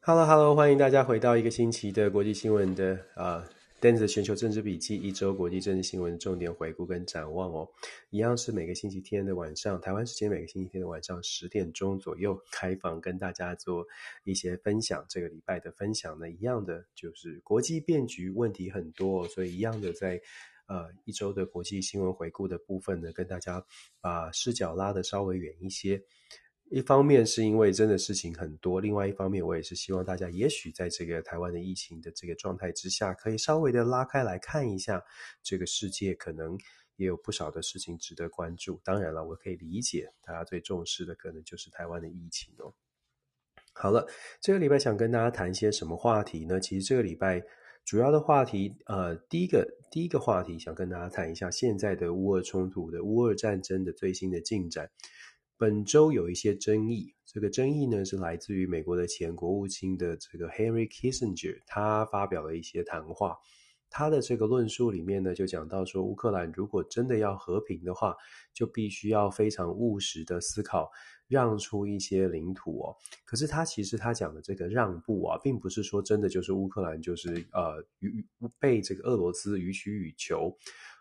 [0.00, 3.44] Hello，Hello，欢迎大家回到一个星期的国际新闻的啊。
[3.80, 7.68] uh,，Dance 全球政治笔记，一周国际政治新闻重点回顾跟展望哦，
[8.10, 13.86] 一样是每个星期天的晚上，台湾时间每个星期天的晚上十点钟左右开放，跟大家做
[14.24, 15.04] 一些分享。
[15.08, 20.20] 这个礼拜的分享呢，一样的就是国际变局问题很多，所以一样的在
[20.68, 23.64] 呃一周的国际新闻回顾的部分呢，跟大家
[24.00, 26.00] 把视角拉得稍微远一些。
[26.70, 35.02] 一方面是因为真的事情很多，另外一方面我也是希望大家，也许在这个台湾的疫情的这个状态之下，可以稍微的拉开来看一下，
[35.42, 36.58] 这个世界可能
[36.96, 38.78] 也有不少的事情值得关注。
[38.84, 42.74] 当然了，我可以理解大家最重视的可能就是台湾的疫情哦。
[43.72, 44.06] 好了，
[44.38, 46.60] 这个礼拜想跟大家谈一些什么话题呢？
[46.60, 47.42] 其实这个礼拜
[47.88, 54.90] 主要的话题，呃，第一个第一个话题想跟大家谈一下现在的乌俄冲突的乌俄战争的最新的进展。
[55.56, 63.38] 本周有一些争议，这个争议呢是来自于美国的前国务卿的这个 Henry Kissinger，他发表了一些谈话。
[63.90, 68.14] 他的这个论述里面呢，就讲到说，乌克兰如果真的要和平的话，
[68.52, 70.90] 就必须要非常务实的思考，
[71.26, 72.96] 让出一些领土哦。
[73.24, 77.82] 可是他其实他讲的这个让步啊，并不是说真的就是乌克兰就是呃
[78.58, 80.56] 被这个俄罗斯予取予求，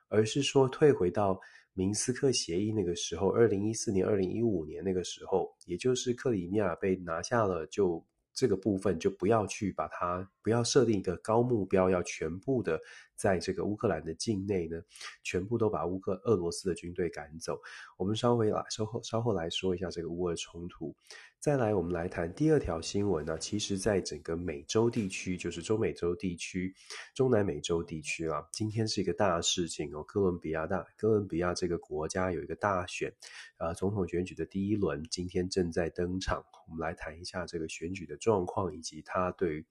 [0.09, 1.39] 而是说退回到。
[1.73, 8.03] 明斯克协议那个时候，二零一四年、二零一五年那个时候，也就是克里米亚被拿下了，就
[8.37, 12.79] 这个部分就不要去把它，不要设定一个高目标，要全部的
[13.15, 14.79] 在这个乌克兰的境内呢，
[15.23, 17.59] 全部都把乌克俄罗斯的军队赶走。
[17.97, 20.95] 我们稍微来稍后稍后来说一下这个乌俄冲突。
[21.39, 26.73] 再来，我们来谈第二条新闻呢、其实，在整个美洲地区，就是中美洲地区、
[27.13, 30.03] 中南美洲地区啊，今天是一个大事情哦。
[30.03, 33.13] 哥伦比亚大哥伦比亚这个国家有一个大选，
[33.59, 36.43] 呃，总统选举的第一轮今天正在登场。
[36.67, 39.65] 我们来谈一下这个选举的状况，以及它对于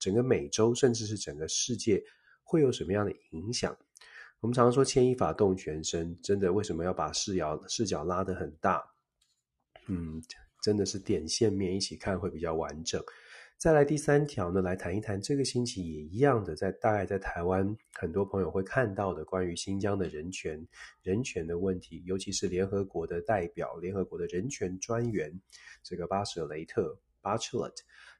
[0.00, 2.02] 整个美洲，甚至是整个世界
[2.42, 3.76] 会有什么样的影响。
[4.40, 8.82] 我们常常说牵一发动全身，真的为什么要把视角视角拉得很大？
[9.86, 10.20] 嗯。
[10.62, 13.02] 真的是点线面一起看会比较完整。
[13.58, 20.66] 再来第三条呢，来谈一谈这个星期也一样的，在大概在台湾很多朋友会看到的关于新疆的人权
[21.02, 25.38] 人权的问题，尤其是联合国的代表、联合国的人权专员
[25.82, 27.74] 这个巴舍雷特 （Bachlet），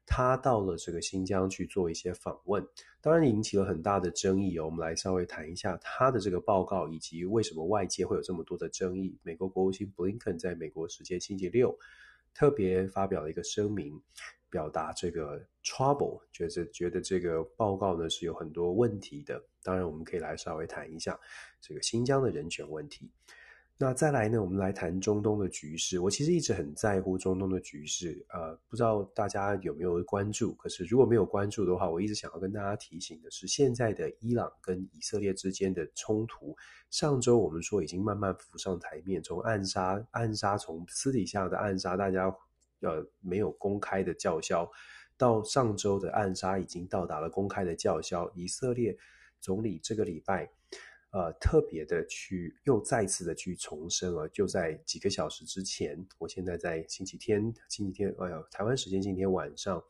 [0.04, 2.62] 他到了这个新疆去做一些访问，
[3.00, 4.66] 当然引起了很大的争议哦。
[4.66, 9.18] 我们来稍微谈一下他的这个报告，以及为什么外界会有这么多的争议。
[9.22, 11.74] 美国国务卿布林肯在美国时间星期六。
[12.34, 14.00] 特别发表了一个声明，
[14.48, 19.42] 表达这个 trouble，觉得觉得这个报告呢是有很多问题的。
[19.62, 21.18] 当然，我们可以来稍微谈一下
[21.60, 23.10] 这个新疆的人权问题。
[23.82, 25.98] 那再来呢，我们来谈中东的局势。
[26.00, 30.52] 我其实一直很在乎中东的局势，呃，不知道大家有没有关注？
[30.56, 36.54] 可是如果没有关注的话，我一直想要跟大家提醒的是，现在的伊朗跟以色列之间的冲突，
[36.90, 42.26] 上周我们说已经慢慢浮上台面，从暗杀、暗杀，从私底下的暗杀，大家
[42.80, 44.70] 呃没有公开的叫嚣，
[45.16, 48.30] 到上周的暗杀已经到达了公开的叫嚣。
[48.34, 48.94] 以色列
[49.40, 50.50] 总理这个礼拜。
[51.12, 59.82] 呃，特别的去又再次的去重申了，就在几个小时之前，我现在在星期天，星期天，哎呀，台湾时间今天晚上，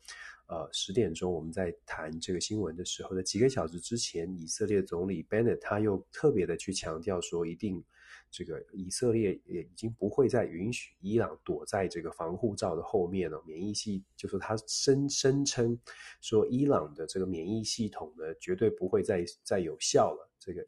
[0.47, 7.85] 呃，十点钟，我们在谈这个新闻的时候的几个小时之前，以色列总理 Bennett 他又特别的去强调说，一定
[8.31, 15.79] 这个以色列也已经不会再允许伊朗躲在这个防护罩的后面了，免疫系就说他声声称
[16.23, 20.67] 说伊朗的这个免疫系统呢，绝对不会再再有效了，这个。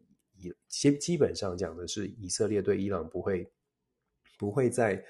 [0.68, 3.50] 基基本上讲的是，以色列对伊朗不会
[4.38, 5.04] 不会再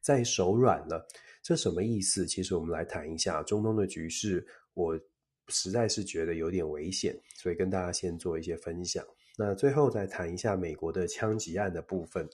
[0.00, 1.06] 再手软了。
[1.42, 2.26] 这什么意思？
[2.26, 4.98] 其实我们来谈一下中东的局势，我
[5.48, 9.04] 实在是觉得有点危险，所以跟大家先做一些分享。
[9.36, 12.28] 那最后再谈一下美国的枪击案的部分。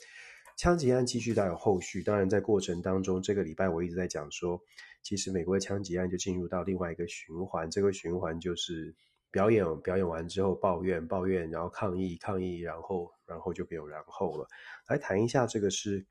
[0.57, 4.61] 枪击案继续到有后续，当然在过程当中，这个礼拜我一直在讲说，
[5.03, 8.95] 其实美国的枪击案就进入到另外一个循环，这个循环就是。
[9.35, 14.47] 表演表演完之后抱怨抱怨，然后抗议抗议，然后然后就没有然后了。
[14.87, 16.07] 来谈一下这个是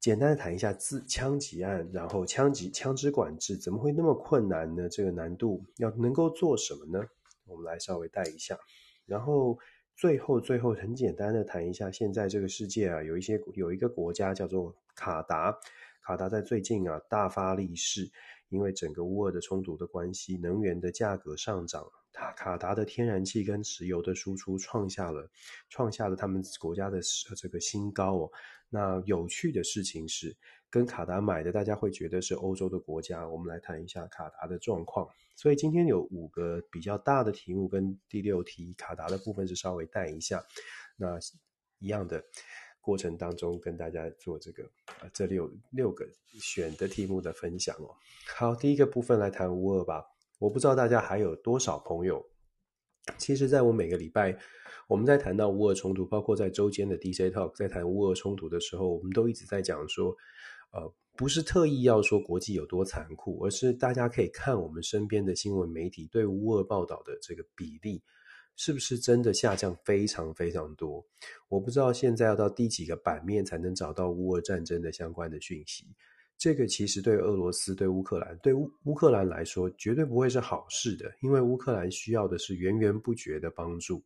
[0.00, 4.88] 简单的谈一下自枪击案，然后枪击枪支管制怎么会那么困难呢？
[4.88, 7.06] 这个难度要能够做什么呢？
[7.44, 8.58] 我们来稍微带一下，
[9.06, 9.56] 然后
[9.94, 15.56] 最后最后很简单的谈一下现在这个世界啊，有一些有一个国家叫做卡达，
[16.02, 18.10] 卡达在最近啊大发利市。
[18.52, 25.30] 因为整个乌俄的冲突的关系，能源的价格上涨，卡卡达的天然气跟石油的输出创下了
[25.70, 27.00] 创下了他们国家的
[27.34, 28.30] 这个新高哦。
[28.68, 30.36] 那有趣的事情是，
[30.70, 33.26] 跟卡达买的大家会觉得是欧洲的国家。
[33.26, 35.08] 我们来谈一下卡达的状况。
[35.34, 40.44] 所以今天有五个比较大的题目，跟第六题卡达的部分是稍微带一下。
[40.96, 41.18] 那
[41.78, 42.22] 一样的
[42.82, 44.64] 过程当中，跟大家做这个
[45.00, 46.06] 啊，这里有六个
[46.38, 47.96] 选的题目的分享哦。
[48.36, 50.04] 好，第一个部分来谈乌俄吧。
[50.38, 52.22] 我不知道大家还有多少朋友，
[53.16, 54.36] 其实在我每个礼拜。
[54.88, 60.14] 我们在谈到乌俄冲突，包括在周间的 DJ Talk，在谈乌俄冲突的时候，我们都一直在讲说，
[60.72, 68.02] 呃，不是特意要说国际有多残酷，而是大家可以看我们身边的新闻媒体对乌俄报道的这个比例，
[68.56, 71.04] 是不是真的下降非常非常多？
[71.48, 75.86] 我不知道现在要到第几个版面才能找到乌俄战争的相关的讯息。
[76.38, 84.02] 这个其实对俄罗斯、对乌克兰、对乌乌克兰来说，绝对不会是好事的，因为乌克兰需要的是源源不绝的帮助。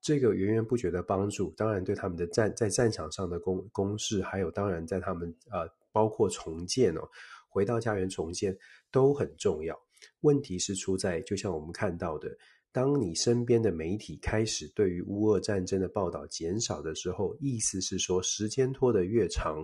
[0.00, 7.02] 这个源源不绝的帮助，当然对他们的战在战场上的攻攻势，还有当然在他们呃，包括重建哦，
[7.48, 8.56] 回到家园重建
[8.90, 9.76] 都很重要。
[10.20, 12.28] 问题是出在，就像我们看到的，
[12.72, 19.62] 当你身边的媒体开始对于乌俄战争的报道减少的时候，意思是说，时间拖得越长，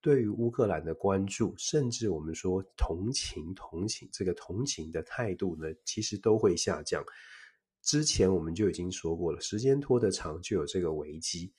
[0.00, 7.04] 对于乌克兰的关注，甚至我们说同情同情这个同情的态度呢，其实都会下降。
[7.82, 11.52] 之前我们就已经说过了，时间拖得长就有这个危机。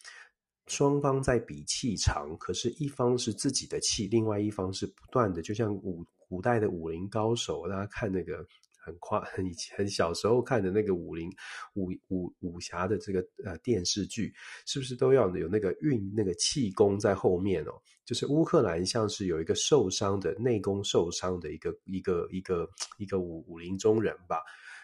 [0.68, 8.44] 双方在比气长，可是一方是自己的气，另外一方是不断的，就像古古代的武林高手，大家看那个
[8.86, 9.44] 很夸 很
[9.76, 11.30] 很小时候看的那个武林
[11.74, 14.32] 武武武侠的这个呃电视剧，
[14.68, 17.72] 是不是都要有那个运那个气功在后面哦？
[18.06, 24.40] 就是乌克兰像是有一个受伤的内功受伤的一个一个一个一个武武林中人吧。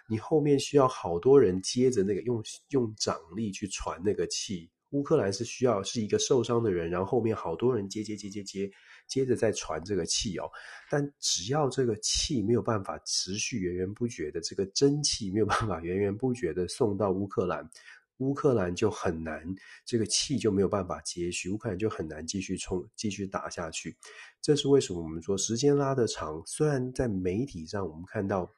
[0.09, 8.71] 你后面需要好多人接着那个用用掌力去传那个气，乌克兰是需要是一个受伤的人，然后后面好多人接接接接接，
[9.07, 10.49] 接着再传这个气哦。
[10.89, 17.69] 但只要这个气没有办法持续源源不绝的这个真气没有办法源源不绝的送到乌克兰，
[18.17, 19.43] 乌克兰就很难，
[19.85, 23.95] 这个气就没有办法接续，乌克兰就很难继续冲继续打下去。
[24.41, 28.53] 这是为什么我们说时间拉得长，虽然在媒体上我们看到。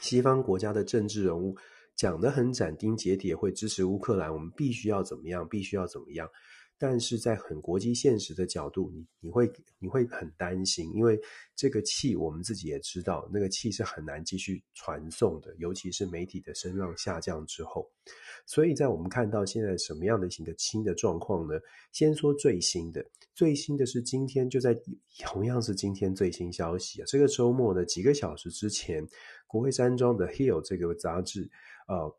[0.00, 1.56] 西方国家的政治人物
[2.00, 6.26] 讲得很斩钉截铁，会支持乌克兰，我们必须要怎么样，必须要怎么样。
[6.78, 11.20] 但是在很国际现实的角度，你你会你会很担心，因为
[11.54, 17.86] 这个气我们自己也知道，那个气是很难继续传送的，尤其是媒体的声浪下降之后。
[18.46, 21.60] 所以在我们看到现在什么样的一个新的状况呢？
[21.92, 23.04] 先说最新的，
[23.34, 24.74] 最新的是今天就在
[25.18, 29.06] 同样是今天最新消息啊，这个周末呢几个小时之前，
[29.46, 31.50] 国会山庄的《Hill》这个杂志，
[31.90, 32.16] 呃，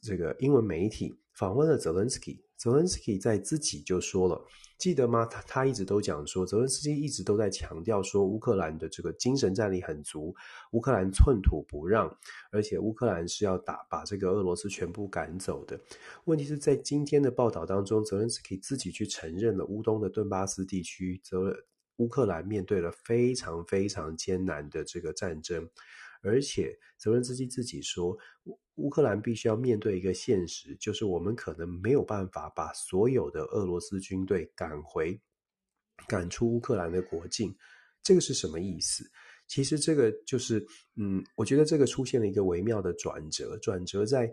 [0.00, 2.40] 这个英文媒体访问了泽伦斯基。
[2.56, 4.40] 泽伦斯基在自己就说了，
[4.78, 5.26] 记得吗？
[5.26, 10.32] 他他一直都讲说，泽伦斯基一直都在强调说，乌克兰的这个精神战力很足，
[10.70, 12.16] 乌克兰寸土不让，
[12.52, 15.80] 而且乌克兰是要打把这个俄罗斯全部赶走的。
[16.26, 21.52] 问题是在今天的报道当中，泽伦斯基自己去承认了乌东的顿巴斯地区，泽
[21.96, 25.68] 乌克兰面对了非常非常艰难的这个战争。
[26.22, 28.16] 而且泽伦斯基自己说，
[28.76, 35.20] 乌克兰必须要面对一个现实，就是我们可能没有办法把所有的俄罗斯军队赶回、
[36.06, 37.54] 赶出乌克兰的国境。
[38.04, 39.04] 这个是什么意思？
[39.48, 43.58] 其实这个就是，嗯，我觉得这个出现了一个微妙的转折。
[43.58, 44.32] 转折在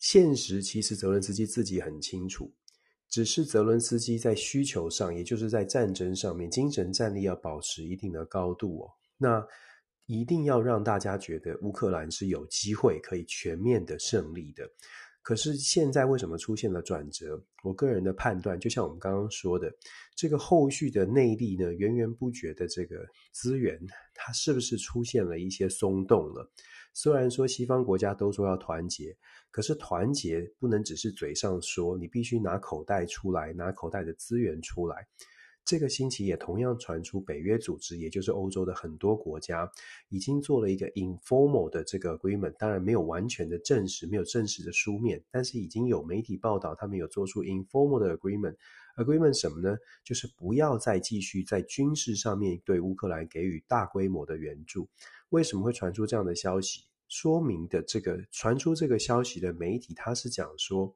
[0.00, 2.52] 现实，其实泽伦斯基自己很清楚，
[3.08, 8.90] 只是泽伦斯基在需求上，也就是在战争上面，精神战力要保持一定的高度哦。
[9.16, 9.46] 那。
[10.06, 14.68] 一定要让大家觉得乌克兰是有机会可以全面的胜利的。
[15.22, 17.40] 可是现在为什么出现了转折？
[17.62, 19.72] 我个人的判断，就像我们刚刚说的，
[20.16, 23.78] 这个后续的内力呢，源源不绝的这个资源，
[24.14, 26.50] 它是不是出现了一些松动了？
[26.92, 29.16] 虽然说西方国家都说要团结，
[29.52, 35.06] 可是团结不能只是嘴上说，你必须拿口袋出来，拿口袋的资源出来。
[35.64, 39.70] 这个星期也同样传出北约组织，也就是欧洲的很多国家，
[40.08, 48.56] 已经做了一个 informal 的这个 agreement，当然没有完全的证实，没有正式的书面，但是已经有媒体报道，他们有做出 informal 的 agreement。
[48.96, 49.76] agreement 什么呢？
[50.04, 54.88] 就是不要再继续在军事上面对乌克兰给予大规模的援助。
[55.30, 56.82] 为什么会传出这样的消息？
[57.08, 60.94] 说明的这个传出这个消息的媒体，他是讲说，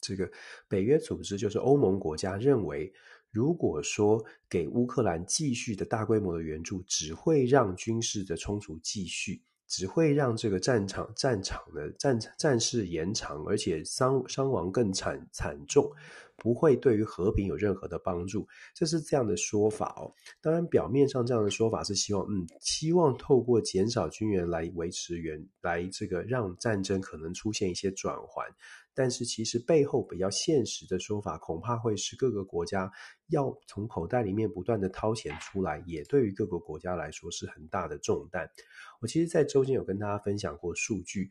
[0.00, 0.30] 这个
[0.68, 2.92] 北约组织就是欧盟国家认为。
[3.32, 9.40] 如果说给乌克兰继续的大规模的援助，只会让军事的冲突继续，
[9.70, 15.90] 只会让这个战场战场的战战事延长，而且伤伤亡更惨惨重。
[16.42, 20.10] 不会对于和平有任何的帮助，这是这样的说法哦。
[20.40, 28.50] 当然，表面上这样的说法是希望，嗯，希望透过减少军援来维持原来这个让战争可能出现一些转圜。
[28.94, 32.90] 但是，其实背后比较现实的说法，恐怕会是各个国家
[33.28, 38.50] 要从口袋里面不断的掏钱出来，也对于各个国家来说是很大的重担。
[39.00, 41.30] 我其实，在周间有跟大家分享过数据，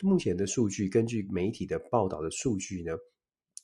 [0.00, 2.92] 目前的数据，根据媒体的报道的数据呢。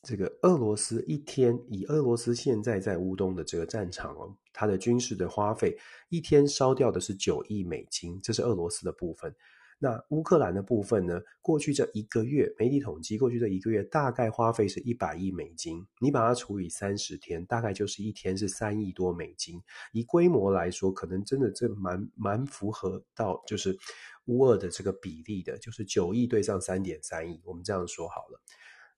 [0.03, 5.77] 这个俄罗斯一天以俄罗斯现在在乌东的这个战场哦，它的军事的花费
[6.11, 9.35] 一天烧掉的是九亿美金，这是俄罗斯的部分。
[9.79, 11.21] 那乌克兰的部分呢？
[11.43, 19.63] 过去这一个月，媒体统计过去这一个月大概花费是一百亿美金，你把它除以三十天，大概就是一天是三亿多美金。
[19.93, 23.77] 以规模来说，可能真的这蛮蛮符合到就是
[24.25, 28.41] 乌二的这个比例的，就是九亿对上三点三亿，我们这样说好了。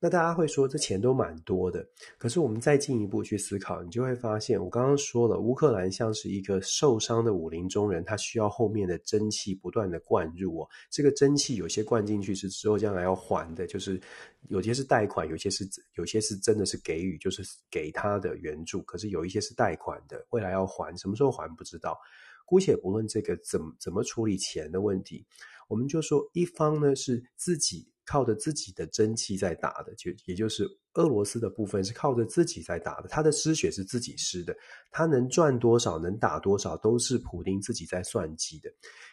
[0.01, 1.85] 那大家会说，这钱都蛮多的，
[2.19, 10.69] 可是我们再进一步去思考，你就会发现，我刚刚说了，乌克兰像是一个受伤的武林中人，他需要后面的真气不断的灌入哦。
[10.89, 14.01] 这个真气有些灌进去是之后将来要还的，就是
[14.49, 21.99] 有些是贷款，有些是有些是真的是给予，就是给他的援助，可是有一些是贷款的，未来要还，什么时候还不知道。
[22.47, 25.27] 姑且不论这个怎么怎么处理钱的问题，
[25.67, 27.89] 我们就说一方呢是自己。
[28.09, 34.57] 靠着自己的真气在打的，就也就是俄罗斯的部分是靠着自己在打的，他的失血是自己失的，
[34.91, 38.71] 他能赚多少，能打多少，都是普丁自己在算计的。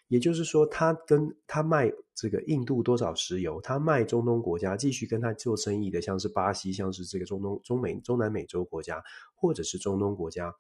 [0.07, 10.55] 也就是说，他跟他卖这个印度多少石油，他卖中东国家继续跟他做生意的，像是巴西，像是这个中东、中美、中南美洲国家，或者是中东国家，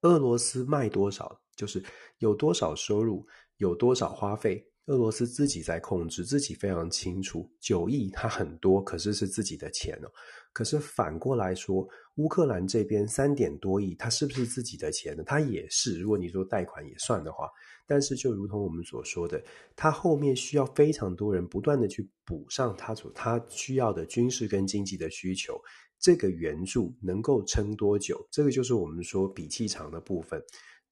[0.00, 1.84] 俄罗斯卖多少，就是
[2.16, 3.26] 有多少收入，
[3.58, 4.66] 有多少花费。
[4.86, 7.48] 俄罗斯自己在控制，自己非常清楚。
[7.60, 10.08] 九亿它很多，可是是自己的钱哦。
[10.52, 15.22] 可是反过来说，乌克兰这边三点多亿，它是不是自己的钱呢？
[15.24, 16.00] 它也是。
[16.00, 17.48] 如果你说贷款也算的话，
[17.86, 19.40] 但是就如同我们所说的，
[19.76, 25.60] 它后面需要非常多人不断的去补上它所它需要的军事跟经济的需求。
[26.00, 28.26] 这个援助能够撑多久？
[28.30, 30.42] 这个就是我们说比气长的部分。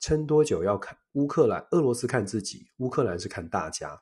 [0.01, 4.01] 撑多久要看乌克兰，俄罗斯看自己，乌克兰是看大家，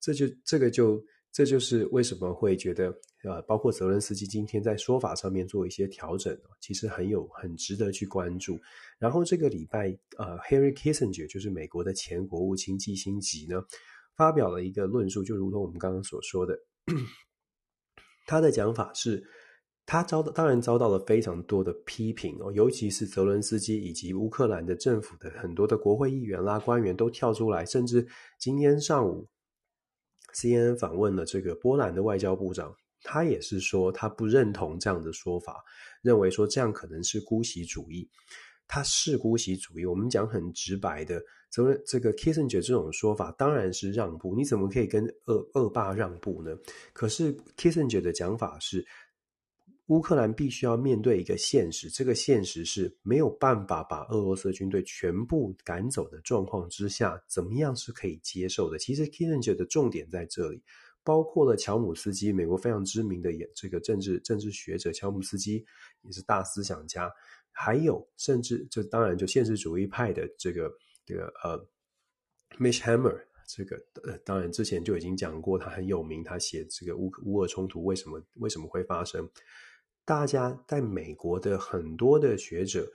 [0.00, 8.58] 这就这个就这就是为什么会觉得呃，包括泽伦斯基今天在说法上面做一些调整，其实很有很值得去关注。
[8.98, 13.62] 然后这个礼拜呃，Henry Kissinger 就是美国的前国务卿基辛吉呢，
[14.16, 16.58] 发表了一个论述，就如同我们刚刚所说的，
[18.26, 19.24] 他的讲法是。
[19.86, 28.06] 他遭到当然遭到了非常多的批评哦，尤其是泽伦斯基以及乌克兰的政府的很多的国会议员啦、官员都跳出来，甚至
[28.38, 29.28] 今天上午
[30.34, 35.62] ，CNN 访问了这个波兰的外交部长，他也是说他不认同这样的说法，
[36.00, 38.08] 认为说这样可能是姑息主义。
[38.66, 46.56] 他是姑息主义，我们讲很直白的，泽伦这个 Kissinger 这种说法当然是让步，你怎么可以跟恶恶霸让步呢？
[46.94, 48.82] 可是 Kissinger 的讲法是。
[49.88, 58.78] 乌克兰必须要面对一个现实，这个现实是没有办法把俄罗斯军队全部赶走的状况之下，怎么样是可以接受的？
[58.78, 60.62] 其实 Kissinger 的重点在这里，
[61.02, 65.62] 包括了乔姆斯基，美国非常知名的这个政治政治学者乔姆斯基
[66.00, 67.12] 也是大思想家，
[67.52, 70.72] 还有甚至这当然就现实主义派的这个
[71.04, 71.62] 这个呃
[72.58, 79.28] ，Mishammer 这个呃当然之前就已经讲过，他很有名，他写这个乌乌俄冲突为什么为什么会发生。
[80.04, 82.86] 大家在美国的很多的学者，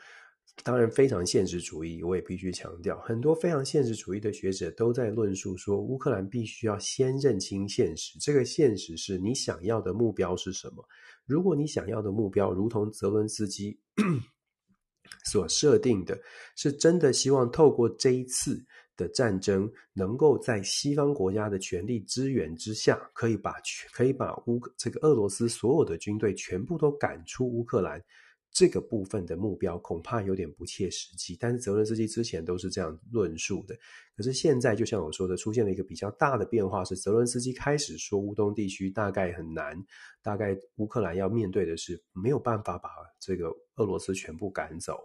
[0.63, 8.20] 当然非常现实主义，我也必须强调，很多非常现实主义的学者都在论述说，乌克兰必须要先认清现实。
[8.20, 10.86] 这个现实是你想要的目标是什么？
[11.25, 13.80] 如果你想要的目标，如同泽伦斯基
[15.25, 16.20] 所设定的，
[16.56, 18.63] 是真的希望透过这一次。
[19.00, 23.56] 的战争能够在西方国家的全力支援之下，可以把
[23.94, 28.03] 可以把乌这个俄罗斯所有的军队全部都赶出乌克兰，
[28.51, 31.38] 这个部分的目标恐怕有点不切实际。
[31.39, 33.75] 但是泽伦斯基之前都是这样论述的，
[34.18, 39.82] 可是现在就像我说的，出现了一个比较大的变化，是泽伦斯基开始说乌东地区大概很难，
[40.22, 42.89] 大概乌克兰要面对的是没有办法把
[43.20, 44.98] 这个俄罗斯全部赶走。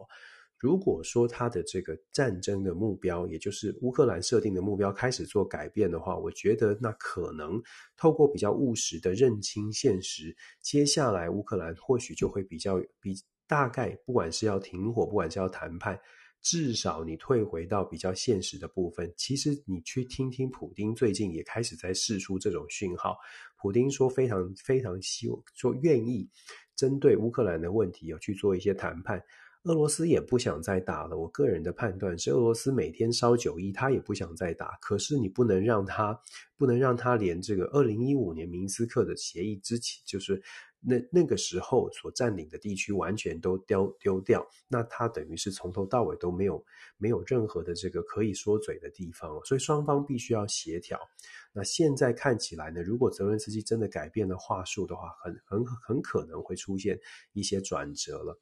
[0.59, 7.61] 如果说他的这个战争的目标，也就是乌克兰设定的目标开始做改变的话，我觉得那可能
[7.97, 13.15] 透过比较务实的认清现实，接下来乌克兰或许就会比较比
[13.47, 16.01] 大概，不管是要停火，不管是要谈判，
[16.41, 23.19] 至少你退回到比较现实的部分，其实你去听听普丁最近也开始在释出这种讯号。
[23.59, 26.27] 普丁说非常非常希望说愿意
[26.75, 29.23] 针对乌克兰的问题有去做一些谈判。
[29.65, 31.17] 俄罗斯也不想再打了。
[31.17, 34.77] 我个人的判断是，俄罗斯每天烧九亿，他也不想再打。
[34.81, 36.21] 可是你不能让他，
[36.57, 40.43] 不能让他连这个二零一五年明斯克的协议之前，就是
[40.81, 44.47] 那那个时候所占领的地区完全都丢丢掉。
[44.69, 46.63] 那他等于是从头到尾都没有
[46.99, 49.43] 没有任何的这个可以说嘴的地方。
[49.47, 51.01] 所以双方必须要协调。
[51.55, 57.01] 那现在看起来呢，如果泽伦斯基真的改变了话术的话，很很很可能会出现
[57.33, 58.39] 一些转折了。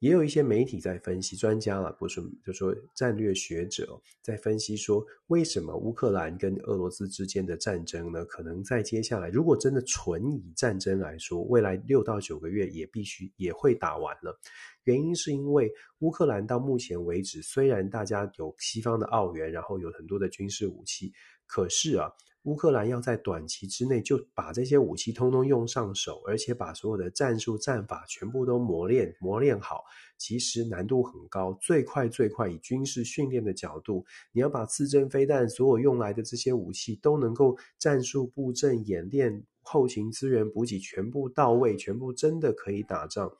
[0.00, 8.24] 也有一些媒体在分析，专家了，不是就说战略学者在分析说，为什么乌克兰跟俄罗斯之间的战争呢？
[8.26, 14.38] 可能在接下来，如果真的纯以战争来说，未来六到九个月也必须也会打完了。
[14.84, 21.12] 原因是因为乌克兰到目前为止，虽然大家有西方的澳元，然后有很多的军事武器，
[21.46, 22.12] 可是啊。
[22.46, 29.84] 乌克兰要在短期之内就把这些武器通通用上手，而且把所有的战术战法全部都磨练磨练好，
[30.16, 31.52] 其实难度很高。
[31.60, 43.32] 最快最快，以军事训练的角度，你要把刺针飞弹所有用来的这些武器都能够战术布阵演练、后勤资源补给全部到位，全部真的可以打仗。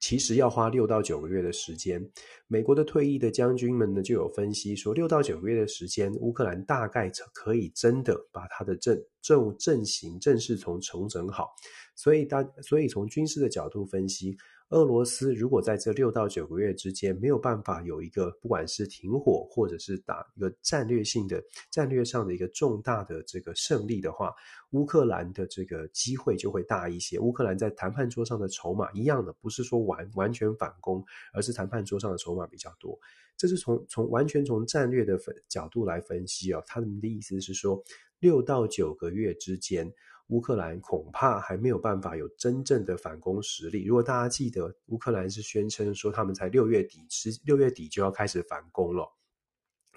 [0.00, 2.04] 其实要花六到九个月的时间。
[2.48, 11.50] 美国的退役的将军们呢，就有分析说，六到九个月的时间，乌克兰大概可以真的把他的阵阵阵型正式从重整好。
[11.94, 14.36] 所以大，所以从军事的角度分析。
[14.70, 24.32] 俄罗斯如果在这六到九个月之间没有办法有一个不管是停火或者是打一个战略性的战略上的一个重大的这个胜利的话，
[24.70, 27.18] 乌克兰的这个机会就会大一些。
[27.18, 32.96] 乌克兰在谈判桌上的筹码一样的，不是说完完全反攻，而是谈判桌上的筹码比较多。
[33.36, 37.82] 这是从从完全从战略的分角度来分析哦，他们的意思是说
[38.20, 39.92] 六到九个月之间。
[40.30, 43.84] 乌克兰恐怕还没有办法有真正的反攻实力。
[43.84, 49.06] 如果大家记得，乌克兰是宣称说他们才六月底，是六月底就要开始反攻了。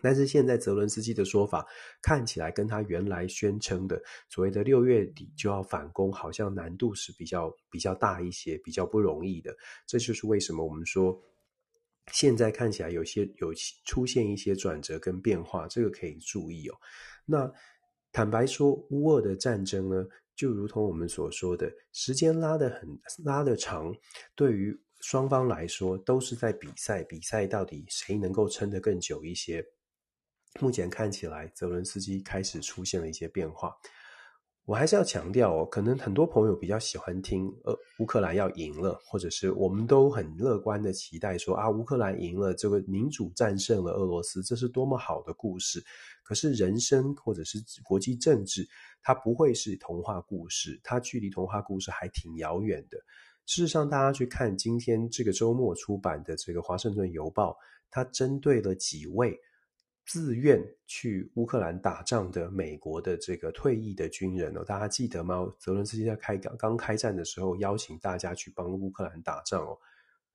[0.01, 1.65] 但是现在泽伦斯基的说法
[2.01, 9.55] 看起来跟他原来宣称的所谓的六月底就要反攻，好像难度是比较比较大一些，比较不容易的。
[9.87, 11.17] 这就是为什么我们说
[12.11, 13.53] 现在看起来有些有
[13.85, 16.75] 出现一些转折跟变化，这个可以注意哦。
[17.23, 17.49] 那
[18.11, 20.05] 坦白说，乌俄的战争呢？
[20.35, 22.89] 就如同我们所说的，时间拉得很
[23.23, 23.93] 拉得长，
[24.35, 29.65] 对于双方来说都是在比赛，比赛到底谁能够撑得更久一些。
[30.59, 33.75] 目前看起来，泽伦斯基开始出现了一些变化。
[34.65, 45.83] 我还是要强调哦，可能很多朋友比较喜欢听，呃，乌克兰要赢了，或者是我们都很乐观的期待说啊，乌克兰赢了，这个民主战胜了俄罗斯，这是多么好的故事。
[46.23, 48.65] 可是人生或者是国际政治，
[49.01, 52.97] 它不会是童话故事，它距离童话故事还挺遥远的。
[53.45, 57.51] 事实上，大家去看今天这个周末出版的这个《华盛顿邮报》，
[57.91, 59.37] 它针对了几位。
[60.05, 65.51] 自愿去乌克兰打仗的美国的这个退役的军人哦，大家记得吗？
[65.57, 69.77] 泽伦斯基在开刚刚开战的时候，邀请大家去帮乌克兰打仗哦。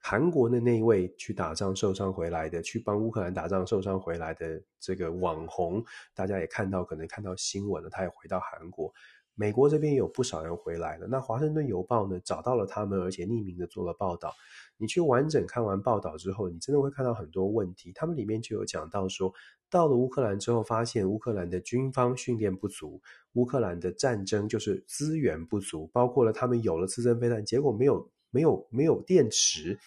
[0.01, 8.95] 韩国的那一位去打仗受伤回来的，去帮乌克兰打仗受伤回来的这个网红，大家也看到，可能看到新闻了，他也回到韩国。
[9.35, 11.07] 美国这边有不少人回来了。
[11.07, 14.35] 那华盛顿邮报呢，找到了他们，而且匿名的做了报道。
[14.79, 17.93] 你去完整看完报道之后，你真的会看到很多问题。
[17.95, 19.31] 他们里面就有讲到说，
[19.69, 23.03] 到了乌克兰之后，发现乌克兰的军方训练不足，
[23.35, 28.11] 乌克兰的战争就是资源不足，包括了他们有了次生飞弹，结果没有。
[28.31, 29.79] 没有没有电池，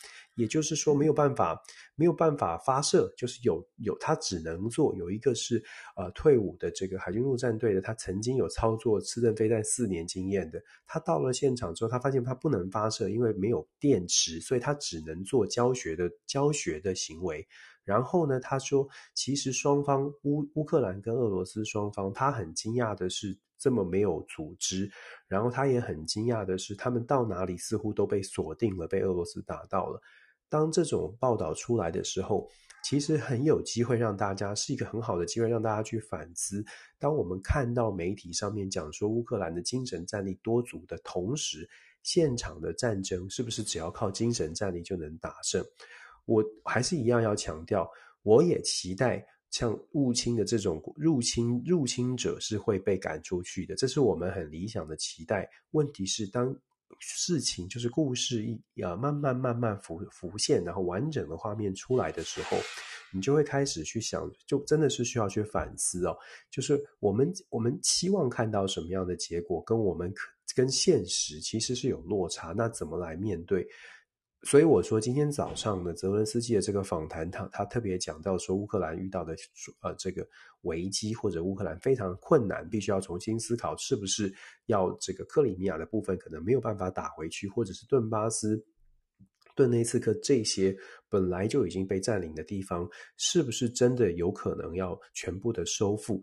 [0.41, 1.61] 也就是说没有办法
[1.95, 5.63] 没有办法发射，就是有有他只能做有一个是
[5.95, 17.47] 呃退伍的这个海军陆战队的，他曾经有操作刺针飞弹四年经验的，他到了现场之后，他发现他不能发射，因为没有电池，所以他只能做教学的教学的行为。
[17.83, 23.37] 然后呢，他说其实双方乌乌克兰跟俄罗斯双方，他很惊讶的是。
[23.61, 24.89] 这么没有组织，
[25.27, 30.01] 然后他也很惊讶的是，他们到哪里似乎都被锁定了，被俄罗斯打到了。
[30.51, 32.47] 当这种报道出来的时候，
[32.83, 36.63] 其实很有机会让大家是一个很好的机会，让大家去反思。
[36.99, 41.67] 当我们看到媒体上面讲说乌克兰的精神战力多足的同时，
[42.03, 45.63] 现场的战争是不是只要靠精神战力就能打胜？
[46.25, 47.89] 我还是一样要强调，
[48.23, 49.25] 我也期待。
[49.51, 55.45] 像入侵的这种入侵入侵者是会被赶出去的，这是我们很理想的期待。
[55.71, 56.55] 问题是，当
[56.99, 62.57] 事情就是故事一啊慢慢慢慢浮浮现，然后完整的画面出来的时候，
[63.13, 66.15] 你就会开始去想，就真的是需要去反思哦。
[66.49, 73.65] 就是我们我们期望看到什么样的结果，跟我们可跟现实其实是有落差，那怎么来面对？
[74.43, 79.35] 所以我说，今天早上呢，泽伦斯基的这个访谈，他他特别讲到说，乌克兰遇到的
[79.81, 80.27] 呃这个
[80.61, 84.33] 危机，或者乌克兰非常困难，必须要重新思考，是不是
[84.65, 88.59] 要这个克里米亚的部分可能没有办法打回去，或者是顿巴斯、
[89.55, 90.75] 顿内茨克这些
[91.07, 96.19] 本来就已经被占领的地方，是不是真的有可能要全部的收复？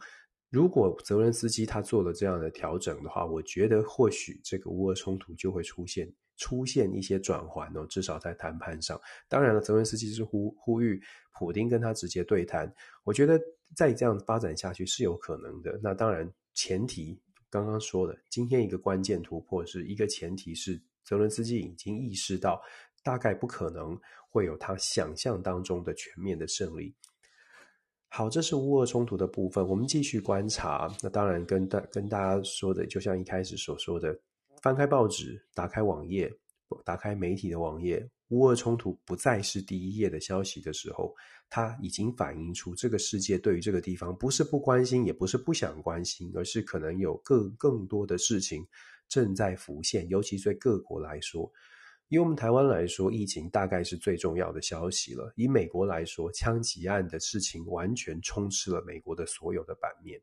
[0.51, 6.13] 如果泽伦斯基他做了这样的调整的话，我觉得或许这个乌俄冲突就会出现。
[6.39, 8.99] 出现一些转圜哦，至少在谈判上。
[9.29, 10.99] 当然了，泽伦斯基是呼呼吁
[11.35, 12.73] 普丁跟他直接对谈。
[13.05, 13.39] 我觉得
[13.77, 15.79] 再这样发展下去是有可能的。
[15.83, 17.21] 那当然，前提
[17.51, 22.63] 刚刚说的，今天一个关键突破是一个前提是泽伦斯基已经意识到，
[23.03, 23.99] 大概不可能
[24.31, 26.95] 会有他想象当中的全面的胜利。
[28.11, 30.89] 好，这是乌俄冲突的部分，我们继续观察。
[31.03, 34.19] 那当然跟大跟大家说的，就像一开始所说的。
[34.63, 36.33] 翻开报纸，打开网页，
[36.85, 41.15] 打开媒体的网页，乌俄冲突不再是第一页的消息的时候，
[41.49, 48.67] 它已经反映出这个世界对于这个地方不是不关心，也不是不想关心，而是可能有更更多的事情
[49.09, 50.09] 正在浮现。
[50.09, 51.51] 尤其对各国来说，
[52.09, 60.21] 以我们台湾来说，疫情大概是最重要的消息了；以美国来说，枪击案的事情完全充斥了美国的所有的版面。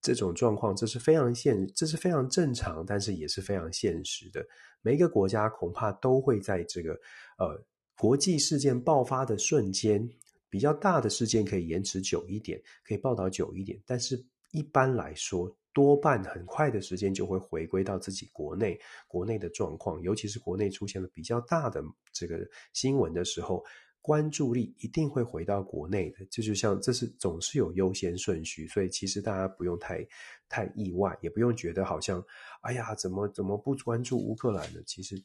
[0.00, 4.46] 这种状况，这是非常现，这是非常正常，但是也是非常现实的。
[4.82, 6.92] 每一个国家恐怕都会在这个
[7.38, 7.62] 呃
[7.96, 10.08] 国际事件爆发的瞬间，
[10.48, 21.82] 比较大的事件可以延迟久一点，可以报道久一点，但是一般来说，多半很快的时间就会回归到自己国内国内的状况，尤其是国内出现了比较大的
[22.12, 22.38] 这个
[22.72, 23.64] 新闻的时候。
[24.08, 30.02] 关注力一定会回到国内的，这就像这是总是有优先顺序，所以其实大家不用太
[30.48, 32.24] 太意外，也不用觉得好像
[32.62, 34.80] 哎呀，怎么怎么不关注乌克兰呢？
[34.86, 35.22] 其实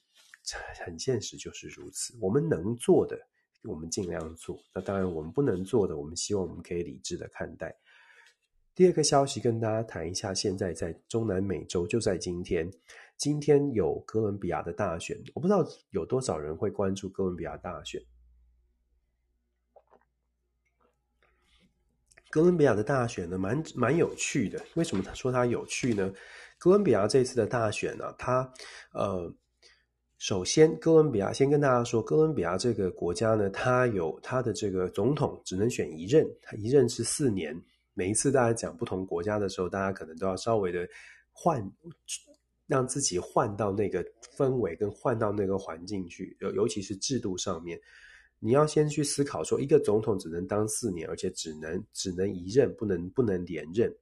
[0.85, 2.13] 很现实就是如此。
[2.19, 3.17] 我们能做的，
[3.63, 4.59] 我们尽量做。
[4.75, 7.73] 那当然，我们不能做的，我们希望我们可以理智的看待。
[8.75, 12.69] 第二个消息跟大家谈一下，现在在中南美洲，就在今天，
[13.15, 18.01] 今天有哥伦比亚的大选，我不知道有多少人会关注哥伦比亚大选。
[22.33, 24.59] 哥伦比亚的大选呢，蛮蛮有趣的。
[24.73, 26.11] 为什么他说它有趣呢？
[26.57, 28.51] 哥伦比亚这次的大选呢，它
[28.91, 29.31] 呃，
[30.17, 37.55] 首先哥伦比亚先跟大家说，哥伦比亚这个国家呢，它有它的这个总统只能选一任，它一任是四年。
[37.93, 40.89] 每一次大家讲不同国家的时候，大家可能都要稍微的
[41.31, 41.63] 换，
[42.65, 44.03] 让自己换到那个
[44.35, 47.79] 氛围跟换到那个环境去，尤尤其是制度上面。
[48.45, 53.95] 你要先去思考说，一个总统只能当四年，而且只能只能一任，不能不能连任。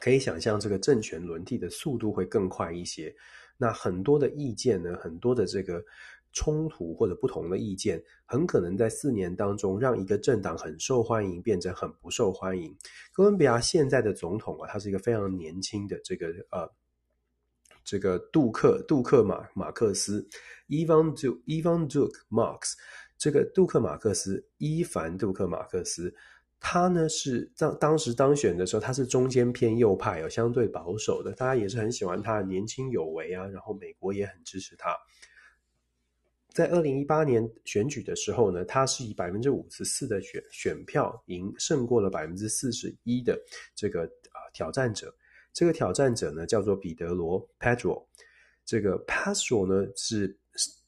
[0.00, 3.14] 可以想象，这个政权轮替的速度会更快一些。
[3.56, 5.82] 那很多的意见呢，很多的这个
[6.34, 12.76] 冲突或者不同的意见，很可能在四年当中让一个政党很受欢迎变成很不受欢迎。
[13.14, 16.70] 哥伦比亚现在的总统啊，他是一个非常年轻的这个呃，
[17.82, 20.28] 这个杜克杜克马马克思
[20.68, 22.74] ，Ivan Du Ivan Duque Marx。
[23.16, 26.14] 这个杜克马克思，伊凡杜克马克思，
[26.60, 34.94] 他呢是当当时当选的时候，他是中间偏右派，有相对保守的，大家也是很喜欢他，年轻有为啊，然后美国也很支持他。
[36.48, 43.40] 在二零一八年选举的时候呢，他是以百分之五十四的选选票赢胜过了百分之四十一的
[43.74, 45.14] 这个啊挑战者。
[45.52, 48.06] 这个挑战者呢叫做彼得罗 Pedro，
[48.66, 50.36] 这个 Pedro 呢是。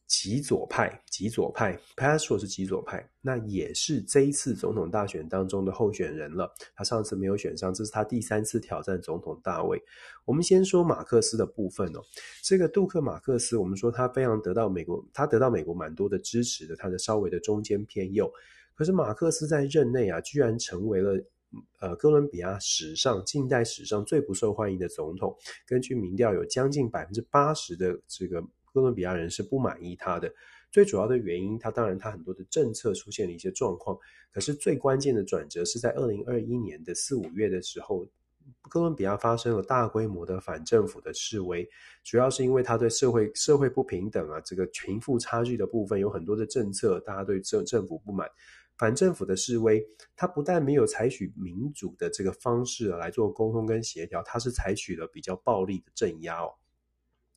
[0.07, 6.49] 极左派，极左派，Pedro 是极左派，那也是这一次总统大选当中的候选人了。
[6.77, 9.83] 他上次没有选上，这是他第三次挑战总统大位。
[10.25, 12.01] 我们先说马克思的部分哦，
[12.42, 18.33] 这个杜克马克思，我们说他非常得到美国，他得到美国蛮多的支持的，他的稍微的中间偏右。
[18.77, 21.21] 可是马克思在任内啊，居然成为了
[21.81, 25.37] 呃哥伦比亚史上近代史上最不受欢迎的总统。
[25.66, 28.40] 根据民调，有将近百分之八十的这个。
[28.77, 30.31] 哥伦比亚人是不满意他的，
[30.71, 33.97] 最主要的原因，他当然他很多的政策出现了一些状况，
[34.31, 38.07] 可是最关键的转折是在二零二一年的四五月的时候，
[38.69, 41.67] 哥伦比亚发生了大规模的反政府的示威，
[42.05, 48.29] 主要是因为他对社会社会不平等啊，这个贫富差距的部分有很多的政策，大家对政政府不满，
[48.77, 49.83] 反政府的示威，
[50.15, 56.53] 他不但没有采取民主的这个方式来做沟通跟协调，他是采取了比较暴力的镇压哦。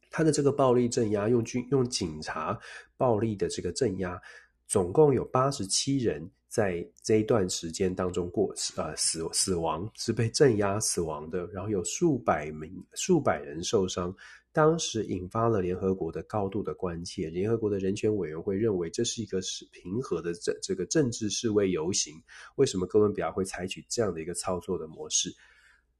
[0.09, 2.59] 他的这个暴力镇压，用军用警察
[2.97, 4.19] 暴力的这个镇压，
[4.67, 14.15] 总共有八十七人在这一段时间当中过呃死死亡，是被镇压死亡的，然后有数百名数百人受伤。
[14.51, 22.15] 当时引发了联合国的高度的关切，联合国的人权委员会认为这是一个是平和的这这个政治示威游行。
[22.55, 25.31] 为什么哥伦比亚会采取这样的一个操作的模式？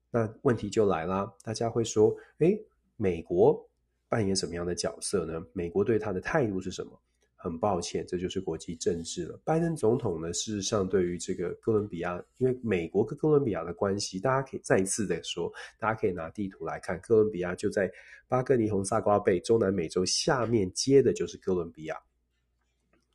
[0.09, 2.59] 那问题就来了，大家会说，诶，
[2.97, 3.68] 美国
[4.09, 5.41] 扮演什么样的角色呢？
[5.53, 6.99] 美国对他的态度是什么？
[7.41, 9.39] 很抱歉，这就是国际政治了。
[9.45, 17.89] 拜登总统呢，事实上对于这个哥伦比亚，因为美国跟哥伦比亚的关系，大家可以再一次的说，大家可以拿地图来看，哥伦比亚就在
[18.27, 21.95] 巴哥尼红萨瓜贝，中南美洲下面接的就是哥伦比亚。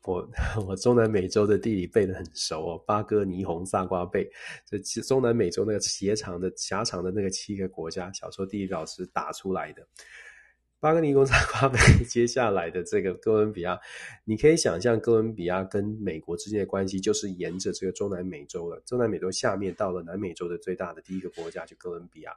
[0.05, 0.27] 我
[0.67, 4.27] 我中南美洲的地理背得很熟哦，巴哥尼红萨瓜贝，
[4.65, 9.87] 这中南美洲那个狭长的狭长的那个七个国家，小时候地理老师打出来的。
[10.85, 13.81] 巴哥尼红萨瓜贝接下来的这个哥伦比亚，
[14.23, 18.79] 你可以想象哥伦比亚跟美国之间的关系，就是沿着这个中南美洲了。
[18.85, 22.37] 中南美洲下面到了南美洲的最大的第一个国家，就哥伦比亚。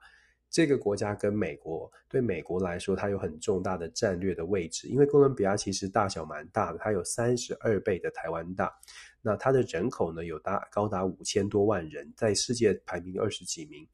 [0.50, 8.74] 这个国家跟美国，对美国来说，它有很重大的战略的位置，因为哥伦比亚其实大小蛮大的，它有三十二倍的台湾大。
[9.22, 13.86] 那它的人口呢，有达高达五千多万人，在世界排名二十几名。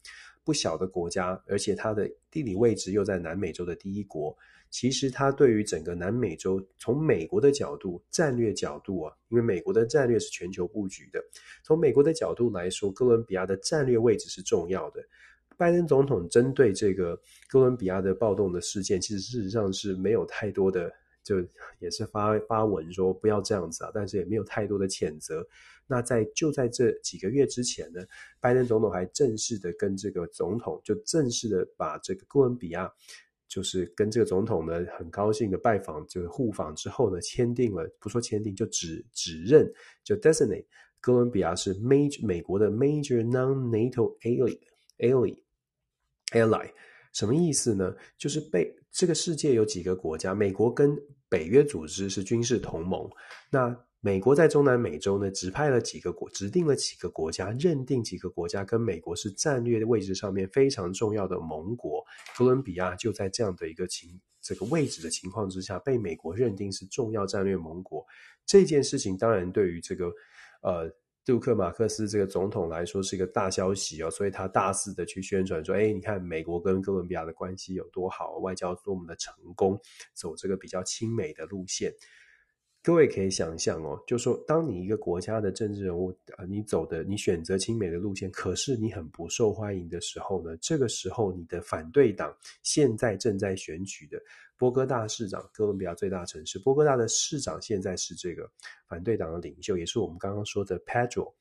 [0.43, 4.35] 不小的国家，而且它的地理位置又在南美洲的第一国。
[4.69, 11.23] 其实它对于整个南美洲，从美国的角度、战略角度啊，因为美国的战略是全球布局的。
[11.63, 15.03] 从美国的角度来说，哥伦比亚的战略位置是重要的。
[15.55, 17.15] 拜登总统针对这个
[17.47, 20.91] 哥伦比亚的暴动的事件，其实事实上是没有太多的，
[21.23, 21.35] 就
[21.77, 25.47] 也是发发文说不要这样子啊，但是也没有太多的谴责。
[25.85, 28.01] 那在就在这几个月之前呢，
[28.39, 32.89] 拜登总统还正式的跟这个总统就正式的把这个哥伦比亚，
[33.47, 39.71] 就是跟这个总统呢很高兴的拜访，就是互访之后呢，签订了不说签订就指指认
[40.03, 40.65] 就 designate
[41.01, 44.57] 哥伦比亚是 major 美国的 major non-NATO ally
[44.99, 45.37] ally
[46.31, 46.71] ally
[47.11, 47.93] 什么意思呢？
[48.17, 53.09] 就是被这个世界有几个国家，美国跟北约组织是军事同盟，
[53.51, 53.85] 那。
[54.05, 62.03] 美国在中南美洲呢，指派了几个国，指定了几个国家，认定几个国家跟美国是战略的位置上面非常重要的盟国。
[62.37, 68.05] 哥伦比亚就在这样的一个情这个位置的情况之下，被美国认定是重要战略盟国。
[68.45, 70.11] 这件事情当然对于这个
[70.63, 79.79] 呃杜克马克斯这个总统来说是一个大消息哦，所以他大肆的去宣传说，哎，你看美国跟哥伦比亚的关系有多好，外交多么的成功，
[80.13, 81.93] 走这个比较亲美的路线。
[82.83, 94.21] 各位可以想象哦，就说当你一个国家的政治人物啊，你走的你选择亲美的路线，可是你很不受欢迎的时候呢，这个时候你的反对党现在正在选举的
[94.57, 98.51] 波哥大市长，哥伦比亚最大城市波哥大的市长现在是这个
[98.85, 101.31] 反对党的领袖，也是我们刚刚说的 Pedro。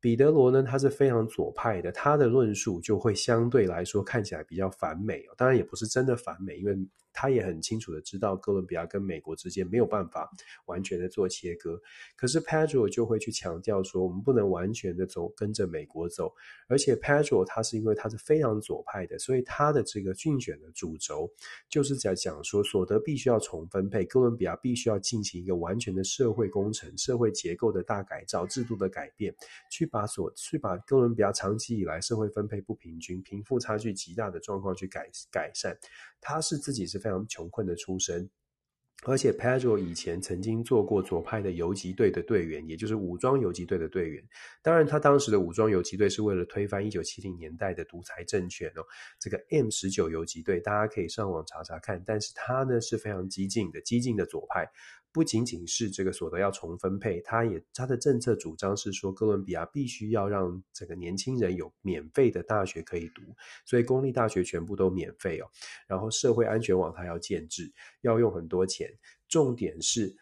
[0.00, 6.76] 彼得罗呢，他是非常左派的，他的论述就会相对来说看起来比较反美哦，当然也不是真的反美，因为。
[7.20, 10.30] 他也很清楚的知道哥伦比亚跟美国之间没有办法
[10.66, 11.76] 完全的做切割，
[12.14, 16.32] 可是 Pedro 就会去强调说，我们不能完全的走跟着美国走，
[16.68, 21.28] 而且 Pedro 他是因为他是非常左派的，所以他的这个竞选的主轴
[21.68, 29.34] 就是在讲说，所得必须要重分配，哥伦比亚必须要进行一个完全的社会工程、社会结构的大改造、制度的改变，
[29.72, 35.76] 去把所去把哥伦比亚长期以来社会分配不平均、贫富差距极大的状况去改改善。
[36.20, 38.28] 他是自己是非非常穷困的出身，
[39.04, 44.22] 而且 Pedro 以前曾经做过左派的游击队的队员，也就是武装游击队的队员。
[44.62, 48.84] 当然，他当时的武装游击队是为了推翻一九七零年代的独裁政权哦。
[49.18, 52.02] 这个 M 十九游击队，大家可以上网查查看。
[52.04, 54.68] 但是他呢是非常激进的，激进的左派。
[55.12, 63.22] 不仅仅是这个所得要重分配，他也他的政策主张是说，哥伦比亚必须要让这个年轻人有免费的大学可以读，
[63.64, 65.46] 所以公立大学全部都免费哦。
[65.86, 68.88] 然后社会安全网他要建制，要用很多钱。
[69.28, 70.14] 重点是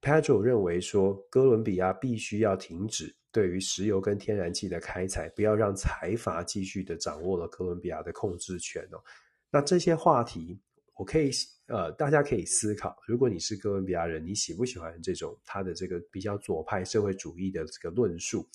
[0.00, 9.02] ，Pedro 认为说，哥伦比亚必须要停止对于石油跟天然气的开采，不要让财阀继续的掌握了哥伦比亚的控制权哦。
[9.50, 10.60] 那这些话题。
[10.98, 11.30] 我可以，
[11.68, 18.48] 呃，大家可以思考，如果你是哥伦比亚人，你喜不喜欢这种他的这个比较左派社会主义的这个论述？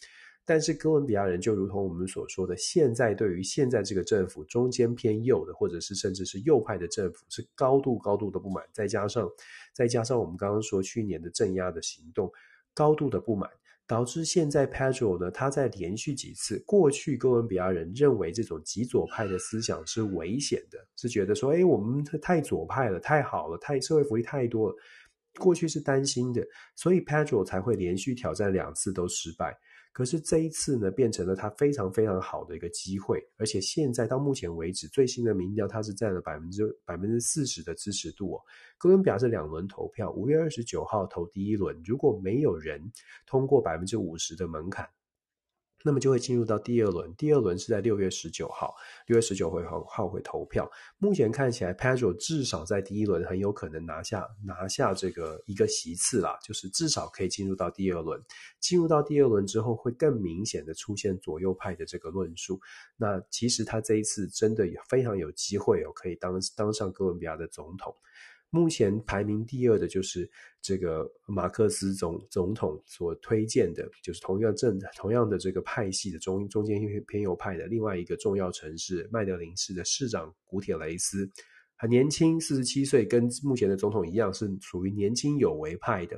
[0.46, 9.30] 但是哥伦比亚人就如同我们所说的，现在对于现在这个政府中间偏右的，或者是甚至是右派的政府，是高度高度的不满，再加上
[9.74, 12.30] 再加上我们刚刚说去年的镇压的行动，
[12.74, 13.50] 高度的不满。
[13.86, 24.76] 导致现在 Pedro 呢，他在连续几次，过去哥伦比亚人认为这种极左派的思想是危险的，是觉得说，哎，我们太左派了，太好了，太社会福利太多了，
[25.38, 26.42] 过去是担心的，
[26.76, 29.58] 所以 Pedro 才会连续挑战两次都失败。
[29.94, 38.42] 可是这一次呢，变成了他非常非常好的一个机会，而且现在到目前为止最新的民调，他是占了百分之百分之四十的支持度哦。
[38.80, 42.82] 哥伦比亚是两轮投票，五月二十九号投第一轮，如果没有人
[43.28, 44.90] 通过百分之五十的门槛。
[45.84, 48.74] 那么就会进入到第二轮，第二轮是在六月十九号，
[49.08, 50.70] 六月十九号号会投票。
[50.98, 58.22] 目前看起来，Pedro 至少在第一轮很有可能拿下拿下这个一个席次啦，就是至少可以进入到第二轮。
[58.62, 62.60] 进入到第二轮之后，会更明显的出现左右派的这个论述。
[62.96, 67.94] 那其实他这一次真的也非常有机会哦，可以当当上哥伦比亚的总统。
[68.56, 70.30] 目前排名第二的就是
[70.62, 81.28] 这个马克思总总统所推荐的，就是同样政同样的这个派系的中中间偏右派的另外一个重要城市麦德林市的市长古铁雷斯，
[81.76, 86.16] 很年轻，四十七岁，跟目前的总统一样，是属于年轻有为派的。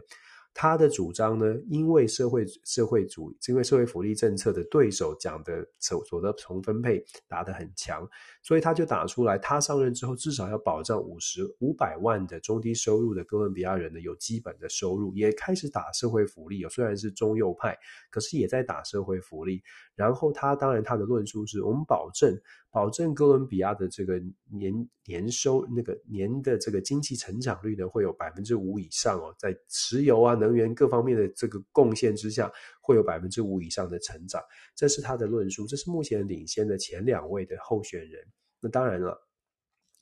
[0.57, 8.09] 他的主张呢，因为社会社会主义，因为社会福利政策的对手讲的所所得重分配打得很强，
[8.41, 16.63] 所以他就打出来，他上任之后至少要保障五十五百万的中低收入的哥伦比亚人呢有基本的收入，也开始打社会福利。
[16.69, 17.77] 虽然是中右派，
[18.09, 19.61] 可是也在打社会福利。
[19.95, 22.39] 然后他当然他的论述是我们保证。
[22.69, 34.43] 保证哥伦比亚的这个年年收那个年的这个经济成长率呢，会有百分之五以上哦，在石油啊、能源各方面的这个贡献之下，会有百分之五以上的成长。
[34.75, 38.21] 这是他的论述，这是目前领先的前两位的候选人。
[38.59, 39.17] 那当然了，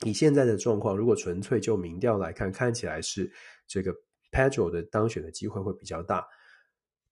[0.03, 3.31] 以现在的状况，如果纯粹就民调来看，看起来是
[3.67, 3.93] 这个
[4.31, 6.25] Pedro 的当选的机会会比较大。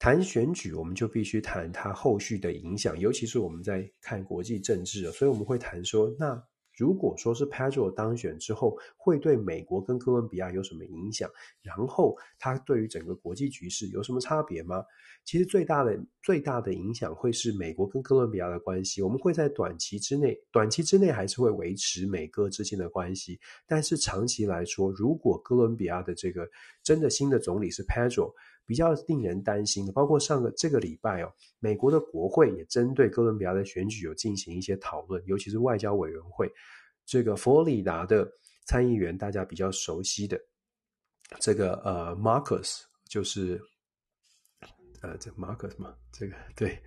[0.01, 6.43] 谈选举，我们就必须谈它后续的影响，尤其是我们在看国际政治，所以我们会谈说，那
[6.75, 11.29] 如果说是 Pedro 当选之后，会对美国跟哥伦比亚有什么影响？
[11.61, 14.83] 然后它对于整个国际局势有什么差别吗？
[15.23, 26.49] 其实最大的最大的影响会是美国跟哥伦比亚的关系，我们会在短期之内，短期之内还是会维持美哥之间的关系，但是长期来说，如果哥伦比亚的这个
[26.81, 28.33] 真的新的总理是 Pedro。
[28.71, 36.49] 比较令人担心的，包括上个这个礼拜哦，美国的国会也针对哥伦比亚的选举有进行一些讨论，尤其是外交委员会。
[37.05, 38.25] 这个佛罗里达的
[38.65, 40.39] 参议员，大家比较熟悉的
[41.41, 43.61] 这个呃，Marcus 就是
[45.01, 46.81] 呃，这 Marcus 嘛，这个对，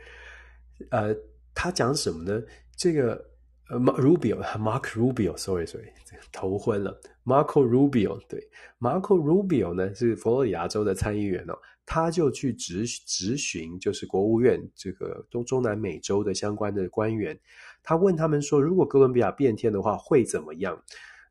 [0.91, 1.15] 呃，
[1.55, 2.43] 他讲什么呢？
[2.79, 3.34] 这个。
[3.71, 5.89] 呃，Rubio，Mark Rubio，sorry，sorry，
[6.33, 7.01] 头昏了。
[7.25, 8.49] Marco Rubio，对
[8.79, 17.39] ，Marco Rubio 呢是佛罗里达州的参议员哦，他就去质质询，就是国务院这个中中南美洲的相关的官员，
[17.83, 20.83] 他问他们说，如果哥伦比亚变天的话会怎么样？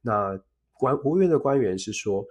[0.02, 0.40] 那
[0.74, 2.26] 官国务院的官员是说。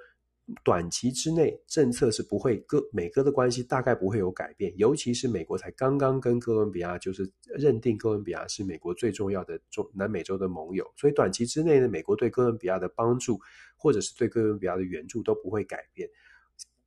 [0.65, 13.41] 短期之内，政策是不会哥美哥的关系大概不会有改变，尤其是美国才刚刚跟哥伦比亚就是认定哥伦比亚是美国最重要的中南美洲的盟友，所以短期之内呢，美国对哥伦比亚的帮助
[13.77, 16.09] 或者是对哥伦比亚的援助都不会改变。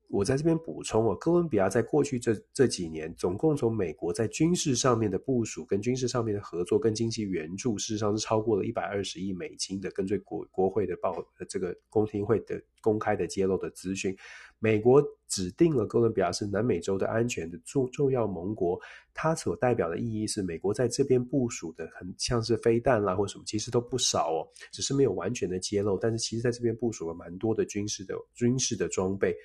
[0.08, 9.90] 我在这边补充哦，哥伦比亚在过去这这几年，总共从美国在军事上面的部署、跟军事上面的合作、跟经济援助，事实上是超过了一百二十亿美金的。
[9.92, 14.16] 根据国国会的报，这个公听会的公开的揭露的资讯，
[14.60, 18.80] 美国指定了哥伦比亚是南美洲的安全的重重要盟国，
[19.14, 25.98] 它所代表的意义是，美国在这边部署的很像是飞弹啦或什么，其实都不少哦，只是没有完全的揭露。
[25.98, 29.36] 但是其实在这边部署了蛮多的军事的军事的装备。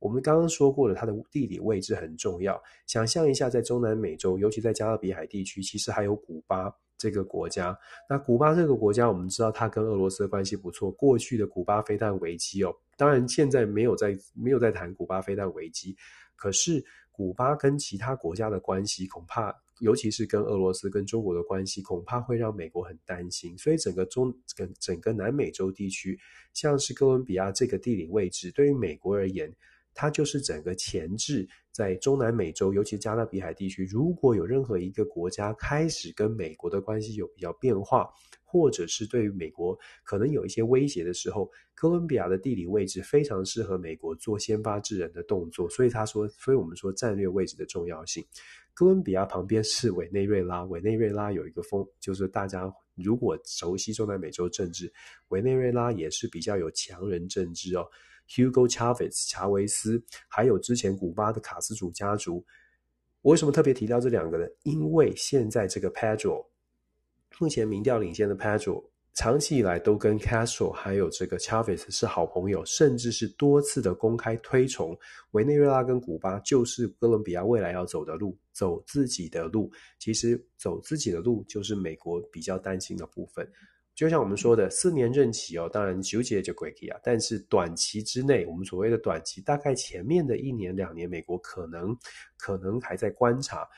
[0.00, 2.60] 我们刚刚说过了，它的地理位置很重要。
[2.86, 7.78] 想象一下，在中南美洲，尤其在加勒比海地区，其实还有古巴这个国家。
[8.08, 10.90] 那古巴这个国家，我们知道它跟俄罗斯的关系不错。
[10.90, 15.96] 过去的古巴飞弹危机哦，当然现在没有在没有在谈古巴飞弹危机。
[16.34, 16.82] 可是
[17.12, 23.56] 古巴跟其他国家的关系，恐怕尤其是跟俄罗斯跟中国的关系，恐怕会让美国很担心。
[23.58, 26.18] 所以整个中整整个南美洲地区，
[26.54, 29.54] 像是哥伦比亚这个地理位置，对于美国而言，
[29.94, 38.08] 它就是整个前置在中南美洲，尤其加勒比海地区，如果有任何一个国家开始跟美国的关系有比较变化，
[38.44, 45.68] 或者是对于美国可能有一些威胁的时候，哥伦比亚的地理位置非常适合美国做先发制人的动作。
[45.70, 48.24] 所以他说，所以我们说战略位置的重要性。
[48.72, 54.90] 哥伦比亚旁边是委内瑞拉，委内瑞拉有一个风，就是大家如果熟悉中南美洲政治，
[55.28, 57.86] 委内瑞拉也是比较有强人政治哦。
[58.30, 62.44] Hugo Chavez 查维斯，还有之前古巴的卡斯楚家族，
[63.22, 64.46] 我为什么特别提到这两个呢？
[64.62, 66.46] 因为现在这个 Pedro，
[67.38, 74.96] 目前民调领先的 Pedro，长期以来都跟 Castro 还有这个 Chavez 是好朋友，甚至是多次的公开推崇
[75.32, 79.68] 委内瑞拉跟古巴就是哥伦比亚未来要走的路，走自己的路。
[79.98, 83.44] 其实走自己的路就是美国比较担心的部分。
[84.00, 86.98] 就像我们说的，四年任期哦，当然纠结就归去啊。
[87.02, 91.94] 但是短期之内，我们所谓的短期，大概前面的一年两年，美国可能
[92.38, 93.68] 可能还在观察。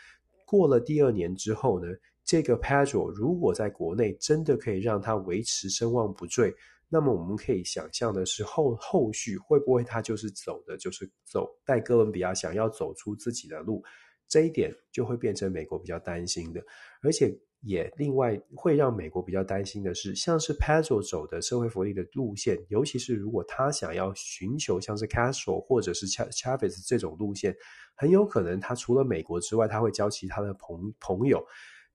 [0.46, 1.88] 过了第二年之后呢，
[2.24, 6.54] 这个 Pedro 如果在国内真的可以让他维持声望不坠，
[6.88, 13.82] 那么我们可以想象的是后后续会不会他就是走的，就是走带哥伦比亚想要走出自己的路，
[14.28, 16.62] 这一点就会变成美国比较担心的，
[17.02, 17.36] 而且。
[17.62, 27.56] 也另外会让美国比较担心的是，像是 Pedro 走的社会福利的路线，尤其是如果他想要寻求像是 Castro 或者是 Chavez 这种路线，
[27.94, 31.44] 很有可能他除了美国之外，他会交其他的朋朋友。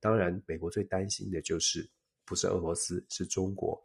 [0.00, 1.90] 当然，美国最担心的就是
[2.24, 3.78] 不是俄罗斯，是中国。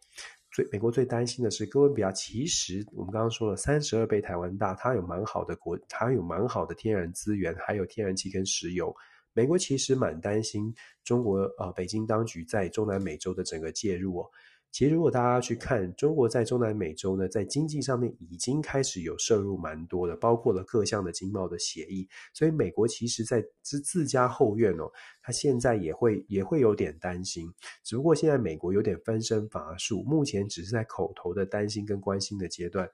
[0.51, 8.95] 最美国最担心的是哥伦比亚，其实我们刚刚说了，三十二倍台湾大，它有蛮好的国，它有蛮好的天然资源，还有天然气跟石油。
[9.33, 10.73] 美国其实蛮担心
[11.03, 14.29] 中国，呃，北京当局在中南美洲的整个介入哦。
[14.71, 22.09] 其实如果大家去看中国在中南美洲呢，在经济上面已经开始有涉入蛮多的，包括了各项的经贸的协议。
[22.33, 27.47] 所以美国其实在自自家后院哦，他现在也会也会有点担心。
[27.83, 32.89] 只不过现在美国有点分身乏术，目前只是在口头的担心跟关心的阶段，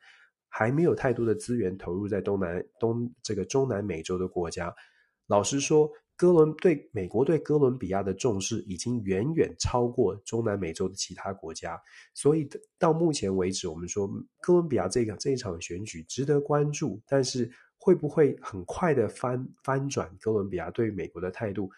[0.50, 4.74] 还没有太多的资源投入在东南东这个中南美洲的国家。
[5.28, 5.90] 老实说。
[6.20, 11.82] 哥伦对美国对哥伦比亚的重视已经远远超过中南美洲的其他国家，
[12.14, 12.46] 所以
[12.78, 14.06] 到目前为止，我们说
[14.42, 21.70] 哥伦比亚这个这一场选举值得关注，但是会不会很快的翻翻转哥伦比亚对美国的态度？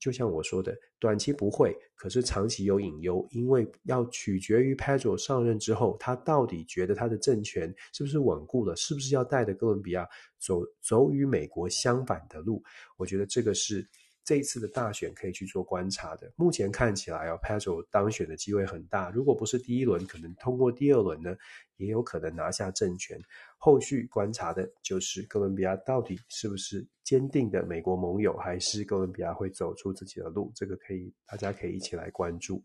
[0.00, 10.06] 就像我说的，短期不会，可是长期有隐忧，因为要取决于 Pedro 上任之后，他到底觉得他的政权是不是稳固了，是不是要带着哥伦比亚
[10.38, 12.62] 走走与美国相反的路？
[12.96, 13.86] 我觉得这个是。
[14.28, 19.08] 这一次的大选可以去做观察的，目前看起来哦，Pedro 当选的机会很大。
[19.08, 21.34] 如果不是第一轮，可能通过第二轮呢，
[21.78, 23.18] 也有可能拿下政权。
[23.56, 30.52] 后续观察的就是哥伦比亚到底是不是坚定的美国盟友，还是哥伦比亚会走出自己的路？
[30.54, 32.62] 这个可以，大家可以一起来关注。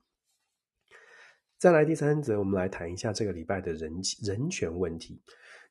[1.57, 3.89] 再来第三则，我们来谈一下这个礼拜的人
[4.21, 5.21] 人权问题。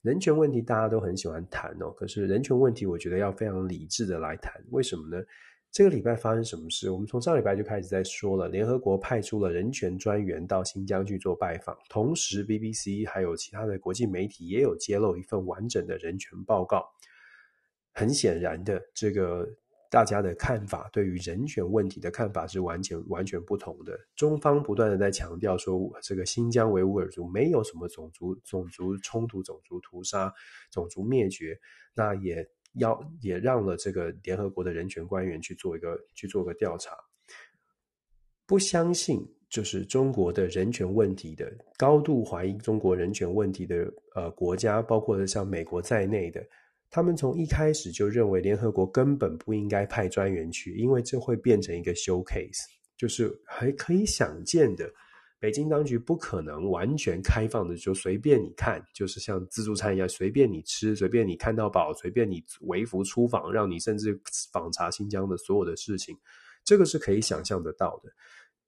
[0.01, 4.51] 人权问题大家都很喜欢谈哦，可是人权问题，我觉得要非常理智的来谈。
[4.71, 5.23] 为什么呢？
[5.73, 6.91] 这个礼拜发生什么事？
[6.91, 16.85] 我们从上礼拜就开始在说了，联合国派出了人权专员到新疆去做拜访，同时 BBC 还有其他的国际媒体也有揭露一份完整的人权报告。
[17.95, 19.49] 很显然的，这个
[19.91, 23.99] 大家的看法对于人权问题的看法是完全完全不同的。
[24.15, 30.31] 中方不断的在强调说，这个新疆维吾尔族没有什么种族种族冲突、种族屠杀、
[30.71, 31.59] 种族灭绝，
[31.95, 32.47] 那也。
[32.75, 36.97] 要也让了这个联合国的人权官员去做一个去做个调查，
[38.47, 39.21] 不相信
[39.51, 46.43] 就是中国的人权问题的高度怀疑中国人权问题的呃国家，包括像美国在内的，
[46.91, 52.65] 他们从一开始就认为联合国根本不应该派专员去，因为这会变成一个 showcase，
[52.97, 54.91] 就是还可以想见的。
[55.43, 64.17] 北京当局不可能完全开放的，就随便你看，就是像自助餐一样，随便你吃，随便你看到饱，随便你微服出访，让你甚至
[64.53, 66.17] 访查新疆的所有的事情，
[66.63, 68.13] 这个是可以想象得到的。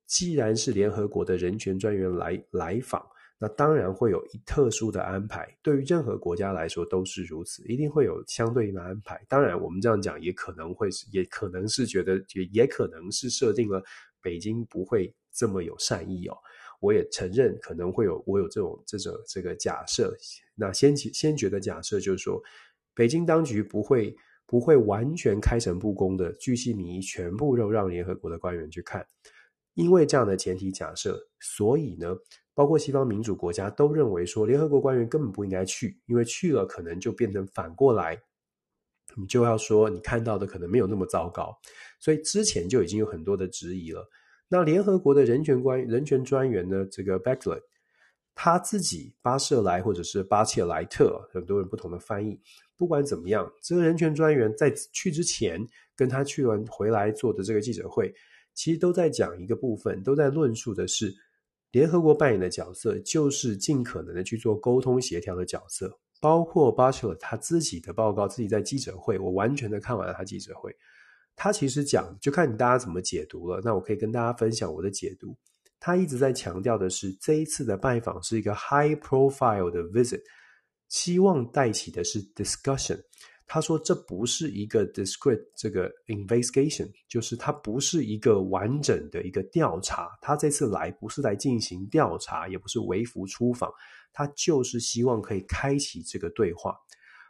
[0.05, 3.07] 既然是联合国的人权专员来来访，
[3.39, 9.25] 那当然会有一特殊的安排，对于任何国家来说都是如此，一定会有相对应的安排。
[9.29, 13.81] 当然，我们这样讲也可能会是，也可能是觉得，也也可能是设定了
[14.20, 16.37] 北京不会这么有善意哦。
[16.85, 20.14] 我也承认可能会有我有这种这种这个假设，
[20.55, 22.43] 那先先决的假设就是说，
[22.93, 24.14] 北京当局不会
[24.45, 29.07] 不会完全开诚布公的巨细靡遗全部都让联合国的官员去看，
[29.72, 32.14] 因为这样的前提假设，所以呢，
[32.53, 38.20] 包括西方民主国家都认为说，联合国官员根本不应该去，因为去了可能就变成反过来，
[39.16, 41.59] 你就要说你看到的可能没有那么糟糕，
[41.99, 44.07] 所以之前就已经有很多的质疑了。
[44.49, 46.86] 那联合国的人权官人权专员呢？
[46.90, 47.62] 这个 Bachelet
[48.34, 52.40] 他自己巴舍莱或者是巴切莱特，很多人不同的翻译。
[52.76, 55.64] 不管怎么样，这个人权专员在去之前，
[55.95, 58.12] 跟他去完回来做的这个记者会，
[58.53, 61.14] 其实都在讲一个部分，都在论述的是
[61.70, 65.99] 联合国扮演的角色，就是尽可能的去做沟通协调的角色。
[66.20, 70.74] 包括巴切莱他自己的报告，自己在记者会，我完全的看完了他记者会。
[71.37, 73.61] 他其实讲，就看你大家怎么解读了。
[73.64, 75.37] 那我可以跟大家分享我的解读。
[75.80, 80.22] 他一直在强调的是，这一次的拜访是一个 high profile 的 visit，
[80.89, 82.99] 希望带起的是 discussion。
[83.47, 90.09] 他说这不是一个 discrete 这个 investigation，就是它不是一个完整的一个调查。
[90.22, 93.70] 他这次来不是来进行调查，也不是微服出访，
[94.14, 96.74] 他就是希望可以开启这个对话。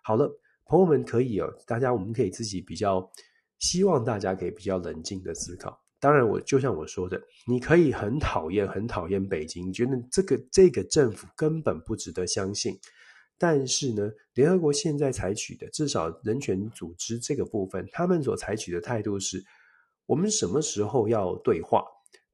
[0.04, 0.30] 好了，
[0.66, 3.00] 朋友们可以哦，大家我们可以自己比较，
[3.64, 5.74] 希望大家可以比较冷静的思考。
[5.98, 12.78] 当然，我就像我说的，你可以很讨厌很讨厌北京，你觉得这个这个政府根本不值得相信。
[13.38, 19.42] 但是呢，联合国现在采取的至少人权组织这个部分，他们所采取的态度是：
[20.04, 21.82] 我们什么时候要对话？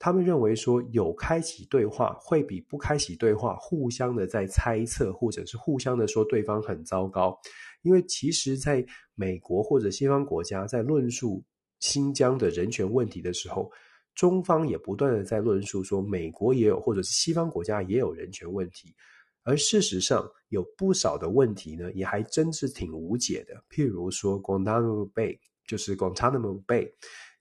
[0.00, 7.38] 他们认为说，有开启对话会比不开启对话，互相的在猜测，或者是互相的说对方很糟糕。
[7.82, 8.84] 因为其实，在
[9.20, 11.44] 美国或者西方国家在论述
[11.78, 13.70] 新疆的人权问题的时候，
[14.14, 18.94] 中方也不断的在论述说，美国也有，或者是西方国家也有人权问题。
[19.42, 23.62] 而事实上，有不少的问题呢，也还真是挺无解的。
[23.68, 26.90] 譬如说，Guantanamo Bay，就是 Guantanamo Bay，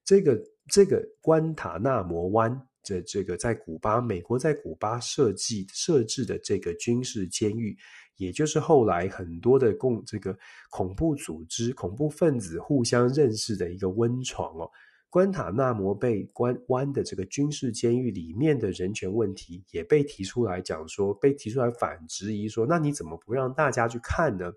[0.03, 2.51] 这个这个关塔纳摩湾
[2.83, 7.77] 的这个在古巴，美国在古巴设计设置的这个军事监狱，
[8.19, 10.37] 也就是后来很多的共这个
[10.69, 14.69] 恐怖组织、恐怖分子互相认识的一个温床哦。
[15.09, 24.51] 关塔纳摩被关湾的这个军事监狱里面的人权问题也被提出来讲说，被提出来反质疑说，那你怎么不让大家去看呢？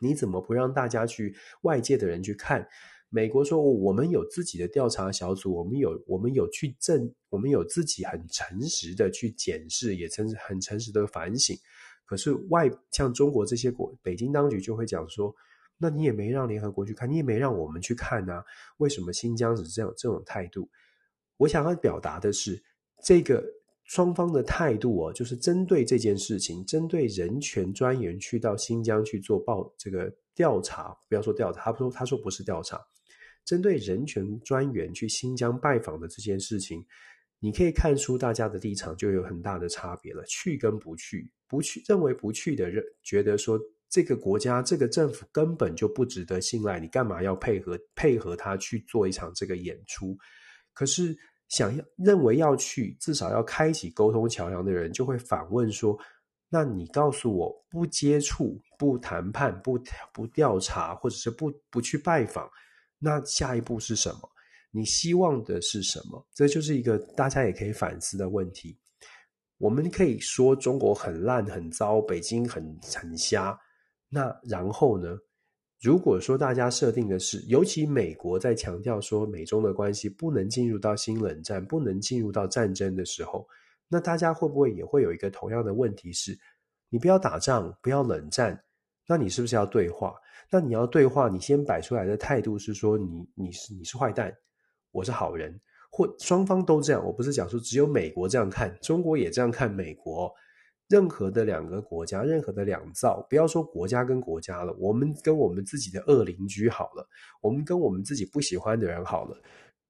[0.00, 2.68] 你怎么不让大家去外界的人去看？
[3.08, 11.56] 美国说，我们有自己的调查小组，我们有我们有去证，我们有自己很诚实的去检视，也诚很诚实的反省。
[12.04, 15.34] 可是外像中国这些国，北京当局就会讲说。
[15.76, 18.42] 那你也没让联合国去看，你也没让我们去看啊？
[18.76, 20.70] 为什么新疆是这样这种态度？
[21.36, 22.62] 我想要表达的是，
[23.02, 23.44] 这个
[23.82, 32.80] 双方的态度哦，就是针对这件事情，针对人权专员去到新疆去做报这个调查，不要说调查，他说他说不是调查，
[33.44, 36.86] 针对人权专员去新疆拜访的这件事情，
[37.40, 43.56] 你可以看出大家的立场就有很大的差别了，去跟不去，不去认为不去的人觉得说。
[43.90, 50.18] 这个国家，这个政府根本就不值得信赖，你干嘛要配合配合他去做一场这个演出？
[50.72, 51.16] 可是
[51.48, 55.96] 想要认为要去，至少要开启沟通桥梁的人，就会反问说：
[56.48, 59.78] 那你告诉我，不接触、不谈判、不
[60.12, 62.50] 不调查，或者是不不去拜访，
[62.98, 64.28] 那下一步是什么？
[64.72, 66.26] 你希望的是什么？
[66.34, 68.76] 这就是一个大家也可以反思的问题。
[69.64, 72.62] 我们可以说中国很烂、很糟，北京很
[72.94, 73.58] 很瞎。
[74.10, 75.16] 那然后呢？
[75.80, 83.48] 如果说大家设定的是，尤其美国在强调说美中的关系不能进入到新冷战，不能进入到战争的时候，
[83.88, 86.38] 那大家会不会也会有一个同样的问题是：
[86.90, 88.62] 你不要打仗，不要冷战，
[89.08, 90.14] 那你是不是要对话？
[90.50, 94.30] 那你要对话，你先摆出来的态度是说你你是你是坏蛋，
[94.90, 95.58] 我是好人，
[95.96, 97.04] 或双方都这样。
[97.06, 100.28] 我不是讲说只有美国这样看，中国也这样看美国。
[100.88, 107.08] 任何的两个国家，任何的两造，不要说国家跟国家了，我们跟我们自己的恶邻居好了，
[107.40, 109.40] 我们跟我们自己不喜欢的人好了，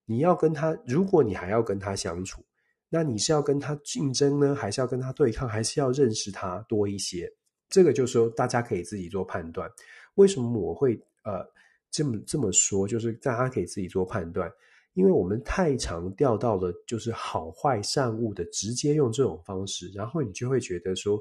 [0.07, 2.45] 你要跟他，如果你还要跟他相处，
[2.89, 7.29] 那你是要跟他竞争呢，还是要跟他对抗，还是要认识他多一些？
[7.69, 9.69] 这个就是说，大家可以自己做判断。
[10.15, 10.95] 为什么我会
[11.25, 11.45] 呃
[11.91, 12.87] 这么这么说？
[12.87, 14.49] 就是大家可以自己做判断。
[14.95, 21.21] 因为我们太常掉到了就是好坏善恶的直接用这种方式，然后你就会觉得说，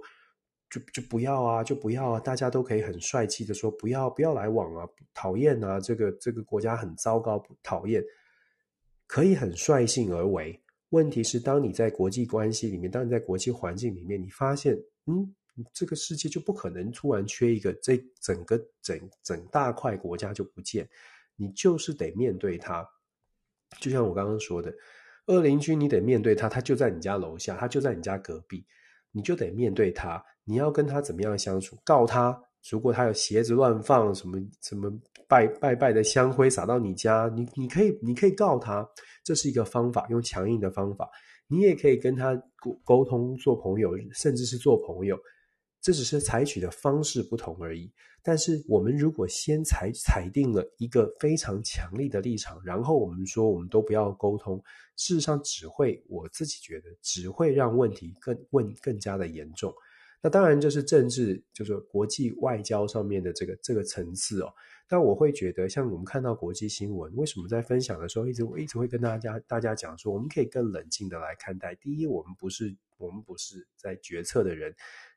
[0.69, 8.03] 就就不要啊，就不要啊，大家都可以很帅气的说不要不要来往啊，讨厌啊，这个这个国家很糟糕，讨厌，
[9.07, 10.59] 可以很率性而为。
[10.89, 15.33] 问题是，当你在国际关系里面，当你在国际环境里面，你发现，嗯，
[15.73, 20.87] 这个世界就不可能突然缺一个，这整个整整大块国家就不见，
[21.35, 22.87] 你就是得面对它。
[23.79, 24.73] 就像我刚刚说的，
[25.27, 28.65] 恶邻居你得面对他，他就在你家楼下，他就在你家隔壁，
[29.11, 30.23] 你就得面对他。
[30.45, 31.77] 你要跟他怎么样相处？
[31.83, 32.37] 告他，
[32.69, 34.91] 如果他有鞋子乱放，什么什么
[35.27, 38.87] 拜拜拜的香灰洒到你家，你你可以你可以告他，
[39.23, 41.09] 这是一个方法，用强硬的方法。
[41.47, 45.17] 你也可以跟他沟沟通，做朋友，甚至是做朋友。
[45.83, 47.91] 这只是采取的方式不同而已。
[48.23, 54.63] 但是，我们如果先采采定了一个非常强力的立场，然后我们说我们都不要沟通，
[54.95, 59.73] 事实上只会，我自己觉得只会让问题更问更加的严重。
[60.21, 64.53] 那当然，这是政治，就是国际外交上面的这个这个层次哦。
[64.87, 71.75] 但我会觉得，像我们看到国际新闻，为什么在分享的时候，一直我一直会跟大家大家讲说，我们可以更冷静的来看待。
[71.75, 74.71] 第一，我们不是我们不是在决策的人；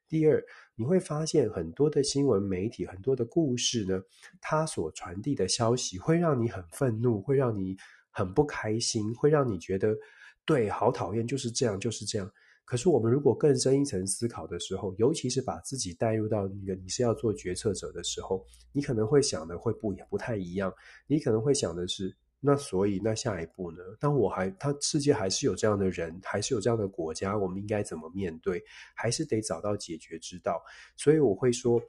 [0.08, 0.42] 第二，
[0.74, 4.00] 你会发现很多的新闻媒体，很多的故事呢，
[4.40, 7.76] 它所传递的消息会让你很愤怒，会让你
[8.10, 9.96] 很不开心，会让你觉得
[10.44, 12.32] 对，好讨厌，就是这样，就是这样。
[12.64, 20.72] 可是，我们如果更深一层思考的时候，尤其是把自己带入到那个你是要做决策者的时候，你可能会想的会不也不太一样。
[21.06, 22.16] 你可能会想的是，
[22.46, 23.78] 那所以那下一步呢？
[23.98, 28.62] 当我还他世界还是有这样的人，还是有这样的国家，我们应该怎么面对？
[28.94, 30.62] 还是得找到解决之道。
[30.96, 31.82] 所以我会说，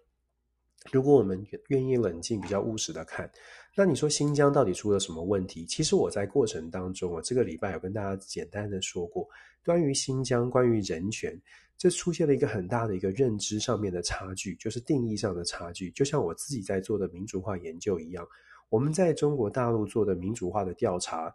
[0.91, 3.32] 如果我们愿意冷静、比较务实的看。
[3.76, 5.64] 那你说新疆到底出了什么问题？
[5.68, 9.30] 其实我在过程当中啊，这个礼拜有跟大家简单的说过，
[9.64, 11.39] 关于新疆，关于人权，
[11.78, 15.91] 这出现了一个很大的一个认知上面的差距，就是定义上的差距。
[15.91, 18.28] 就像我自己在做的民主化研究一样，
[18.70, 21.34] 我们在中国大陆做的民主化的调查，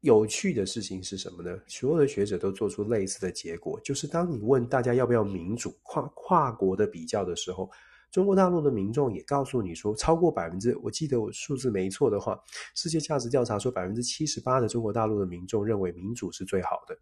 [0.00, 1.58] 有趣的事情是什么呢？
[1.66, 7.70] 所有的学者都做出类似的结果，就是当你问大家要不要民主跨跨国的比较的时候。
[8.10, 12.38] 中国大陆的民众也告诉你说，超过百分之，我记得我数字没错的话，
[12.74, 16.94] 世界价值调查说百分之七十八的中国大陆的民众认为民主是最好的。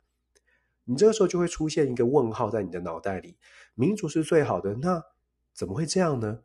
[0.85, 3.37] 你这个时候就会出现一个问号在你的脑袋里，
[3.75, 5.03] 民主是最好的，那
[5.53, 6.39] 怎么会这样呢？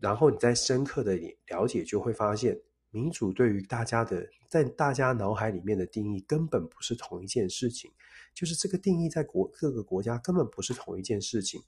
[0.00, 1.16] 然后你再深刻的
[1.48, 7.90] 了解，就会发现民主对于大家的，在大家脑海里面的定义根本不是同一件事情，
[8.34, 11.60] 就是这个定义在国各个国家根本不是同一件事情。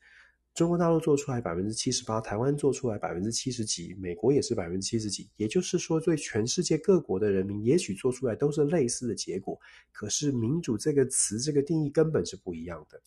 [0.55, 5.29] 中国大陆做出来百分之七十八，台湾做出来百分之七十几，美国也是百分之七十几。
[5.37, 9.61] 也就是说，对全世界各国的人民，也许做出来都是类似的结果。
[9.93, 12.99] 可是，民主这个词，这个定义根本是不一样的。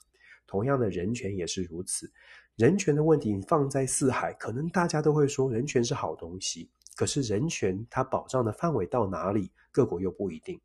[0.46, 2.12] 同样的，人权也是如此。
[2.60, 6.70] 人权的问题放在四海，可能大家都会说人权是好东西。
[6.94, 10.60] 可是，人权它保障的范围到哪里，各国又不一定。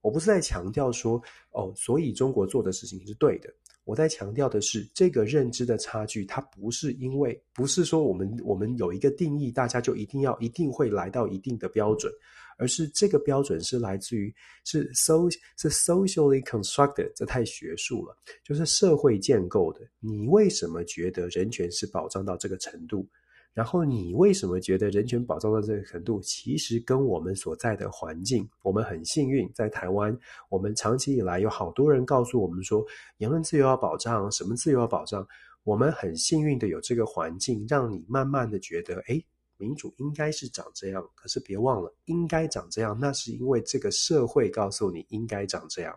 [0.00, 1.22] 我不是在强调说，
[1.52, 3.52] 哦，所以中国做的事情是对的。
[3.84, 12.12] 我在强调的是，这个认知的差距，它不是因为不是说我们我们有一个定义，大家就一定要一定会来到一定的标准，
[12.56, 14.32] 而是这个标准是来自于
[14.64, 19.80] 是 so 是 socially constructed，这太学术了，就是社会建构的。
[19.98, 23.08] 你为什么觉得人权是保障到这个程度？
[23.52, 26.20] 然后你为什么觉得人权保障到这个程度？
[26.20, 30.16] 其实跟我们所在的环境，我们很幸运，在台湾，
[30.48, 32.84] 我们长期以来有好多人告诉我们说，
[33.18, 35.26] 言论自由要保障，什么自由要保障。
[35.64, 39.22] 我们很幸运的有这个环境，让你慢慢的觉得，诶，
[39.58, 41.04] 民主应该是长这样。
[41.14, 45.94] 可是别忘了，应该长这样，那是因为这个社会告诉你应该长这样。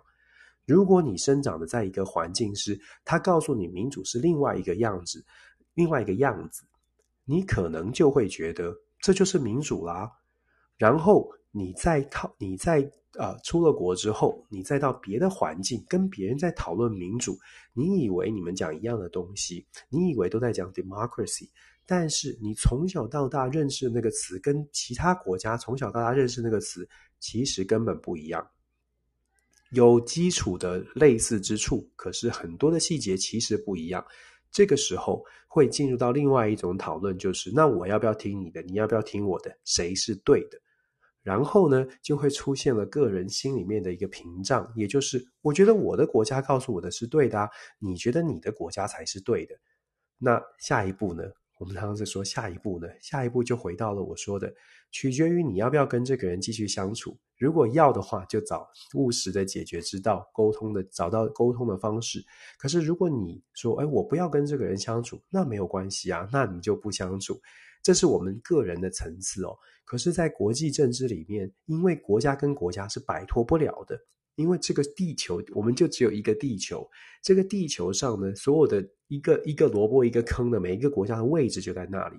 [0.66, 5.24] 如果你生长的在一个环境是，他告诉你民主是另外一个样子，
[5.76, 6.64] 另外一个样子。
[7.26, 10.12] 你可能就会觉得这就是民主啦，
[10.78, 12.80] 然后你再靠你再
[13.18, 17.38] 呃出了国之后，你再到别的环境跟别人在讨论民主，
[17.74, 21.50] 你以为你们讲一样的东西，你以为都在讲 democracy，
[21.86, 26.88] 但是你从小到大认识的那个词跟其他国家从小到大认识那个词
[27.20, 28.46] 其实根本不一样，
[29.72, 34.04] 有基础的类似之处，可是很多的细节其实不一样。
[34.54, 38.62] 这个时候会进入到另外一种讨论，就是那我要不要听你的？
[38.62, 39.54] 你要不要听我的？
[39.66, 40.60] 谁是对的？
[41.24, 47.50] 然后呢，就会出现了个人心里面的一个屏障，也就是我觉得我的国家告诉我的是对的啊，
[47.80, 49.56] 你觉得你的国家才是对的。
[50.18, 51.24] 那下一步呢？
[51.60, 54.54] 我们常常在说下一步呢，下一步就回到了我说的，
[54.94, 57.18] 取决于你要不要跟这个人继续相处。
[57.38, 62.24] 如果要的话，就找务实的解决之道，沟通的找到沟通的方式。
[62.58, 67.42] 可是如果你说，哎，我不要跟这个人相处，那没有关系啊，那你就不相处。
[67.82, 69.58] 这是我们个人的层次哦。
[69.84, 74.00] 可是，在国际政治里面，因为国家跟国家是摆脱不了的。
[74.36, 76.88] 因为这个地球，我们就只有一个地球。
[77.22, 82.18] 这个地球上呢，所有的一个一个萝卜一个坑的每一个国家的位置就在那里。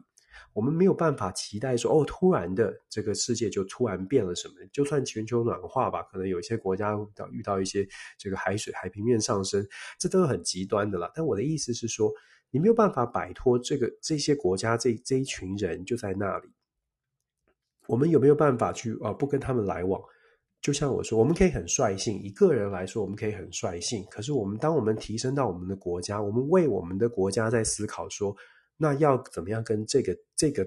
[0.53, 4.55] 我们没有办法期待说，哦，突然的这个世界就突然变了什么。
[4.73, 7.87] 就算全球暖化吧，可能有一些国家遇到遇到一些
[8.19, 9.67] 这个海水海平面上升，
[9.99, 11.11] 这都是很极端的了。
[11.15, 12.13] 但我的意思是说，
[12.51, 16.49] 你没有办法摆脱这个这些国家这这一群人就在那里。
[17.87, 20.01] 我们有没有办法去啊，不跟他们来往？
[20.63, 24.03] 就像我说，我们可以很率性，一个人来说，我们可以很率性。
[24.11, 28.35] 可是，我们当我们提升到我们的国家，我们为我们的国家在思考说，
[28.77, 30.67] 那要怎么样跟这个这个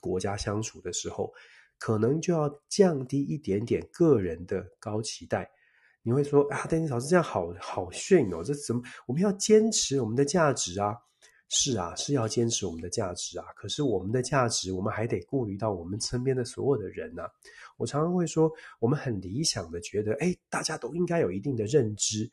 [0.00, 1.32] 国家相处的时候，
[1.78, 5.50] 可能就要降低一点点个人的高期待。
[6.02, 8.82] 你会说啊，丹尼老师这样好好炫哦，这怎么？
[9.06, 10.96] 我们要坚持我们的价值啊。
[11.54, 13.44] 是啊，是要坚持我们的价值啊。
[13.54, 17.24] 可是我们的价值，我们还得顾虑到我们身边的所有的人呐、
[17.76, 22.30] 我常常会说，我们很理想的觉得，哎，大家都应该有一定的认知，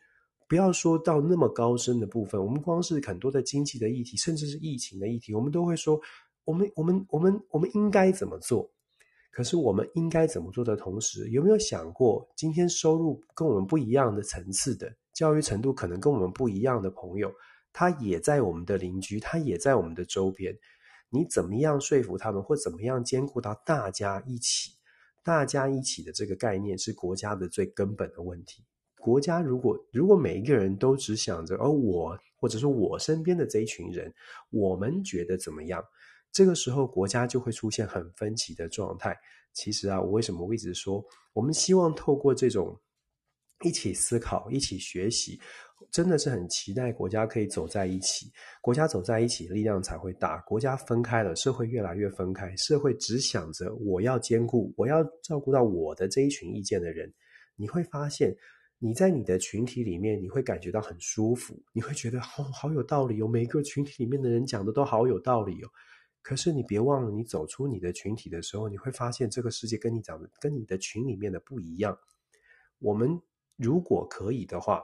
[0.49, 2.43] 不要说到那么高深的部分。
[2.43, 6.01] 我们光是很多的经济的议题，甚至是疫情的议题，我们都会说，
[6.43, 8.69] 我们我们我们我们应该怎么做？
[9.31, 17.31] 可是我们应该怎么做的同时，有没有想过，今天收入跟我们不一样的层次的，教育程度可能跟我们不一样的朋友？
[17.71, 20.57] 他也在我们的邻居，他也在我们的周边。
[21.11, 24.71] 你怎么样说服他们，或怎么样兼顾到大家一起？
[25.23, 28.63] 大家一起的这个概念是国家的最根本的问题。
[28.99, 34.13] 国家如果如果每一个人都只想着，而我或者说我身边的这一群人，
[34.49, 35.83] 我们觉得怎么样？
[36.31, 39.17] 这个时候国家就会出现很分歧的状态。
[39.53, 42.79] 其实啊，我为什么我一直说，我们希望透过这种
[43.63, 45.39] 一起思考、一起学习。
[45.91, 48.31] 真的是很期待国家可以走在一起，
[48.61, 50.37] 国家走在一起，力量才会大。
[50.41, 57.11] 国家分开了，社会越来越分开，社会只想着我要兼顾，我要照顾到我的这一群意见的人。
[57.55, 58.35] 你会发现，
[58.79, 65.69] 你在你的群体里面，你会感觉到很舒服，你会觉得哦，好有道理哦，每个群体里面的人讲的都好有道理哦。
[66.21, 71.97] 可是你别忘了，你走出你的群体的时候，你会发现这个世界跟你讲的、跟你的群里面的不一样。
[72.79, 73.21] 我们
[73.57, 74.83] 如果可以的话。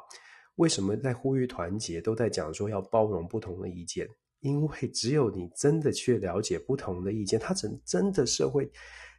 [0.58, 4.08] 为什么在呼吁团结，都在讲说要包容不同的意见？
[4.40, 8.72] 因为只有你真的去了解不同的意见，它真真的社会，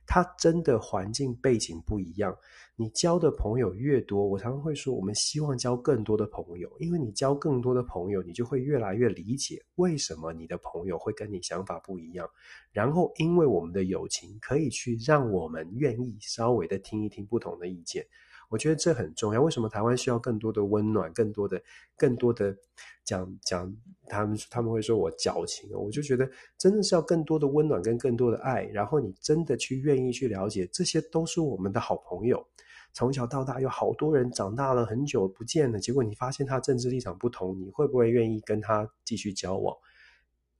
[0.07, 2.37] 他真的环境背景不一样。
[2.79, 12.29] 你交的朋友越多，我常常会说，我们希望交更多的朋友，因为你交更多的朋友，你就会越来越理解为什么你的朋友会跟你想法不一样。
[12.73, 18.07] 然后，因为我们的友情，可以去让我们愿意稍微的听一听不同的意见。
[18.49, 19.43] 我觉得这很重要。
[19.43, 21.61] 为什么台湾需要更多的温暖，更多的、
[21.97, 22.57] 更多的
[23.05, 23.77] 讲讲？
[24.09, 28.63] 他们他们会说我矫情，我就觉得真的是要更多的温暖跟更多的爱。
[28.67, 32.47] 然后你真的去愿意去了解，这些都是我们的好朋友。
[32.93, 39.77] 从小到大有好多人长大了很久不见了，结果你发现他政治立场不同，你会不会愿意跟他继续交往？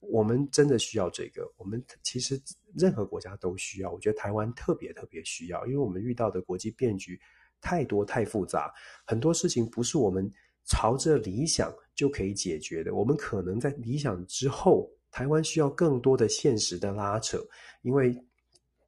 [0.01, 1.49] 我们真的需要这个。
[1.57, 2.41] 我们其实
[2.75, 7.19] 任何国家都需要，我觉得台湾特别特别需要，因为我们遇到的国际变局。
[7.67, 8.73] 太多太复杂，
[9.05, 10.31] 很多事情不是我们
[10.67, 12.95] 朝着理想就可以解决的。
[12.95, 17.45] 我们可能在理想之后，台湾需要更多的现实的拉扯，
[17.83, 18.17] 因为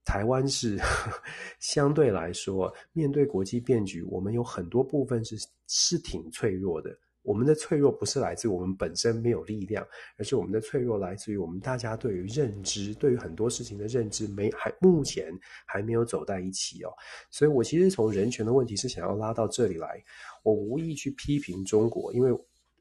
[0.04, 0.78] 台湾是
[1.58, 6.96] 相对来说，面对国际变局，我们有很多部分是是挺脆弱的。
[7.22, 15.30] 我们的脆弱不是来自于我们本身没有力量，而是我们的脆弱来自于我们大家对于认知，对于很多事情的认知没还目前
[15.66, 16.90] 还没有走在一起哦。
[17.30, 20.02] 所以我其实从人权的问题是想要拉到这里来，
[20.42, 22.32] 我无意去批评中国，因为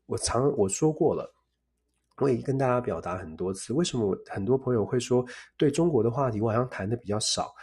[0.06, 1.30] 我常我说过了，
[2.18, 5.26] 我也跟大家表达很多次，为什么我很多朋友会说
[5.58, 7.54] 对中国的话题我好像谈的比较少。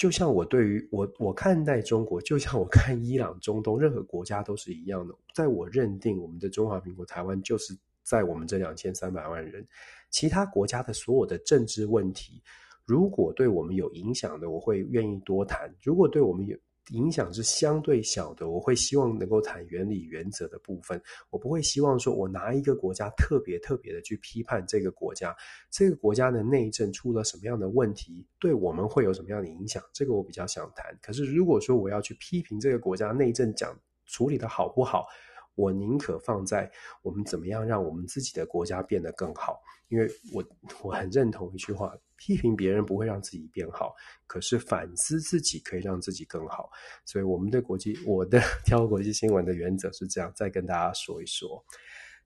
[0.00, 5.14] 就像我对于我我看待中国，就像我看伊朗、中东任何国家都是一样的。
[5.34, 9.62] 在我认定我们的中华民国台湾就是在我们这两千三百万人，
[10.08, 12.40] 其他国家的所有的政治问题，
[12.86, 16.56] 如果对我们有影响的，我会愿意多谈；如果对我们有
[16.90, 21.00] 影响是相对小的，我会希望能够谈原理原则的部分。
[21.30, 25.34] 我不会希望说我拿一个国家特别特别的去批判这个国家，
[25.70, 30.96] 这个国家的内政出了什么样的问题，对我们会有什么样的影响，这个我比较想谈。
[31.00, 33.76] 可是如果说我要去批评这个国家内政讲
[34.06, 35.06] 处理的好不好，
[35.54, 36.70] 我宁可放在
[37.02, 40.44] 我们怎么样让我们自己的国家变得更好，因为我
[40.82, 41.94] 我很认同一句话。
[42.22, 43.94] 批评别人不会让自己变好，
[44.26, 46.70] 可是反思自己可以让自己更好。
[47.06, 51.64] 所以我们的国际，我的 挑国际新闻的原则是这样，再跟大家说一说。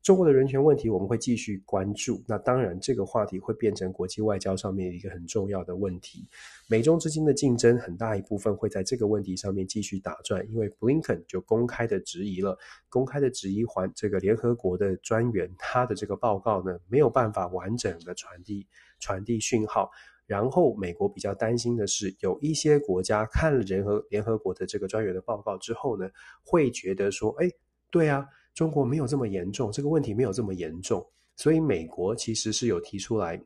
[0.05, 2.23] 中国的人权问题，我们会继续关注。
[2.29, 6.29] 那当然，这个话题会变成国际外交上面一个很重要的问题。
[6.69, 12.55] 美中之间的竞争很大一部分会在这个问题上面继续打转，因为布林肯就公开的质疑了，
[12.91, 18.67] 公开的质疑还这个联合国的专员，他的这个报告呢，没有办法完整的传递
[19.01, 19.91] 传递讯号。
[20.27, 26.11] 然后美国比较担心的是，有一些国家看了联合联合国的这个专员的报告之后呢，
[26.45, 27.51] 会觉得说，哎，
[27.91, 28.27] 对啊。
[28.55, 33.41] 中国没有这么严重，这个问题没有这么严重，所以美国其实是有提出来，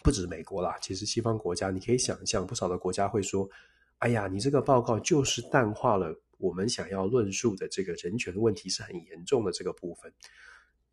[0.00, 3.48] 不止美国啦，其实西方国家你可以想象，不少的国家会说
[3.98, 10.12] ：“哎呀，你这个报告就是淡化了我们想要论述的这个人权问题是很严重的这个部分。”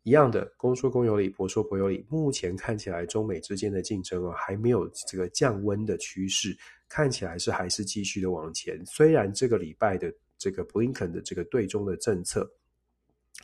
[0.02, 2.04] 一样的，公说公有理，婆说婆有理。
[2.08, 6.56] 目前看起来，中美之间的竞争啊，还没有这个降温的趋势，
[6.88, 8.84] 看起来是还是继续的往前。
[8.86, 12.50] 虽然这个礼拜的这个布林肯的这个对中的政策。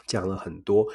[0.07, 0.87] 讲了很多，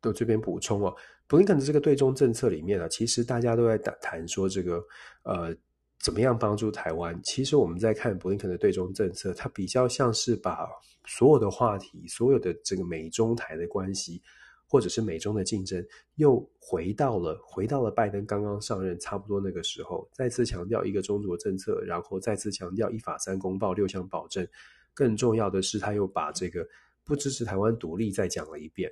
[0.00, 0.94] 都这边补充哦。
[1.26, 4.84] 布林肯的这个对中政策里面呢、啊，其实大家都在谈说这个
[5.22, 5.54] 呃。
[6.02, 7.20] 怎么样帮助台湾？
[7.22, 10.66] 其实我们在看布林肯的对中政策，它比较像是把
[11.04, 14.22] 所有的话题、所有的这个美中台的关系，
[14.66, 24.48] 或者是美中的竞争，又回到了回到了拜登刚刚上任差不多那个时候，再次强调一个中国政策，然后再次强调一法三公报六项保证。
[24.94, 26.66] 更重要的是，他又把这个
[27.10, 28.88] 不支持台湾独立再讲了一遍。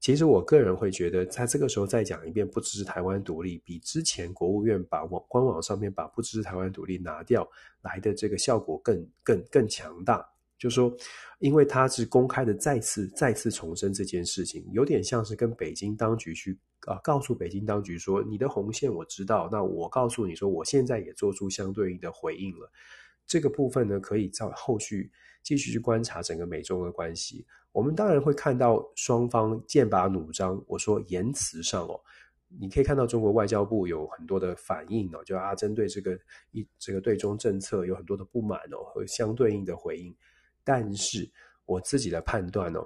[0.00, 7.46] 其实我个人会觉得，在这个时候再讲一遍不支持台湾独立，比之前国务院把网官网上面把不支持台湾独立拿掉
[7.82, 10.26] 来的这个效果更更更强大。
[10.56, 10.90] 就说，
[11.40, 22.70] 因为他是公开的再次再次重申这件事情，有点像是跟北京当局去啊告诉北京当局说，你的红线我知道，那我告诉你说，我现在也做出相对应的回应了。
[23.28, 25.08] 这个部分呢，可以在后续
[25.42, 27.46] 继续去观察整个美中的关系。
[27.70, 30.60] 我们当然会看到双方剑拔弩张。
[30.66, 32.00] 我说言辞上哦，
[32.58, 36.18] 你可以看到中国外交部有很多的反应哦，就啊针对这个
[36.52, 40.12] 一这个对中政策有很多的不满哦和相对应的回应。
[40.64, 41.30] 但是
[41.66, 42.80] 我自己的判断哦，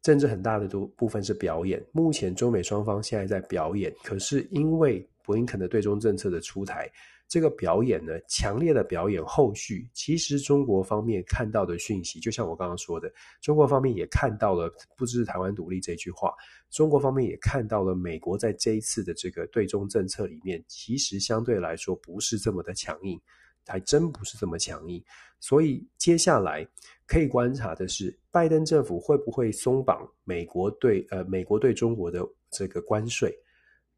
[0.00, 1.84] 政治很大的部部分是表演。
[1.92, 6.88] 目前中美双方现在在表演，可是因为布林肯的对中政策的出台。
[7.28, 13.12] 这个表演呢，强烈的表演后续，其实中国方面看到的讯息，就像我刚刚说的，
[13.42, 16.32] 中国方面也看到了不支持台湾独立这句话，
[16.70, 23.20] 中国方面也看到了美国在这一次的这个对中政策里面，其实相对来说不是这么的强硬，
[23.66, 25.02] 还真不是这么强硬。
[25.40, 26.64] 所以接下来
[27.08, 33.36] 可以观察的是，拜登政府会不会松绑美国对呃美国对中国的这个关税？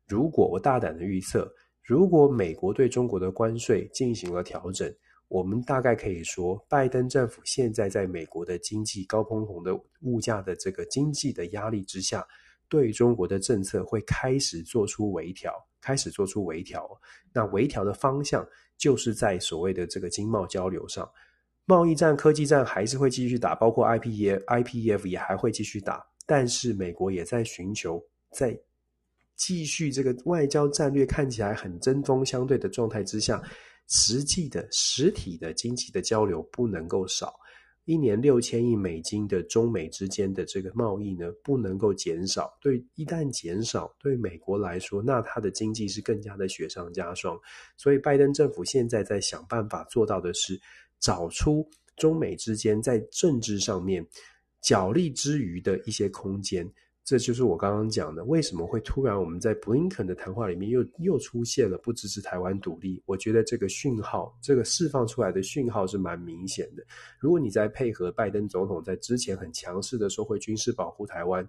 [0.09, 1.49] 如果我大胆的预测。
[1.83, 4.95] 如果美国对中国的关税进行了调整，
[5.29, 12.23] 我们大概可以说，拜登政府现在在美国的经济高通膨的物价的这个经济的压力之下，
[12.69, 15.51] 对中国的政策会开始做出微调，
[15.81, 16.87] 开始做出微调。
[17.33, 18.47] 那微调的方向
[18.77, 21.11] 就是在所谓的这个经贸交流上，
[21.65, 28.55] 贸易战、科技战还是会继续打，包括 IPEF、IPEF 也还会继续打，但是美国也在寻求在。
[29.39, 33.43] 继续这个外交战略看起来很针锋相对的状态之下，
[33.87, 37.35] 实际的实体的经济的交流不能够少。
[37.85, 42.53] 一年六千亿美金的中美之间的这个贸易呢，不能够减少。
[42.61, 47.41] 对，一旦减少，对美国来说，那它的经济是更加的雪上加霜。
[47.79, 50.61] 所以，拜登政府现在在想办法做到的是，
[51.01, 51.67] 找出
[51.97, 54.07] 中美之间在政治上面
[54.61, 56.71] 角力之余的一些空间。
[57.09, 63.03] 这就是我刚刚讲的，为什么会突然我们在布林肯的谈话里面又又出现了不支持台湾独立？
[63.07, 66.85] 我觉得这个讯号，这个释放出来的讯号是蛮明显的。
[67.19, 71.49] 如果你在配合拜登总统在之前很强势的说会军事保护台湾，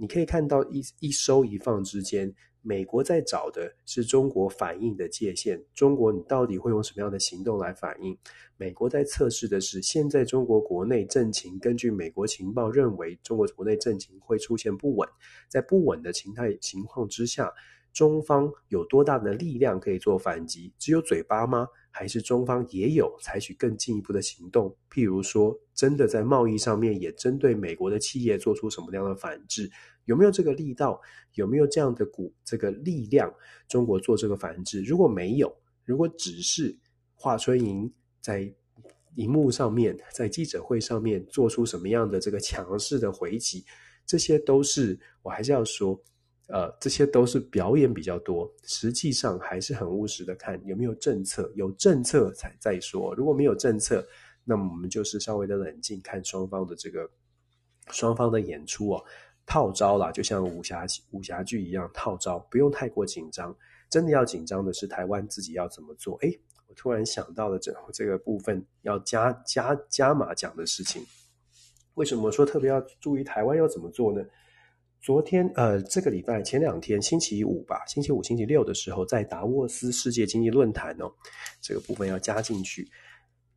[0.00, 2.34] 你可以看到一一收一放之间。
[2.62, 8.16] 美国在找的是中国反应的界限，中国你到底会用什么样的行动来反应？
[8.56, 15.06] 美国在测试的是现在中国国内政情，根据美国情报认为，中国国内政情会出现不稳，
[15.48, 17.52] 在不稳的情态情况之下，
[17.92, 20.72] 中方有多大的力量可以做反击？
[20.78, 21.66] 只有嘴巴吗？
[21.90, 24.74] 还是中方也有采取更进一步的行动？
[24.90, 29.70] 譬如说，真的在贸易上面也针对美国的企业做出什么样的反制？
[30.06, 31.00] 有没有这个力道？
[31.34, 33.32] 有没有这样的股这个力量？
[33.68, 36.76] 中国做这个反制，如果没有，如果只是
[37.14, 38.52] 华春莹在
[39.16, 43.64] 荧幕上面，在记者会上面做出什么样的这个强势的回击，
[44.06, 46.00] 这些都是我还是要说，
[46.52, 53.14] 呃，这些都是表演比较多，实际上还是很务实的看有没有政策，有政策才再说。
[53.14, 54.06] 如果没有政策，
[54.44, 57.08] 那么我们就是稍微的冷静，看双方的这个
[57.90, 59.04] 双方的演出哦。
[59.46, 63.56] 套招啦，就像武侠武侠剧一样套招，不用太过紧张。
[63.88, 66.16] 真的要紧张的是台湾自己要怎么做？
[66.18, 66.38] 诶，
[66.68, 71.04] 我突然想到了这这个部分要加加加码讲的事情。
[71.94, 74.24] 为什么说特别要注意台湾要怎么做呢？
[75.02, 81.06] 昨天呃，这个礼拜前两天星期五吧，星期五、星期六的时候，在达沃斯世界经济论坛呢，
[81.62, 82.86] 这个部分要加进去。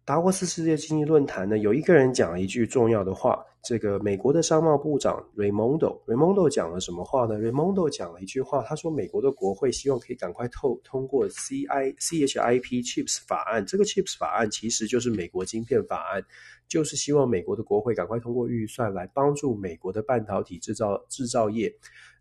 [0.06, 3.44] 达沃斯世界经济论坛呢，有一个人讲了一句重要的话。
[3.64, 13.66] 这个美国的商贸部长 Raimondo，Raimondo 讲了什么话呢？Raimondo 讲了一句话，他说美国的国会希望可以赶快透通过 C I C H I P Chips 法案。
[13.66, 16.22] 这个 Chips 法案其实就是美国晶片法案，
[16.68, 21.74] 就是希望美国的国会赶快通过预算来帮助美国的半导体制造制造业，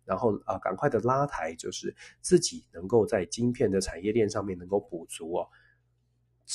[0.05, 5.45] 然后啊赶快的拉抬，就是自己能够在晶片的产业链上面能够补足哦。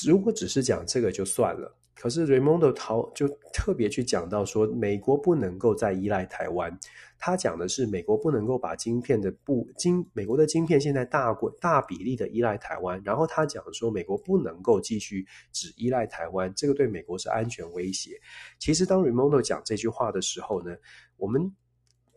[0.05, 1.75] 如果只是讲这个就算了。
[1.95, 6.79] 可是 Raimondo 陶就特别去讲到说，美国不能够再依赖台湾。
[7.17, 13.01] 他讲的是，美国不能够把晶片的不晶，美国的晶片现在大规大比例的依赖台湾。
[13.03, 18.11] 然后他讲说，美国不能够继续只依赖台湾，这个对美国是安全威胁。
[18.59, 20.73] 其实当 Raymond 讲这句话的时候呢，
[21.17, 21.53] 我们。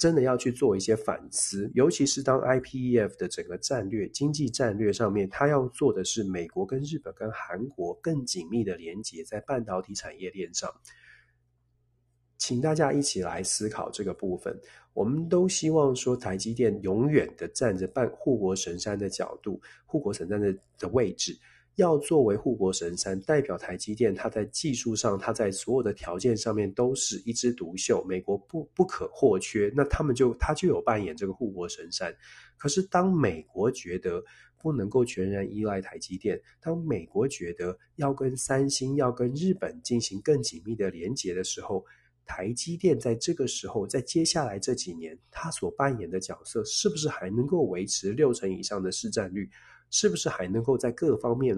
[0.02, 10.68] 真的要去做一些反思，尤其是当 IPEF 的整个战略经济战略上面，他要做的是美国跟日本跟韩国更紧密的连接在半导体产业链上。
[12.36, 14.60] 请大家一起来思考这个部分。
[14.92, 21.38] 我们都希望说，台积电永远的站着半护国神山的角度，护国神山的的位置。
[21.76, 29.72] 要作为护国神山，代表台积电，它在技术上，它在所有的条件上面都是一枝独秀，美国不不可或缺。
[29.74, 32.14] 那他们就他就有扮演这个护国神山。
[32.58, 34.22] 可是当美国觉得
[34.58, 41.84] 不能够全然依赖台积电，当美国觉得要跟三星、要跟日本进行更紧密的连结的时候，
[42.24, 49.50] 台积电在这个时候，在接下来这几年，它所扮演的角色，是不是还能够维持六成以上的市占率？
[49.92, 51.56] 是不是还能够在各方面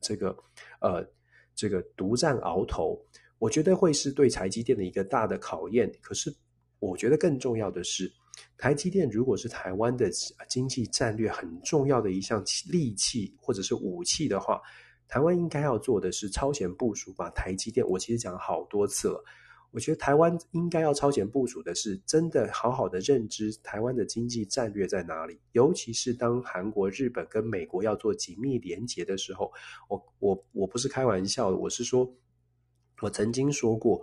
[0.00, 0.36] 这个
[0.80, 1.06] 呃
[1.54, 3.00] 这个独占鳌头？
[3.38, 5.92] 我觉得会是对台积电的一个大的考验。
[6.00, 6.34] 可是
[6.80, 8.10] 我觉得更重要的是，
[8.56, 10.10] 台积电如果是台湾的
[10.48, 14.60] 经济战略很重要的一项利器或者是武器的话，
[15.06, 17.86] 台湾应该要做的是超前部署，把台积电。
[17.86, 19.22] 我其实讲好多次了。
[19.74, 25.36] 我觉得台湾应该要超前部署的是，真的好好的认知台湾的经济战略在哪里。
[25.50, 29.52] 尤其是当韩国、日本跟美国要做紧密连结的时候，
[29.88, 32.08] 我我我不是开玩笑，我是说，
[33.02, 34.00] 我曾经说过，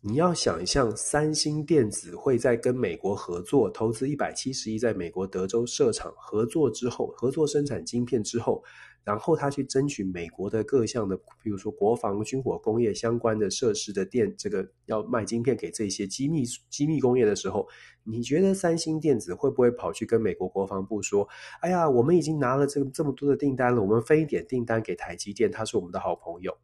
[0.00, 8.64] 你要想象三星电子会在跟美国合作，投资一百七十亿在美国德州设厂合作之后，合作生产晶片之后。
[9.04, 17.68] 然后他去争取美国的各项的，比如说国防、军火、工业相关的设施的电，这个要卖晶片给这些机密机密工业的时候，
[18.02, 21.28] 你觉得三星电子会不会跑去跟美国国防部说
[21.60, 26.56] ：“哎呀，我们已经拿了这个这么多的订单了，我们分一点订单给台积电，他是我们的好朋友。”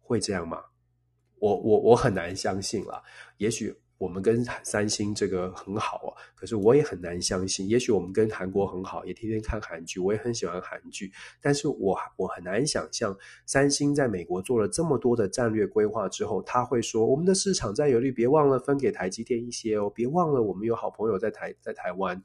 [0.00, 0.62] 会这样吗？
[1.40, 3.02] 我我我很难相信了。
[3.38, 3.76] 也许。
[4.02, 7.68] 我们跟三星这个很好啊，可是我也很难相信。
[7.68, 11.12] 也许我们跟韩国很好，也天天看韩剧，我也很喜欢韩剧。
[11.40, 22.20] 但是我我很难想象，三星在美国做了这么多的战略规划之后，他会说：“我们的市场占有率别忘了分给台积电一些哦，别忘了我们有好朋友在台在台湾。”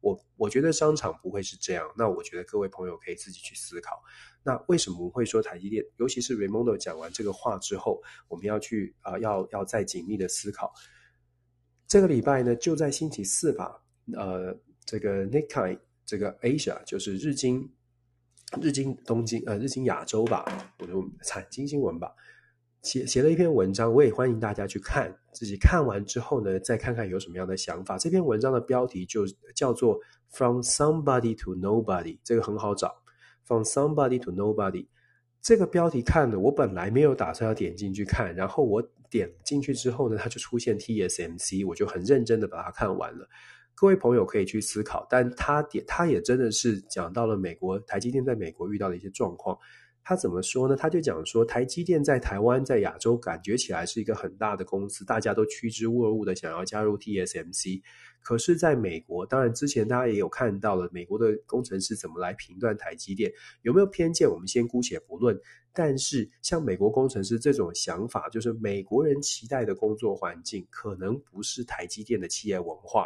[0.00, 1.86] 我我觉得商场不会是这样。
[1.94, 4.02] 那我觉得各位朋友可以自己去思考。
[4.44, 5.84] 那为什么会说台积电？
[5.98, 10.72] 尤其是 Raimondo 讲完这个话之后，我们要去啊、要要再紧密的思考。
[11.88, 13.82] 这个礼拜呢，就在星期四吧。
[14.14, 17.68] 呃，这个 Nikkei 这个 Asia 就是日经
[18.60, 20.44] 日经东京呃日经亚洲吧，
[20.78, 22.14] 我就产经新闻吧，
[22.82, 25.14] 写写了一篇文章，我也欢迎大家去看。
[25.32, 27.96] 自己看完之后呢，再看看有什么样的想法。
[27.96, 29.98] 这篇文章的标题就叫做
[30.30, 33.02] From Somebody to Nobody，这个很好找。
[33.44, 34.88] From Somebody to Nobody。
[35.40, 43.28] 这个标题看了，我本来没有打算要点进去看，然后我点进去之后呢，它就出现 TSMC，我就很认真的把它看完了。
[43.74, 49.56] 各位朋友可以去思考，但他点他也真的是讲到了美国台积电在美国遇到的一些状况。
[50.08, 50.74] 他怎么说呢？
[50.74, 57.82] 他就讲说，台积电在台湾、在亚洲感觉起来是一个很大的公司，大家都趋之若鹜的想要加入 TSMC。
[58.22, 63.30] 可是，在美国，当然之前大家也有看到了，美国的工程师怎么来评断台积电
[63.60, 65.38] 有没有偏见，我们先姑且不论。
[65.74, 73.04] 但是，像美国工程师这种想法，就是美国人期待的工作环境，可能不是台积电的企业文化。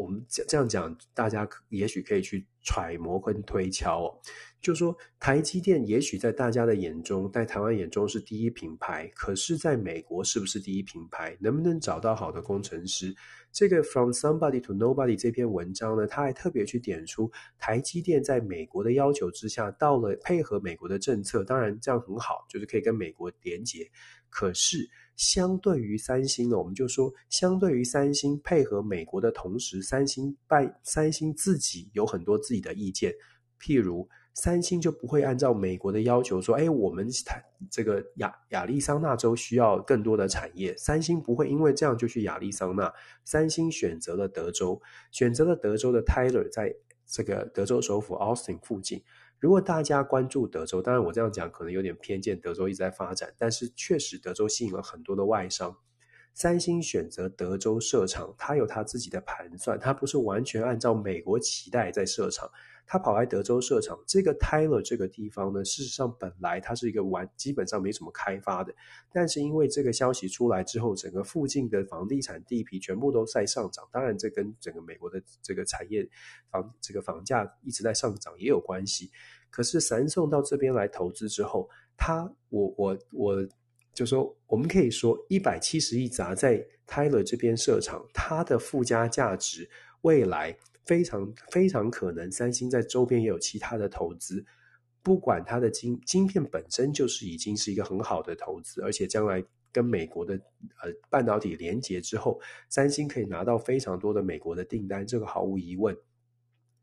[0.00, 4.18] 我们这样讲，大家也许可以去揣摩跟推敲哦。
[4.58, 11.36] 就说台积电也许在大家的眼中，在台湾眼中是第一品牌，可是在美国是不是第一品牌？
[11.38, 13.14] 能不能找到好的工程师？
[13.52, 23.90] 这个 From Somebody to Nobody 这篇文章呢，他还特别去点出台积电在美国的要求之下，到了配合美国的政策，当然这样很好，就是可以跟美国连结。
[24.30, 33.12] 可是，相对于三星呢，我们就说，相对于三星配合美国的同时，三星拜三星自己有很多自己的意见。
[33.60, 37.06] 譬如，三星就不会按照美国的要求说，哎，我们
[37.70, 42.90] 这个亚亚利桑那州需要更多的产业，三星不会因为这样就去亚利桑那。
[43.24, 46.74] 三星选择了德州，选择了德州的 Tyler，在
[47.04, 49.02] 这个德州首府 Austin 附近。
[49.40, 55.78] 如果大家关注德州，当然我这样讲可能有点偏见，德州一直在发展，但是确实德州吸引了很多的外商。
[56.34, 62.50] 三星选择德州设厂，它有它自己的盘算，它不是完全按照美国期待在设厂。
[62.92, 68.74] 他跑来德州设厂，这个 Tyler 这个地方呢，事实上本来它是一个完基本上没什么开发的，
[69.12, 73.88] 但是因为这个消息出来之后，整个附近的房地产地皮全部都在上涨。
[73.92, 76.04] 当然，这跟整个美国的这个产业
[76.50, 79.08] 房这个房价一直在上涨也有关系。
[79.50, 83.48] 可是三送到这边来投资之后，他我我我
[83.94, 89.70] 就说，我们可以说一百七十亿砸在 Tyler 这边设厂，它的附加价值
[90.00, 90.58] 未来。
[90.90, 94.44] 非常非常可能，三星在周边也有其他的投资。
[95.04, 100.34] 不管它的晶晶片本身就是已经是一个很好的投资，而且将来跟美国的
[100.82, 105.96] 呃半导体连接之后，三星可以拿到非常多的美国的订单，这个毫无疑问。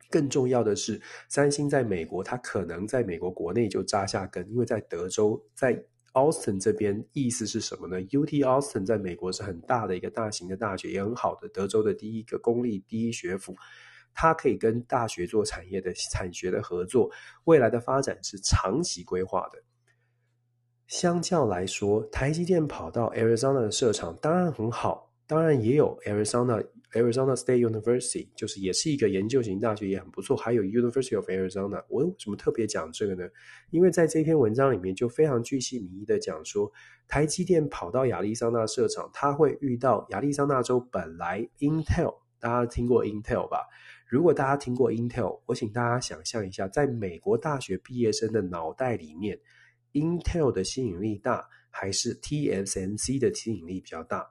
[0.09, 5.83] 更重要的是，三星在美国，它可能在美国国内就扎下根，因为在德州，在
[6.13, 13.53] Austin 这边，意思是什么呢？UT Austin 在美国是很大的一个大型的大学，也很好的德州的第一个公立第一学府。
[14.19, 17.07] 它可以跟大学做产业的产学的合作，
[17.43, 19.61] 未来的发展是长期规划的。
[20.87, 30.35] 相较来说，台积电跑到 Arizona 的设厂当然很好，当然也有 Arizona Arizona State University，就是也是一个研究型大学，也很不错。
[30.35, 33.29] 还有 University of Arizona，我为什么特别讲这个呢？
[33.69, 36.71] 因为在这篇文章里面就非常具细靡遗的讲说，
[37.07, 43.67] 台积电跑到亚利桑那设厂，它会遇到亚利桑那州本来 Intel，大家听过 Intel 吧？
[44.09, 49.37] 如果大家听过 Intel，我请大家想象一下，在美国大学毕业生的脑袋里面
[49.91, 54.25] ，Intel 的吸引力大还是 TSMC 的吸引力比较大？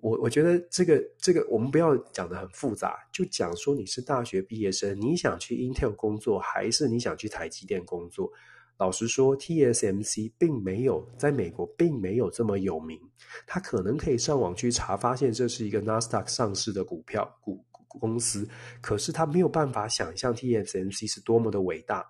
[0.00, 8.32] 我我觉得这个这个我们不要讲的很复杂，就讲说你是大学毕业生，你想去 Intel 工作，还是你想去台积电工作？
[8.78, 12.98] 老实说，TSMC 并没有在美国并没有这么有名，
[13.46, 17.62] 他可能可以上网去查，发现这是一个 Nasdaq 上市的股票股。
[17.98, 18.48] 公司，
[18.80, 22.06] 可是他没有办法想象 TSMC 是多么的伟大，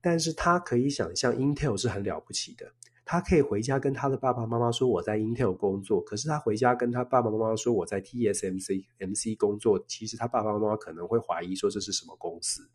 [0.00, 2.72] 但是他可以想象 Intel 是很了不起的。
[3.04, 12.68] 他可以回家跟他的爸爸妈妈说我在 Intel 工作，可是他回家跟他爸爸妈妈说我在 TSMC MC 工作，其实他爸爸妈妈可能会怀疑说这是什么公司。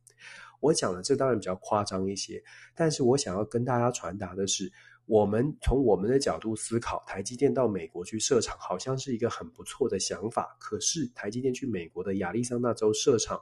[0.59, 2.43] 我讲的这当然比较夸张一些，
[2.75, 4.71] 但是我想要跟大家传达的是。
[5.07, 10.57] 我们从我们的角度思考，台积电到美国去设厂，好像是一个很不错的想法。
[10.59, 13.41] 可是，台积电去美国的亚利桑那州设厂，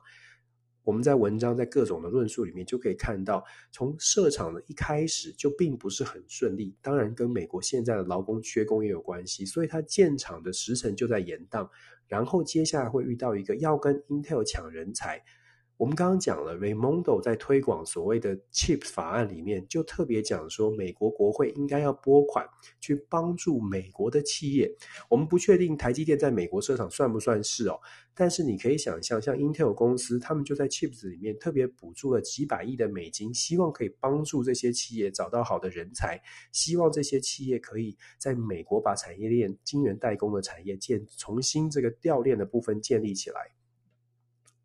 [0.83, 6.77] 我们在文章在各种的论述里面就可以看到，从设厂的一开始就并不是很顺利。
[6.83, 11.67] 当然，跟美国现在的劳工缺工也有关系，所以它建厂的时程就在延宕。
[12.07, 15.23] 然后，接下来会遇到一个要跟 Intel 抢人才。
[15.77, 22.47] 我们刚刚讲了，Raimondo 在推广所谓的 CHIPS 法案里面，就特别讲说，美国国会应该要拨款
[22.79, 24.73] 去帮助美国的企业。
[25.09, 27.77] 我们不确定台积电在美国设厂算不算是哦，
[28.13, 36.21] 但是你可以想象，像 Intel 公司，他们就在 CHIPS 里面特别补助了几百亿的美金，希望可以帮助这些企业找到好的人才，
[36.53, 43.51] 希望这些企业可以在美国把产业链、晶圆代工的产业建重新这个掉链的部分建立起来。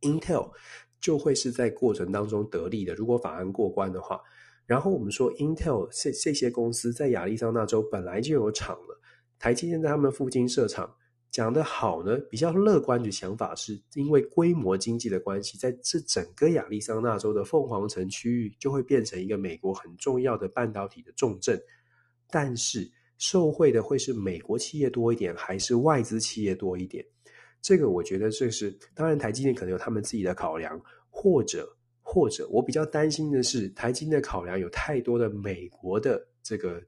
[0.03, 0.53] Intel。
[1.01, 2.95] 就会是在过程当中得利的。
[2.95, 4.21] 如果法案过关的话，
[4.67, 9.01] 然后我们说 Intel 这这些公司在亚利桑那州本来就有厂了，
[9.39, 10.95] 台积电在他们附近设厂，
[11.31, 21.61] 讲得好呢，比较乐观的想法是因为规模经济的关系，在这整个亚利桑那州的凤凰城区域就会变成一个美国很重要的半导体的重镇。
[22.31, 22.89] 但是
[23.19, 27.05] 受惠的会是美国企业多一点，还是外资企业多一点？
[27.63, 30.81] 这个我觉得这是，当然台积电可能有他们自己的考量，
[31.11, 36.83] 或者或者我比较担心的是，台积电的考量有太多的美国的这个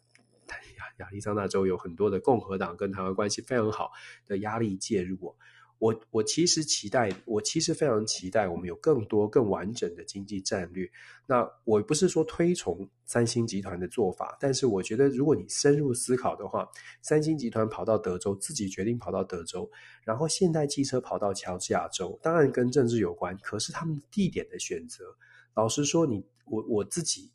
[0.49, 0.57] 亚
[0.99, 3.91] 亚利桑那州有很多的共和党跟台湾关系非常好
[4.27, 5.35] 的压力介入。
[5.83, 10.89] 我我其实期待，我其实非常期待我们有更多更完整的经济战略。
[11.27, 16.69] 那我不是说推崇三星集团的做法，但是我觉得如果你深入思考的话，
[17.01, 19.69] 三星集团跑到德州，自己决定跑到德州，
[20.05, 25.17] 然后现代汽车跑到乔治亚州，当然跟政治有关，可是他们地点的选择，
[25.55, 27.29] 老实说你，我我自己。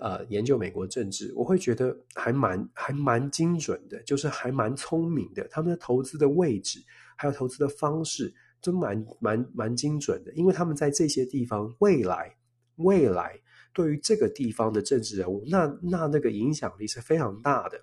[0.00, 5.46] 呃，研究美国政治，我会觉得还蛮还蛮精准的，就是还蛮聪明的。
[5.48, 6.82] 他们的投资的位置，
[7.16, 10.32] 还有投资的方式，都蛮蛮蛮精准的。
[10.34, 12.36] 因为他们在这些地方，未来
[12.76, 13.40] 未来
[13.72, 17.80] 对于这个地方的政治人物，那那那个影响力是非常大的。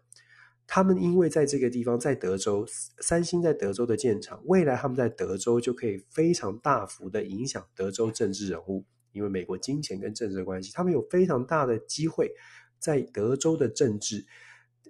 [0.72, 2.64] 他们因为在这个地方，在德州，
[2.99, 8.85] 三星在德州的建厂，未来他们在德州就可以非常大幅的影响德州政治人物。
[9.11, 12.31] 因为美国金钱跟政治的关系，他们有非常大的机会
[12.77, 14.23] 在德州的政治，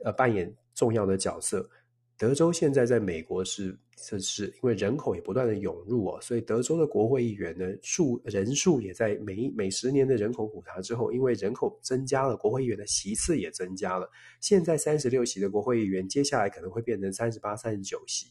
[0.04, 1.70] 呃，扮演重要的角色。
[2.18, 14.10] 德州现在在美国是，这是因为人口也不断的涌入哦，所以德州的国会议员呢数人数也在每每十年的人口普查之后，因为人口增加了，国会议员的席次也增加了。
[14.40, 18.28] 现在三十六席的国会议员，接下来可能会变成三十八、三十九席。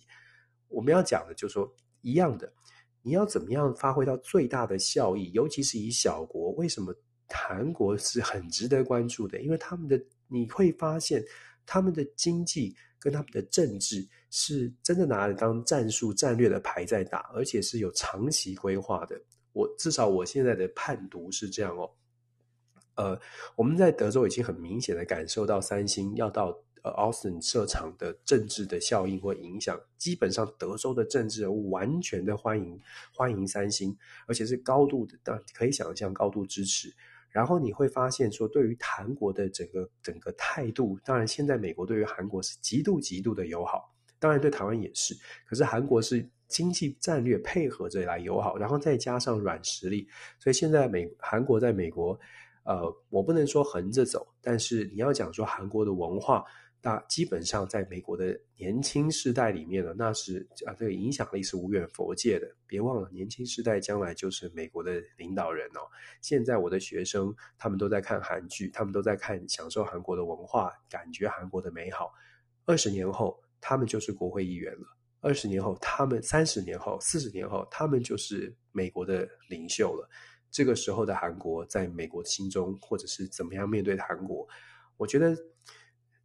[0.69, 1.70] 我们要讲的就是说
[2.01, 2.51] 一样的，
[3.03, 5.31] 你要怎么样发挥到最大的效益？
[5.32, 6.95] 尤其是以小国，为什么
[7.28, 9.39] 韩国是很值得关注的？
[9.43, 11.23] 因为他们的你会发现
[11.66, 12.74] 他们的经济。
[13.00, 19.20] 跟他们的政治是真的拿来当战术战略的牌在打，而且是有长期规划的。
[19.52, 21.90] 我至少我现在的判读是这样哦。
[22.94, 23.20] 呃，
[23.56, 26.48] 我们在德州已经很明显的感受到三星要到
[26.82, 29.80] 呃 Austin 设厂的政治的效应或影响。
[29.96, 32.80] 基本上德州的政治人物完全的欢迎
[33.12, 33.96] 欢迎三星，
[34.26, 36.92] 而且是高度的，当可以想象高度支持。
[37.39, 45.15] 然后你会发现，说对于韩国的整个整个态度，当然现在美国对于韩国是极度极度的友好，当然对台湾也是。
[45.47, 50.09] 可是韩国是经济战略配合着来友好，然后再加上软实力，
[50.40, 52.19] 所以现在美韩国在美国，
[52.65, 56.44] 呃，我不能说横着走，但是你要讲说韩国的文化。
[56.80, 62.48] 那基本上在美国的年轻世代里面呢，那是啊，这个影响力是无远佛界的。
[62.68, 65.80] 别忘了，年轻世代将来就是美国的领导人哦。
[66.20, 72.12] 现在我的学生他们都在看韩剧，他们都在看，享受韩国的文化，感觉韩国的美好。
[72.64, 74.86] 二十年后，他们就是国会议员了；
[75.20, 80.09] 二十年后，他们三十年后、四十年后，他们就是美国的领袖了。
[80.48, 84.46] 这个时候的韩国，在美国心中，或者是怎么样面对韩国，
[84.96, 85.36] 我觉得。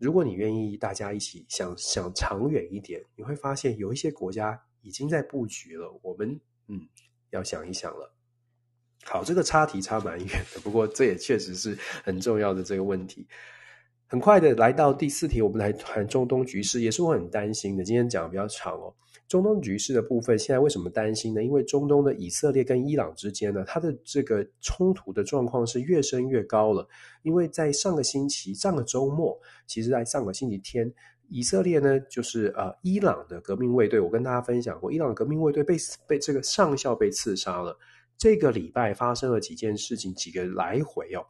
[0.03, 5.97] 如果你愿意，大家一起想想长远一点，你会发现有一些国家已经在布局了。
[6.01, 6.85] 我们嗯，
[7.29, 8.13] 要想一想了。
[9.05, 13.25] 好，这个差题差蛮远的，不过这也确实是很重要的这个问题。
[14.13, 17.83] 很快的来到第四题，我们来谈中东局势，也是我很担心的。
[17.83, 18.93] 今天讲的比较长哦。
[19.27, 21.43] 中东局势的部分，现在为什么担心呢？
[21.43, 26.87] 因为中东的以色列跟伊朗之间呢，它的这个冲突的状况是越升越高了。
[27.23, 29.35] 因为在上个星期，上个周末，
[29.65, 30.93] 其实在上个星期天，
[31.27, 35.75] 以色列呢，就是呃，伊朗的革命卫队，我跟大家分享过，伊朗革命卫队被
[36.05, 37.75] 被这个上校被刺杀了。
[38.15, 41.25] 这个礼拜发生了几件事情，几个来回哦。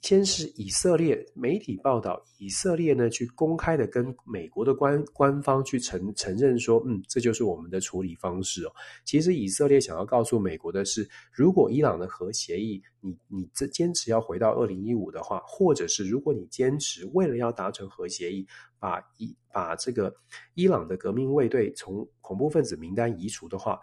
[0.00, 8.72] 先是以色列媒体报道，以色列呢去公开的跟美国的官官方去承承认说，嗯，这就是我们的处理方式哦。
[9.04, 18.46] 其实以色列想要告诉美国的是，如果伊朗的核协议，你你这坚持要回到二零一五的话，或者是如果你坚持为了要达成核协议，
[18.78, 20.14] 把伊把这个
[20.54, 23.78] 伊朗的革命卫队从恐怖分子名单移除的话。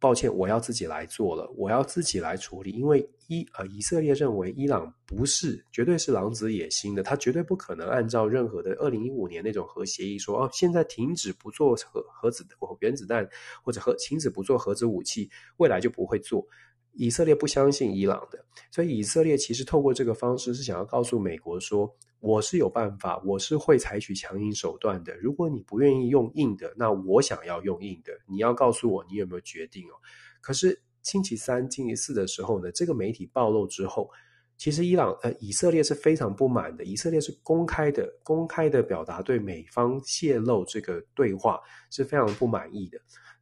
[0.00, 12.46] 抱歉，我要自己来做了，我要自己来处理，因为伊呃以色列认为伊朗不是绝对是狼子野心的，他绝对不可能按照任何的二零一五年那种核协议说哦，现在停止不做核核子
[12.80, 13.28] 原子弹
[13.62, 16.46] 或者核停止不做核子武器，未来就不会做。
[16.98, 21.88] 以色列不相信伊朗的，所以以色列其实透过这个方式是想要告诉美国说，
[22.18, 25.16] 我是有办法，我是会采取强硬手段的。
[25.18, 29.94] 如果你不愿意用硬的，那我想要用硬的，你要告诉我你有没有决定哦。
[30.40, 34.10] 可是星期三、星期四的时候呢，这个媒体暴露之后，
[34.56, 41.60] 其实伊朗呃以色列是非常不满的，以色列是公开的、公开的表达对美方泄露这个对话
[41.90, 42.98] 是非常不满意的。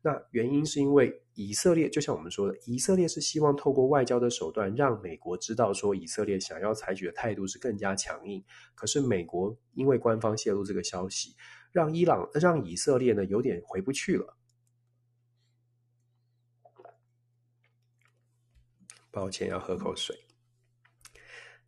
[0.07, 8.45] 那原因是因为以色列，就像我们说的，以色列是希望透过外交的手段让美国知道说以色列想要采取的态度是更加强硬。
[8.77, 11.35] 可是美国因为官方泄露这个消息，
[11.73, 14.37] 让伊朗让以色列呢有点回不去了。
[19.11, 20.17] 抱歉，要喝口水。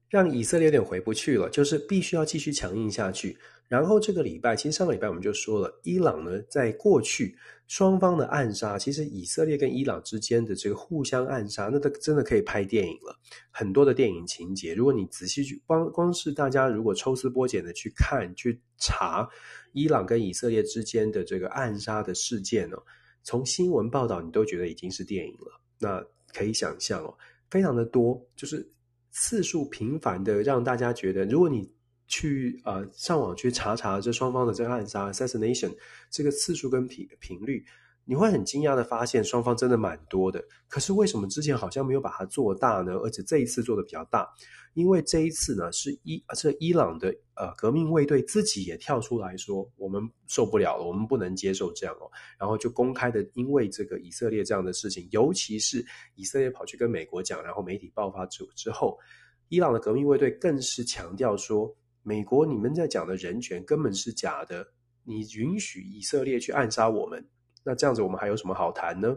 [0.09, 3.37] 让以色列有点回不去了，就是必须要继续强硬下去。
[3.69, 7.37] 然后这个礼拜，其实上个礼拜我们就说了，伊朗呢，在过去
[7.67, 13.15] 双方的暗杀，其实以色列跟伊朗之间的这个互相暗杀，那都真的可以拍电影了，
[13.51, 14.75] 很多的电影情节。
[14.75, 19.29] 如果你仔细去光光是大家如果抽丝剥茧的去看去查
[19.75, 22.79] 伊朗跟以色列之间的这个暗杀的事件呢，
[23.23, 25.61] 从新闻报道你都觉得已经是电影了。
[25.79, 27.15] 那可以想象哦，
[27.51, 28.67] 非常的多，就是
[29.11, 31.71] 次数频繁的让大家觉得，如果你。
[32.09, 35.73] 去呃上网去查查这双方的这个暗杀 assassination
[36.11, 37.65] 这个次数跟频频率，
[38.05, 40.43] 你会很惊讶的发现双方真的蛮多的。
[40.67, 42.95] 可是为什么之前好像没有把它做大呢？
[42.95, 44.27] 而且这一次做的比较大，
[44.73, 58.99] 因为这一次呢是伊这伊朗的呃革命卫队自己也跳出来说，我们受不了了，我们不能接受这样哦，然后就公开的因为这个以色列这样的事情，尤其是以色列跑去跟美国讲，然后媒体爆发之之后，
[59.49, 61.77] 伊朗的革命卫队更是强调说。
[62.09, 64.67] 美国，你们在讲的人权根本是假的。
[65.05, 67.23] 你允许以色列去暗杀我们，
[67.63, 69.15] 那这样子我们还有什么好谈呢？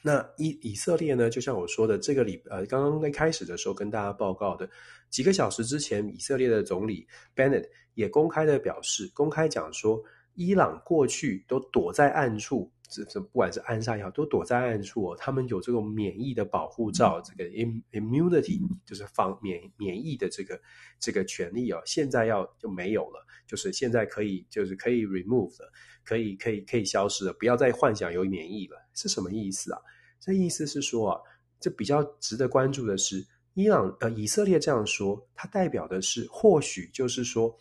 [0.00, 4.70] 那以以色列呢，就像我说的，这个礼呃刚刚在开始的时候跟大家报告的，
[5.10, 10.00] 几个小时之前，以色列的总理 Bennett 也公开的表示，公开讲说，
[10.34, 12.70] 伊朗过去都躲在暗处。
[12.90, 15.16] 这这不管是暗杀也好，都躲在暗处哦。
[15.16, 17.48] 他们有这种免疫的保护罩，这个
[17.92, 20.60] immunity 就是防免免疫的这个
[20.98, 21.80] 这个权利哦。
[21.86, 25.72] 现在要就没有了，就是现在可以就是可以 remove 了，
[26.04, 27.32] 可以可以可以消失了。
[27.34, 29.80] 不要再幻想有免疫了，是什么意思啊？
[30.18, 31.20] 这意思是说啊，
[31.60, 37.56] 这比较值得关注的是，伊朗呃以色列这样说，它代表的是或许就是说。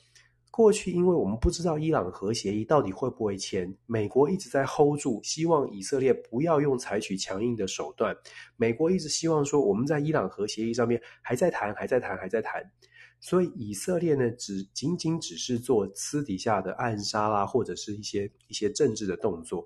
[0.59, 8.13] 过去，因为我们不知道伊朗核协议到底会不会签，美国一直在 hold 住，希望以色列不要用采取强硬的手段。
[8.57, 12.61] 美国一直希望说，我们在伊朗核协议上面还在谈，还在谈，还在谈。
[13.21, 19.65] 所以以色列呢，只仅仅只是做私底下的暗杀啦，或者是一些一些政治的动作。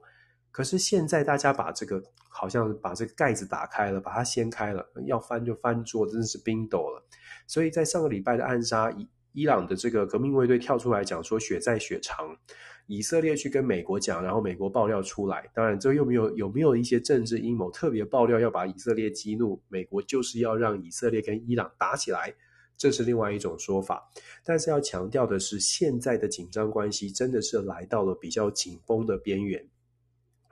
[0.51, 7.03] 可是现在大家把这个好像把这个盖子打开了，把它掀开了，要翻就翻桌，真的是冰斗了。
[7.47, 9.09] 所以在上个礼拜的暗杀以。
[9.33, 12.37] 伊朗的这个革命卫队跳出来讲说血债血偿，
[12.85, 15.49] 以色列去跟美国讲，然后美国爆料出来。
[15.53, 19.61] 当然，这又没有有没有一些政治阴谋特别爆料要把以色列激怒？
[19.67, 22.33] 美国就是要让以色列跟伊朗打起来，
[22.77, 24.07] 这是另外一种说法。
[24.43, 29.67] 但是要强调的是，现在的紧张关系真的是来到了比较紧绷的边缘。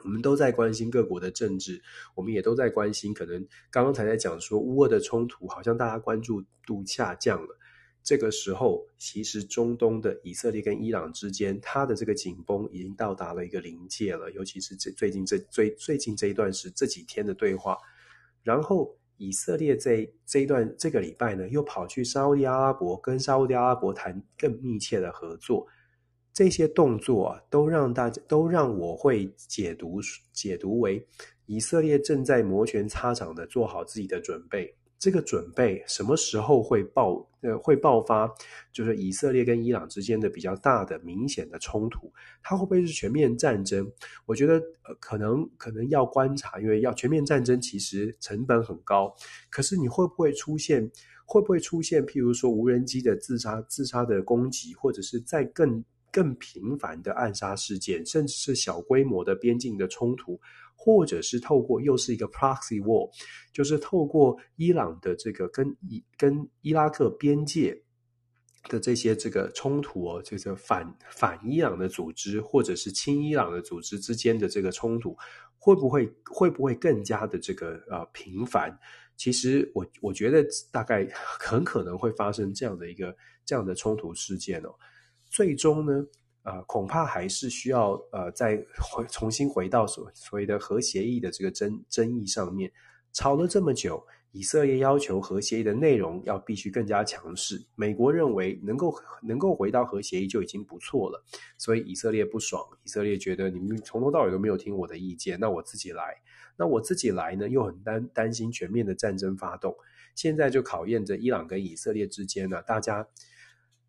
[0.03, 1.80] 我们都在关心各国的政治，
[2.16, 7.56] 我们也都在关心，可能刚刚才在讲说乌俄的冲突，好像大家关注度下降了。
[8.03, 14.32] 这个时候，其实中东的以色列跟伊朗之间，它的这个紧绷已经到达了一个临界了。
[14.32, 17.78] 尤其是这最近这最最近这一段时这几天的对话，
[18.44, 25.68] 然后以色列这这一段这个礼拜呢，又跑去沙乌地阿拉伯跟沙乌地阿拉伯谈更密切的合作。
[26.34, 29.99] 这些动作啊，都让大家都让我会解读
[30.32, 31.06] 解读为
[31.45, 34.73] 以色列正在摩拳擦掌的做好自己的准备。
[35.02, 37.28] 这个准备什么时候会爆？
[37.41, 38.32] 呃，会爆发，
[38.72, 42.14] 就是以色列跟伊朗之间的比较大的、明显的冲突，
[42.44, 43.91] 它会不会是全面战争？
[44.28, 49.11] 我觉得，呃，可能可能要观察，因为要全面战争其实成本很高。
[49.49, 50.88] 可是你会不会出现？
[51.26, 52.06] 会不会出现？
[52.06, 60.40] 譬如说无人机的自杀、自杀的攻击，或者是再更更频繁的暗杀事件，甚至是小规模的边境的冲突？
[60.84, 63.08] 或者是透过又是一个 proxy war，
[63.53, 67.84] 就是透过伊朗的这个跟伊跟伊拉克边界
[68.68, 75.16] 的这些这个冲突哦，这个反反伊朗的组织或者是亲伊朗的组织之间的这个冲突，
[75.60, 78.76] 会不会会不会更加的这个呃频繁？
[79.18, 84.74] 其实我我觉得大概很可能会发生这样的一个这样的冲突事件哦，
[85.30, 86.03] 最终呢？
[86.43, 92.72] 呃，恐怕还是需要呃，再回重新回到所所谓的核协议的这个争争议上面。
[93.13, 97.61] 吵了这么久，以色列要求核协议的内容要必须更加强势。
[97.76, 101.23] 美国认为能够能够回到核协议就已经不错了，
[101.57, 102.65] 所以以色列不爽。
[102.84, 106.15] 以色列觉得你们从头到尾都没有听我的意见，那我自己来。
[106.57, 109.76] 那我自己来呢，又很担担心全面的战争发动。
[110.15, 113.07] 现在就考验着伊朗跟以色列之间呢，大家。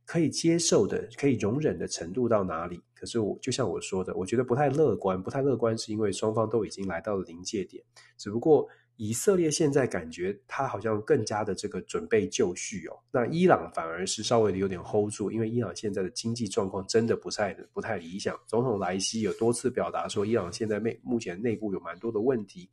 [0.04, 2.80] 可以接受的、可以容忍的程度到哪里？
[2.94, 5.20] 可是我就像我说的，我觉得不太乐观。
[5.20, 7.82] 不太乐观是因为双方都已经来到了临界点。
[8.16, 12.96] 只不过以色列现在感觉他好像更加的这个准备就绪哦。
[13.10, 18.38] 那伊朗反而是稍微的有点 hold 住，因为伊朗现在的经济状况真的不太不太理想。
[18.46, 22.68] 总统莱西有多次表达说，伊朗现在内目前内部有蛮多的问题。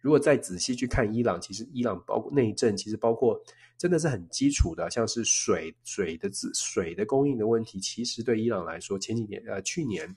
[0.00, 3.40] 如果再仔细去看伊朗，其实伊朗包括内政，其实包括
[3.76, 10.16] 真的是很基础的，像是水水的自水的供应的问题，其实对伊朗来说，前几年呃去年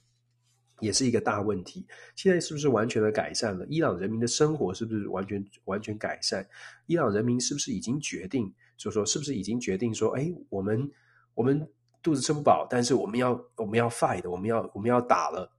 [0.79, 1.85] 也是一个大问题。
[2.15, 3.65] 现在是不是完全的改善了？
[3.69, 6.47] 伊朗人民的生活是不是完全完全改善？
[6.85, 10.91] 伊朗人民是不是已经决定，就说是不是已经决定说，哎，我们
[11.33, 11.67] 我们
[12.03, 15.51] 肚子吃不饱，但是我们要我们要 fight，我们要我们要打了。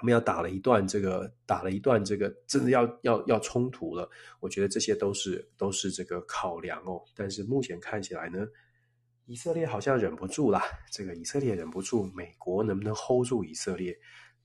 [0.00, 4.08] 我们要打了一段这个，打了一段这个，真的要要要冲突了。
[4.40, 7.02] 我觉得这些都是都是这个考量哦。
[7.14, 8.46] 但是目前看起来呢，
[9.26, 10.62] 以色列好像忍不住啦。
[10.90, 13.94] 这个以色列忍不住，美国能不能 hold 住以色列？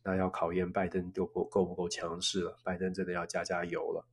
[0.04, 2.58] 那要考验拜登够不够不够强势了。
[2.64, 4.06] 拜登真的要加加油了。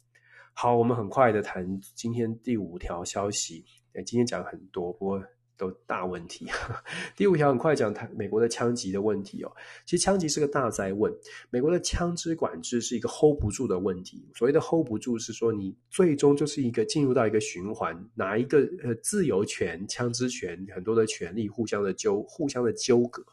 [0.55, 3.65] 好，我们很快的谈今天第五条消息。
[3.95, 5.23] 哎，今天讲很多，不过。
[5.63, 6.49] 都大问题。
[7.15, 9.53] 第五条很快讲，美国的枪击的问题哦。
[9.87, 11.15] 其实枪击是个大灾问。
[11.51, 14.29] 美国的枪支管制是一个 hold 不住的问题。
[14.35, 23.25] 所谓的 hold 不住，是说你最终就是一个进入到一个循环，哪一个呃自由权、枪支权很多的权利互相的纠互相的纠葛。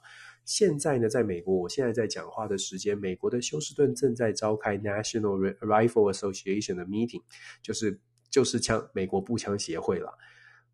[0.46, 7.24] 现在呢，在美国，我现在在讲话的时间，美国的休斯顿正在召开 National Rifle Association 的 meeting，
[7.64, 8.00] 就是
[8.30, 10.12] 就是枪美国步枪协会了。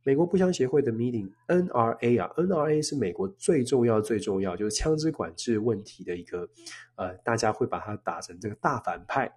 [0.05, 6.47] 美国步枪协会的 meeting，NRA 啊，NRA 是美国最重要最重要就是枪支管制问题的一个，
[6.93, 9.33] 呃，大家会把它打成这个大反派。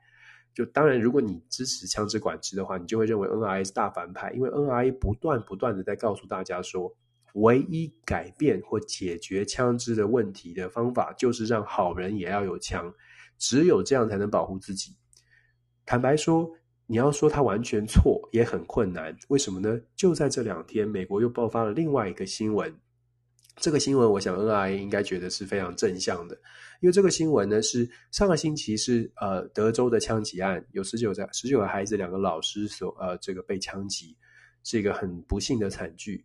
[0.53, 6.95] 就当然，如果你支持枪支管制的话，你就会认为 NRA 是大反派，因为 NRA 不断不断的在告诉大家说，
[7.33, 12.93] 唯一改变或解决枪支的问题的方法，就是让好人也要有枪，
[13.39, 14.95] 只有这样才能保护自己。
[15.87, 16.51] 坦白说，
[16.91, 19.15] 你要说他完全错，也很困难。
[19.29, 19.79] 为什么呢？
[19.95, 22.75] 就在这两天，美国又爆发了另外一个新闻。
[23.57, 26.35] 这个新闻，我想 NIA 应该觉得是非常正向的，
[26.81, 34.17] 因为这个新闻呢是上个星期是呃德州的枪击案，有十九个十九个孩子，两个老师所呃这个被枪击，
[34.65, 36.25] 是一个很不幸的惨剧。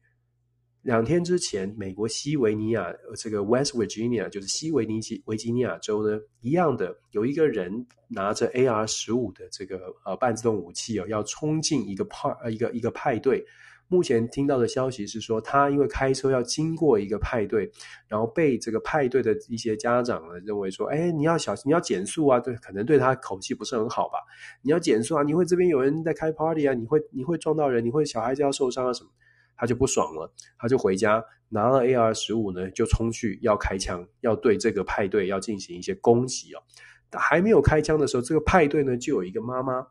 [0.83, 13.45] 两天之前，美国西维尼亚这个 West Virginia 就是西维尼维吉尼亚州呢，一样的有一个人拿着 AR 十五的这个呃半自动武器哦，要冲进一个派呃一个一个派对。
[13.87, 17.69] 目前听到的消息是说，他因为开车要经过一个派对，
[18.07, 24.17] 然后被这个派对的一些家长呢认为说：“哎，你要小心，你要减速啊！”对，可能对他口气不是很好吧？
[24.63, 25.23] 你要减速啊！
[25.23, 26.73] 你会这边有人在开 party 啊？
[26.73, 27.85] 你会你会撞到人？
[27.85, 28.91] 你会小孩子要受伤啊？
[28.93, 29.09] 什么？
[29.55, 36.63] 他就不爽了，他就回家拿了 AR 十五呢，就冲去要开枪，要对这个派对要进行一些攻击哦。
[37.11, 39.85] 还没有开枪的时候，这个派对呢就有一个妈妈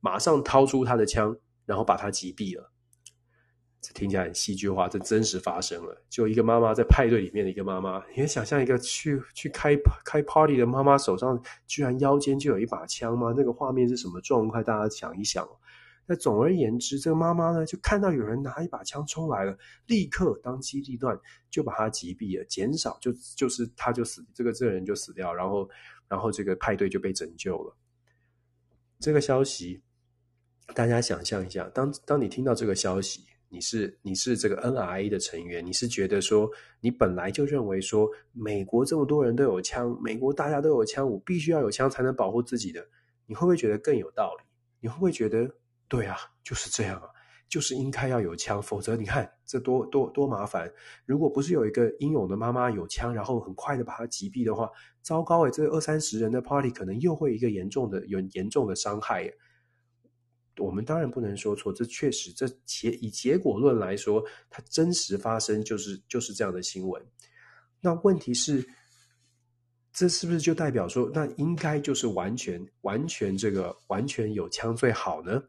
[0.00, 2.70] 马上掏出他的枪，然后把他击毙了。
[3.80, 5.96] 这听起来很戏剧化，这真实发生了。
[6.10, 9.74] 就一个妈妈在派对里面的一个妈妈，你能想象一个去去开
[10.04, 13.32] 开 party 的妈妈手上居然腰间就有一把枪吗？
[13.36, 14.62] 那个画面是什么状态？
[14.62, 15.48] 大家想一想。
[16.06, 19.56] 那总而言之，这个妈妈呢就看到有人拿一把枪冲来了，
[19.86, 21.18] 立刻当机立断
[21.50, 25.68] 就把他击毙了，减少就就是他就死，这个这个人就死掉，然后
[26.08, 27.76] 然后这个派对就被拯救了。
[29.00, 29.82] 这个消息
[30.74, 33.24] 大家想象一下，当当你听到这个消息。
[33.48, 36.50] 你是你是这个 NRA 的成员，你是觉得说
[36.80, 42.84] 你本来就认为说美国这么多人都有枪，美国大家都有枪，我必须要有枪才能保护自己的，
[43.24, 44.44] 你会不会觉得更有道理？
[44.80, 45.48] 你会不会觉得
[45.88, 47.08] 对啊，就是这样啊，
[47.48, 50.70] 就是应该要有枪，否则你看这多多多麻烦。
[51.04, 54.70] 如果不是有一个英勇的妈妈有枪，然后很快的把他击毙的话，
[55.02, 59.32] 糟糕诶，这二三十人的 party 可能又会一个严重的有严重的伤害。
[60.58, 67.00] 我们当然不能说错，这确实，这结以结果论来说，它真实发生就是就是这样的新闻。
[67.78, 68.66] 那问题是，
[69.92, 75.42] 这是不是就代表说，那应该就是完全完全这个完全有枪最好呢？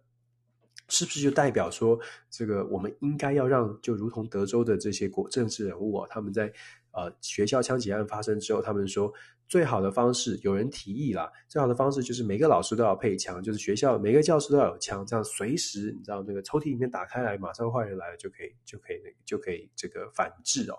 [0.90, 2.00] 是不是就代表说，
[2.30, 6.52] 这个我们应该要让，就如同德州的这些国政治人物啊，他们在
[6.92, 9.12] 呃学校枪击案发生之后，他们说。
[9.50, 11.32] 最好的方式，有人提议啦。
[11.48, 20.76] 最好的方式就是每个老师都要配枪，就是学校每个教室都要有枪，这样随时你知道那个抽屉里面打开来，马上坏人来了就可以就可以那个就可以这个反制哦。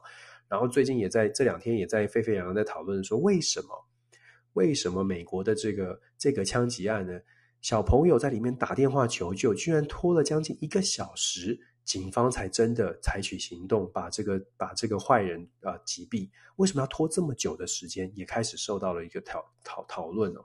[0.50, 3.68] 然后最近也在这两天也在沸沸扬扬在讨论说，为什么
[4.52, 7.18] 为什么美国的这个这个枪击案呢？
[7.60, 11.58] 小朋友在里面打电话求救，居然拖了将近一个小时。
[11.84, 16.28] 警方才真的采取行动，把这个把这个坏人啊击毙。
[16.56, 18.12] 为什么要拖这么久的时间？
[18.14, 20.44] 也开始受到了一个讨讨讨论哦。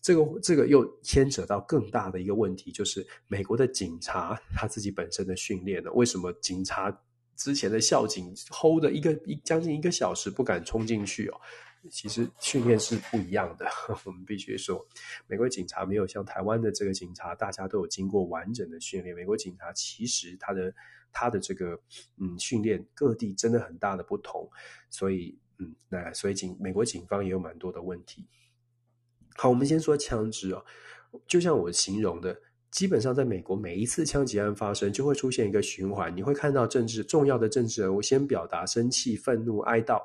[0.00, 5.90] 这个这个又牵扯到更大的一个问题，就是美国的警察他自己本身的训练呢？
[5.94, 6.96] 为什么警察
[7.36, 11.40] 之前的校警 hold 一个一将近一个小时不敢冲进去哦？
[11.90, 13.66] 其实训练是不一样的，
[14.04, 14.84] 我们必须说，
[15.26, 19.14] 美国警察没有像台湾的这个警察，大家都有经过完整的训练。
[19.14, 20.74] 美国警察其实他的
[21.12, 21.80] 他的这个
[22.16, 24.50] 嗯训练各地真的很大的不同，
[24.90, 28.26] 所以嗯那所以警美国警方也有蛮多的问题。
[29.36, 30.64] 好，我们先说枪支哦，
[31.26, 32.38] 就像我形容的，
[32.72, 40.02] 基本上在美国每一次枪击案发生，就会出现一个循环，你会看到政治重要的政治人物先表达生气、愤怒、哀悼。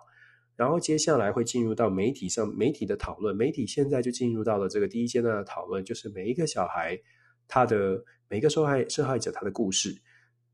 [0.55, 3.35] 然后接下来会进入到媒体上，媒体的讨论。
[3.35, 6.99] 媒体现在就进入到了这个第一阶段的讨论，就是每一个小孩
[7.47, 9.95] 他的每一个受害受害者他的故事，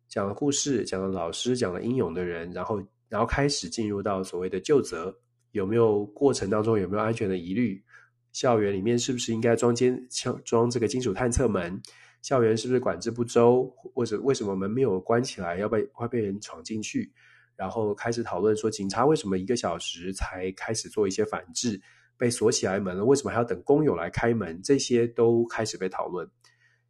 [0.07, 5.13] 讲了故事，讲了老师，讲了英勇的人，然后然后开始进入到所谓的究责，
[5.51, 7.84] 有没有过程当中有没有安全的疑虑？
[8.31, 11.81] 校园里面是不是应该装监装装这个金属探测门？
[12.21, 13.63] 校园是不是管制不周？
[13.93, 17.11] 或者为什么门没有关起来，要被会被人闯进去？
[17.60, 21.81] 然后开始讨论说，警察为什么一个小时才开始做一些反制？
[22.18, 24.61] 被锁起来门了，为什么还要等工友来开门？
[24.64, 26.26] 这些都开始被讨论。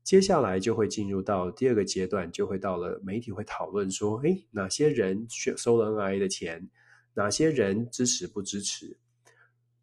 [0.04, 5.26] 接下来就会进入到第二个阶段，就会到了媒体会讨论说，诶，哪些人
[5.58, 6.70] 收了 NRA 的钱？
[7.16, 9.00] 哪些人支持不支持，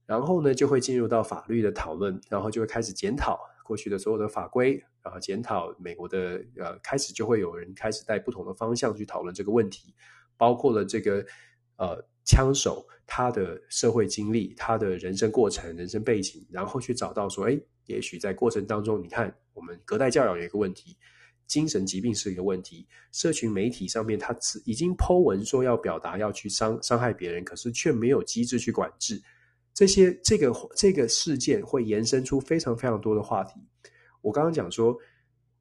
[0.07, 9.93] 然后呢就会进入到法律的讨论，然后就会开始检讨过去的所有的法规，然后检讨美国的呃，开始就会有人开始带不同的方向去讨论这个问题，
[10.37, 11.25] 包括了这个
[11.77, 20.97] 呃枪手他的社会经历、他的人生过程、人生背景，然后去找到说，哎，也许在过程当中，你看我们隔代教养有一个问题。
[21.47, 29.23] 精神疾病是一个问题，社群媒体上面他已经 po 文说要表达要去伤伤害别人，可是却没有机制去管制
[29.73, 30.13] 这些。
[30.25, 33.61] 这个这个事件会延伸出非常非常多的话题。
[34.23, 34.99] 我刚刚讲说，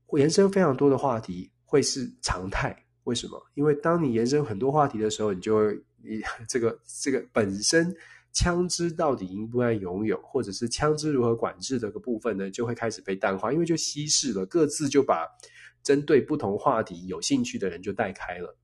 [0.08, 2.85] 会延伸非常多的话题会是常态。
[3.06, 3.42] 为什么？
[3.56, 7.96] 因为当你延伸很多话题的时候，你就会你这个这个本身
[8.34, 15.26] 枪支到底应不应该拥有，或者是枪支如何管制这个部分呢，就会开始被淡化，因为就稀释了，各自就把。
[15.86, 18.58] 针对不同话题有兴趣的人就带开了，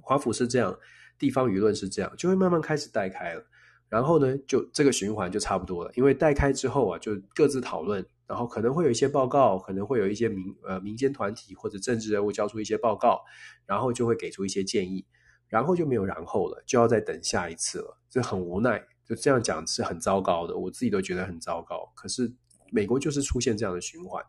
[0.00, 0.78] 华府是这样，
[1.18, 3.44] 地方舆论是这样，就会慢慢开始带开了。
[3.88, 5.90] 然后呢，就这个循环就差不多了。
[5.96, 13.20] 因为带开之后啊，就各自讨论，然后可能会有一些报告，可能会有一些民呃民间团体或者政治人物交出一些报告，
[13.66, 15.04] 然后就会给出一些建议，
[15.48, 17.98] 然后就没有然后了，就要再等下一次了。
[18.08, 21.90] 这很无奈，就这样讲是很糟糕的，我自己都觉得很糟糕。
[21.96, 22.32] 可是
[22.70, 24.24] 美国就是出现这样的循环。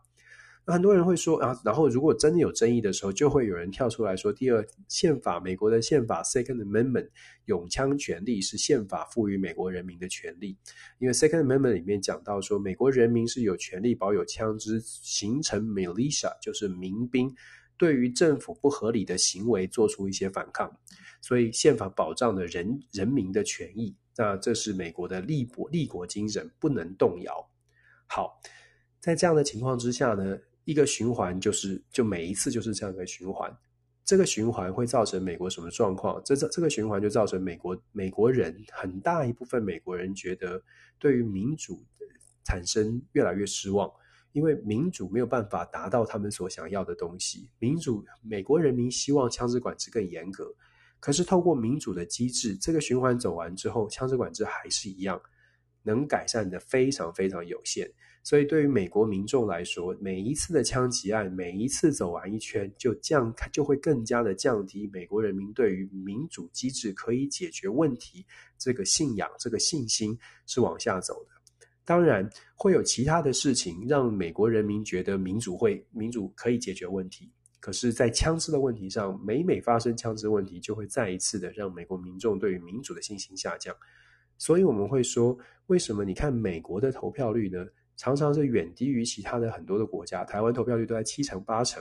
[0.64, 7.08] 那很多人会说啊，然后如果真的有争议的时候，就会有人跳出来说，第二宪法，美国的宪法 Second Amendment，
[7.46, 10.56] 永枪权利是宪法赋予美国人民的权利，
[11.00, 17.34] 因为 Second Amendment 里面讲到说，美国人民是有权利保有枪支，形成 militia，就是民兵，
[17.76, 20.72] 对于政府不合理的行为做出一些反抗，
[21.20, 27.50] 所以宪法保障的人人民的权益，那这是美国的立国立国精神，不能动摇。
[28.06, 28.40] 好，
[29.00, 33.56] 在这样的情况之下呢，一个循环就是，就每一次就是这样一个循环。
[34.04, 36.20] 这个循环会造成美国什么状况？
[36.24, 40.60] 这这这个循环就造成美国美国人很大一部分美国人觉得
[40.98, 41.84] 对于民主
[42.44, 43.88] 产生越来越失望，
[44.32, 47.48] 因为民主没有办法达到他们所想要的东西。
[47.60, 50.52] 民主，美国人民希望枪支管制更严格，
[50.98, 55.22] 可是透过民主的机制，这个循环走完之后，枪支管制还是一样，
[55.84, 57.88] 能改善的非常非常有限。
[58.24, 68.24] 所以，对于美国民众来说，每一次的枪击案，每一次走完一圈，就降，就会更加的降低美国人民对于民主机制可以解决问题
[68.56, 70.16] 这个信仰、这个信心
[70.46, 71.30] 是往下走的。
[71.84, 77.28] 当然，会有其他的事情让美国人民觉得民主会、民主可以解决问题。
[77.58, 83.74] 可是，在枪支的问题上，每每发生枪支问题，就会再一次的让美国民众对于民主的信心下降。
[84.38, 85.36] 所以，我们会说，
[85.66, 87.66] 为什么你看美国的投票率呢？
[88.02, 91.80] 常常是远低于其他的很多的国家，台湾投票率都在七成八成，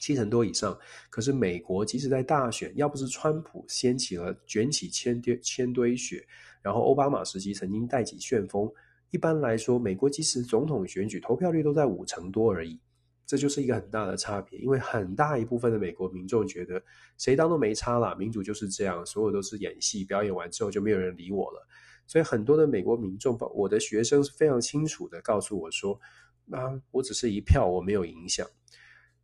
[0.00, 0.76] 七成多以上。
[1.10, 6.26] 可是美国即使在大选，要不是川普掀起了卷起千堆千堆雪，
[6.60, 8.68] 然后奥巴马时期曾经带起旋风，
[9.12, 12.80] 一般来说，美国即使总统选举投票率都在五成多而已。
[13.24, 16.82] 这就是一个很大的差别，因为很大一部分的美国民众觉得
[17.16, 21.68] 谁当都没差啦，民主就是这样，所有都是演戏，表演完之后就没有人理我了。
[22.06, 25.98] 所以很多的美国民众，我的学生是非常清楚的告诉我说
[26.50, 28.46] ：“啊，我只是一票，我没有影响。”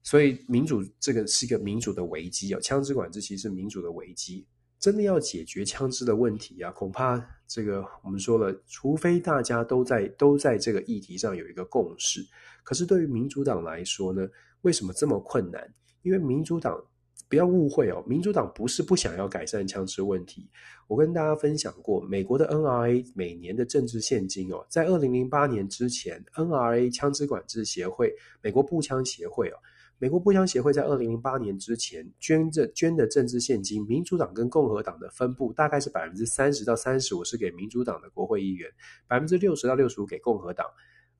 [0.02, 4.46] 所以民主这个是一个民主的危机啊，枪支管制其实是民主的危机。
[4.78, 12.24] 真的要解决枪支的问题啊，恐怕这个我们说了，除非大家都在都在这个议题上有一个共识。
[12.62, 14.26] 可是对于民主党来说呢，
[14.62, 15.74] 为什么这么困难？
[16.02, 16.82] 因为民主党。
[17.28, 20.48] 不要误会哦，民主党不是不想要改善枪支问题。
[20.86, 29.56] 我跟大家分享过，美国的 NRA 每年的政治献金哦，在二零零八年之前，NRA 枪支管制协会、美国步枪协会哦，
[29.98, 38.70] 美国步枪协会在二零零八年之前捐着捐的政治献金，民主党跟共和党的分布大概是百分之三十到三十五是给民主党的国会议员，
[39.06, 40.66] 百分之六十到六十五给共和党。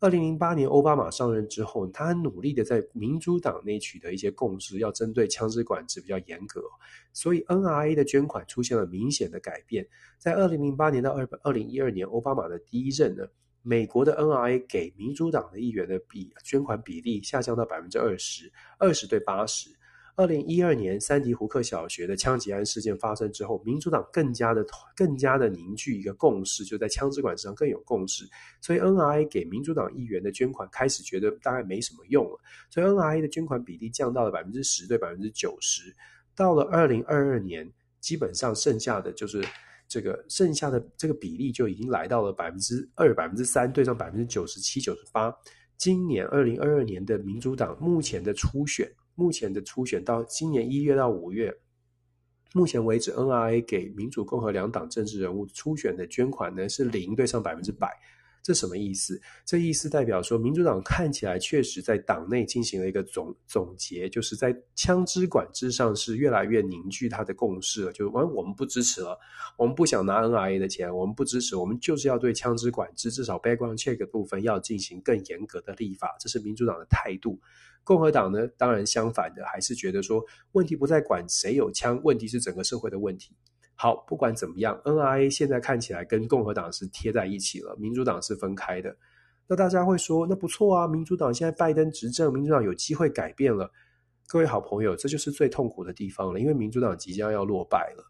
[0.00, 6.62] 二零零八年奥巴马上任之后，他很努力的在民主党内取得一些共识，要针对枪支管制比较严格，
[7.12, 9.84] 所以 NRA 的捐款出现了明显的改变。
[10.16, 13.24] 在二零零八年到二二零一二年，奥巴马的第一任呢，
[13.62, 19.68] 美国的 NRA 给民主党的议员的比捐款比例下降到百分之二十，二十对八十。
[20.19, 24.66] 二零一二年，三迪胡克小学的枪击案事件发生之后，民主党更加的、
[24.97, 28.24] 更加的凝聚一个共识，就在枪支管制上更有共识。
[28.61, 32.36] 所以，NRA 给民主党议员的捐款开始觉得大概没什么用了，
[32.69, 35.95] 所以 NRA 的捐款比例降到了百分之十对百分之九十。
[36.35, 39.40] 到了二零二二年，基本上剩下的就是
[39.86, 45.32] 这个剩下的这个比例就已经来到了百分之二、百分之三，对上百分之九十七、九十八。
[45.77, 48.90] 今年二零二二年的民主党目前的初选。
[49.19, 51.53] 目前的初选到今年一月到五月，
[52.55, 57.90] 目前为止，NRA 给民主、共和两党政治人物初选的捐款呢是零对上百分之百。
[58.48, 59.20] 这什么意思？
[59.44, 67.92] 这意思代表说，民主党看起来确实在党内进行了一个总总结，就是在枪支管制上是越来越凝聚他的共识了。
[67.92, 69.18] 就是我们不支持了，
[69.58, 76.16] 我们不想拿 NRA 的钱，我们不支持，我们就是要对枪支管制，至少 background check 部分要进行更严格的立法。
[76.18, 77.38] 这是民主党的态度。
[77.84, 83.36] 共和党呢，当然相反的，还是觉得说，问题不在管谁有枪，问题是整个社会的问题。
[83.80, 88.96] 好，不管怎么样，NRA 现在看起来跟共和党是贴在一起了，民主党是分开的。
[89.46, 93.70] 那大家会说，那不错啊，民主党现在拜登执政，民主党有机会改变了。
[94.26, 98.05] 各位好朋友，这就是最痛苦的地方了，因为民主党即将要落败了。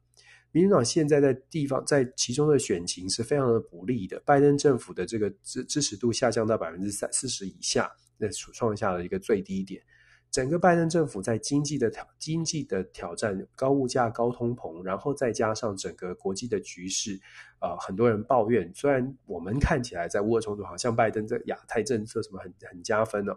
[0.53, 9.83] 民主党现在在地方在其中的选情是非常的不利的，拜登政府的这个支支持度下降到百分之三四十以下，那创下了一个最低点。
[10.31, 17.19] 整个拜登政府在经济的挑经济的挑战，高物价、高通膨，然后再加上整个国际的局势，
[17.59, 18.71] 啊、很多人抱怨。
[18.75, 23.37] 虽然我们看起来在乌俄冲突，好像拜登这亚太政策什么很很加分哦，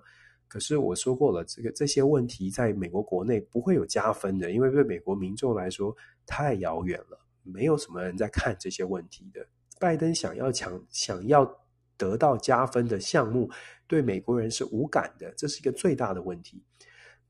[0.50, 5.96] 可是我说过了，这个这些问题在美国国内不会有加分的，因为对美国民众来说
[6.26, 9.48] 太遥远了，没有什么人在看这些问题的。
[9.80, 11.60] 拜登想要强想要
[11.96, 13.50] 得到加分的项目，
[13.88, 16.62] 对美国人是无感的，这是一个最大的问题。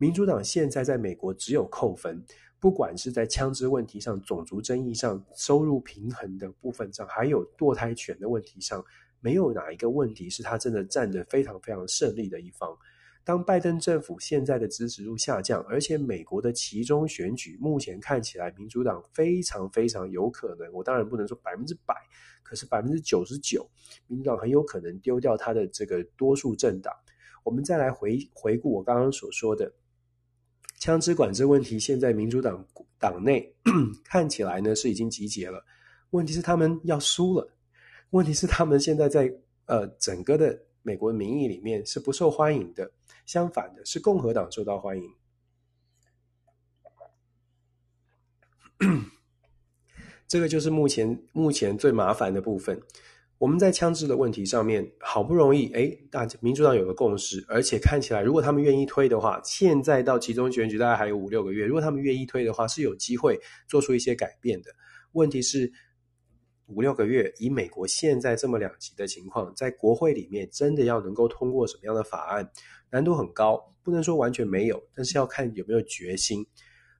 [0.01, 2.19] 民主党现在在美国只有扣分，
[2.59, 8.83] 不管是在枪支问题上、种族争议上、收入平衡的部分上，还有堕胎权的问题上，
[9.19, 12.75] 没有哪一个问题是他真的站得非常非常胜利的一方。
[13.23, 21.93] 当拜登政府现在的支持度下降，而且美国的期中选举目前看起来民主党非常非常有可能，我当然不能说百分之百，
[22.41, 23.69] 可是百分之九十九，
[24.07, 26.91] 民主党很有可能丢掉他的这个多数政党。
[27.43, 29.71] 我们再来回回顾我刚刚所说的。
[30.81, 32.65] 枪支管制问题，现在民主党
[32.97, 33.55] 党内
[34.03, 35.63] 看起来呢是已经集结了。
[36.09, 37.47] 问题是他们要输了，
[38.09, 39.31] 问题是他们现在在
[39.67, 42.91] 呃整个的美国民意里面是不受欢迎的。
[43.27, 45.07] 相反的是共和党受到欢迎。
[50.27, 52.81] 这个就是目前目前最麻烦的部分。
[53.41, 64.69] 我们在枪支的问题上面，好不容易，诶，大家民主党有个共识，而且看起来，如果他们愿意推的话，现在到其中选举大概还有五六个月，如果他们愿意推的话，是有机会做出一些改变的。
[65.13, 65.71] 问题是，
[66.67, 72.47] 五六个月，以美国现在这么两极的情况，在国会里面真的要能够通过什么样的法案，
[72.91, 76.45] 难度很高，不能说完全没有，但是要看有没有决心。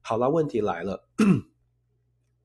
[0.00, 1.08] 好了，问题来了。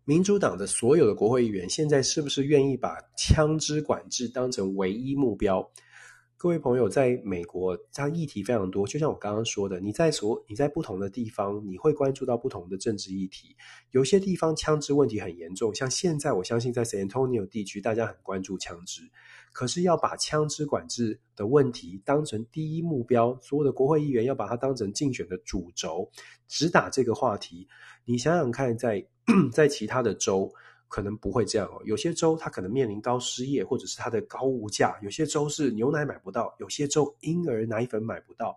[0.07, 5.69] 民主党的所有的国会议员现在是不是愿意把枪支管制当成唯一目标？
[6.37, 8.87] 各位朋友，在美国，它议题非常多。
[8.87, 13.53] 就像我刚刚说的，你在所你在不同的地方，你会关注到不同的政治议题。
[13.91, 19.01] 有些地方枪支问题很严重，像现在，我相信在 San Antonio 地区，大家很关注枪支。
[19.51, 26.09] 可是要把枪支管制的问题当成第一目标，所有的国会议员要把它当成竞选的主轴，
[26.47, 27.67] 只打这个话题。
[28.09, 29.05] 你想想看，在
[29.51, 30.49] 在其他的州
[30.87, 31.81] 可能不会这样哦。
[31.83, 38.55] 有些州它可能面临高失业，或者是它的高物价；有些州是牛奶买不到，有些州婴儿奶粉买不到。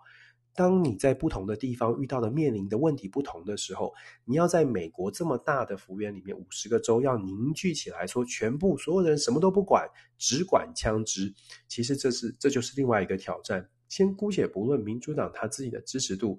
[0.55, 3.93] 当你在不同的地方遇到的面临的问题不同的时候，
[4.25, 11.35] 你要在美国这么大的幅员里面，五十个州要凝聚起来说，全部所有人什么都不管，只管枪支。
[11.67, 13.69] 其实这是这就是另外一个挑战。
[13.89, 16.39] 先姑且不论民主党他自己的支持度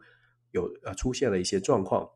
[0.51, 2.09] 有呃出现了一些状况。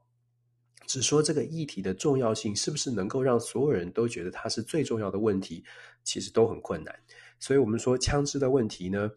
[0.88, 5.64] 只说这个议题的重要性是不是能够让所有人都觉得它是最重要的问题，
[6.03, 6.95] 其实都很困难。
[7.39, 9.11] 所以，我们说枪支的问题呢，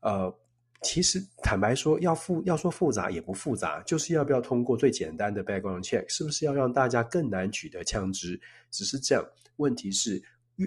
[0.00, 0.32] 呃，
[0.82, 8.40] 其实坦白说，要复要说复杂也不复杂，就是要不要通过最简单的 background check，是不是要让大家更难取得枪支？
[8.70, 9.24] 只是这样。
[9.56, 10.22] 问题是，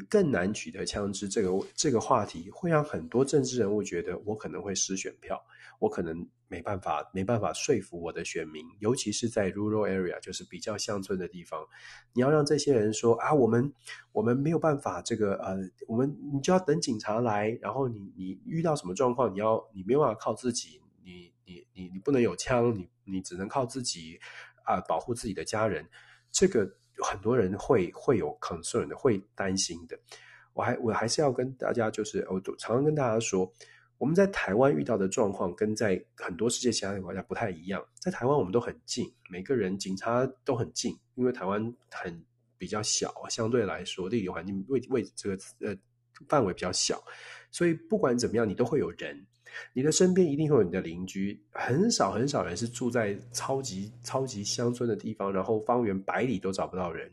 [0.10, 5.42] 更难取得枪支这个这个话题，会让很多政治人物觉得我可能会失选票。
[5.82, 11.66] 我可能没办法，没办法说服我的选民，尤其是在 rural area，就是比较乡村的地方。
[12.14, 13.74] 你要让这些人说啊，我们
[14.12, 24.20] 我们没有办法，这个呃，我们你就要等警察来，然后你你遇到什么状况，你要你没有办法靠自己，你你你你不能有枪，你你只能靠自己
[24.64, 25.84] 啊，保护自己的家人。
[26.32, 26.60] 这个
[27.04, 30.00] 很多人会会有 concern 的，会担心的。
[30.54, 33.52] 我还我还是要跟大家，就是我常常跟大家说。
[34.02, 37.86] 我们在台湾遇到的状况跟在很多世界其他国家不太一样。
[38.00, 42.26] 在台湾，我们都很近，每个人警察都很近，因为台湾很
[42.58, 45.78] 比较小，相对来说地理环境位位这个呃
[46.28, 47.00] 范围比较小，
[47.52, 49.24] 所以不管怎么样，你都会有人，
[49.72, 57.08] 你的身边一定会有你的邻居，很少很少人是住在超级超级乡村的地方，然后方圆百里都找不到人。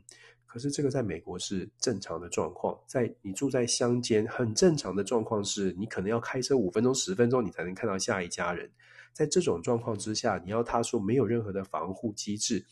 [0.49, 8.69] 可是这个在美国是正常的状况，在你住在乡间，很正常的状况是你可能要开车五分钟、十分钟，你才能看到下一家人。
[9.13, 12.65] 在这种状况之下，你要他说没有任何的防护机制，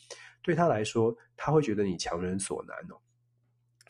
[0.43, 2.97] 对他来说，他会觉得你强人所难哦。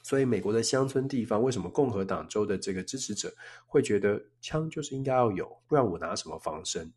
[0.03, 3.33] 所以，美国的乡村地方，为什么共和党州的这个支持者
[3.67, 6.93] 会觉得枪就是应该要有，不然我拿什么防身？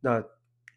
[0.00, 0.22] 那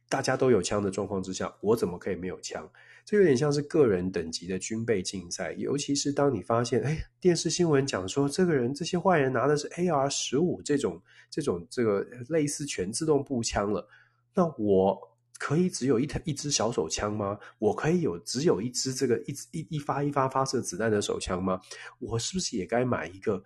[0.09, 2.69] 大家都有枪的状况之下，我怎么可以没有枪？
[3.07, 13.87] 这有点像是个人等级的军备竞赛，尤其是当你发现，哎，电视新闻讲说这个人这些坏人拿的是 AR 十五这种这种这个类似全自动步枪了，
[14.33, 14.99] 那我
[15.39, 17.39] 可以只有一台一支小手枪吗？
[17.59, 21.61] 我可以有只有一支这个一一一发一发发射子弹的手枪吗？
[21.99, 23.41] 我是不是也该买一个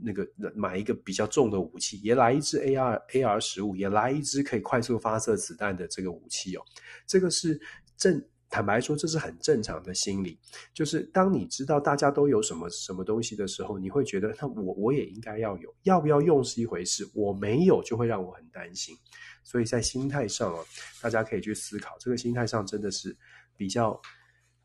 [0.00, 6.62] 那个买一个比较重的武器，也来一支 AR AR 十五，也来一支可以快速发射子弹的这个武器哦？
[7.08, 7.60] 这个是
[7.96, 8.24] 正。
[8.54, 10.38] 坦白说，这是很正常的心理，
[10.72, 18.96] 就是当你知道大家都有什么什么东西的时候，你会觉得，那我我也应该要有，要不要用是一回事，我没有就会让我很担心。
[19.42, 20.62] 所以在心态上啊，
[21.02, 23.16] 大家可以去思考，这个心态上真的是
[23.56, 24.00] 比较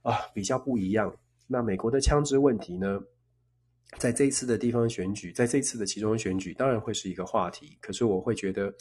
[0.03, 1.11] 啊比较不一样。
[1.48, 2.99] 那美国的枪支问题呢，
[3.98, 7.76] 在这一次的地方选举，在这次的其中选举，当然会是一个话题。
[7.82, 8.72] 可是我会觉得，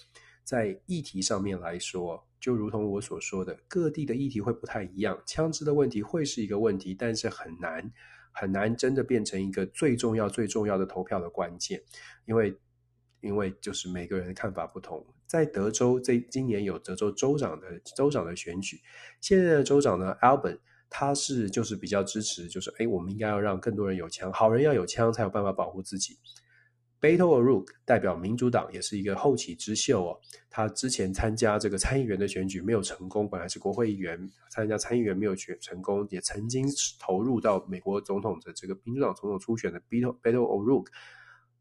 [0.48, 7.92] 在议题上面来说，就如同我所说的，各地的议题会不太一样，枪支的问题会是一个问题，但是很难
[8.32, 11.82] 很难真的变成一个最重要最重要的投票的关键，
[12.24, 12.56] 因为
[13.20, 15.04] 因为就是每个人的看法不同。
[15.26, 18.80] 在德州，这今年有德州州长的州长的选举，
[19.20, 20.58] 现在的州长呢，Abbott，
[20.88, 26.16] 他是就是比较支持，就是诶，我们应该要让更多人有枪，好人要有枪才有办法保护自己。
[27.00, 30.20] Beto O'Rourke 代表民主党，也是一个后起之秀哦。
[30.50, 34.18] 他之前参加这个参议员的选举没有成功，本来是国会议员，
[34.50, 36.66] 参加参议员没有选成功，也曾经
[36.98, 40.88] 投入到美国总统的这个民主党总统初选的 Beto Beto O'Rourke，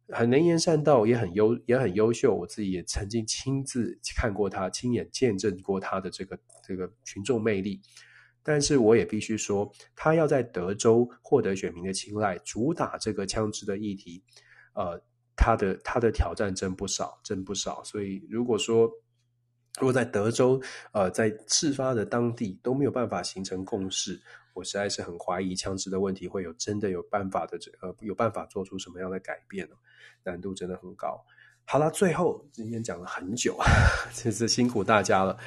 [0.10, 2.34] 很能言善道，也很优也很优秀。
[2.34, 7.80] 我自己也曾经亲自看过他，亲眼见证过他的这个这个群众魅力。
[8.42, 14.24] 但是我也必须说，他要在德州获得选民的青睐，主打这个枪支的议题，
[14.74, 15.00] 呃。
[15.38, 17.82] 他的他的挑战真不少，真不少。
[17.84, 18.92] 所以如果说，
[19.80, 20.60] 如果在德州，
[20.92, 24.20] 呃，在事发的当地都没有办法形成共识，
[24.56, 29.70] 我实在是很怀疑枪支的问题会有真的有办法的这呃有办法做出什么样的改变，
[30.24, 31.24] 难度真的很高。
[31.66, 33.58] 好了，最后今天讲了很久，
[34.14, 35.38] 真是辛苦大家了。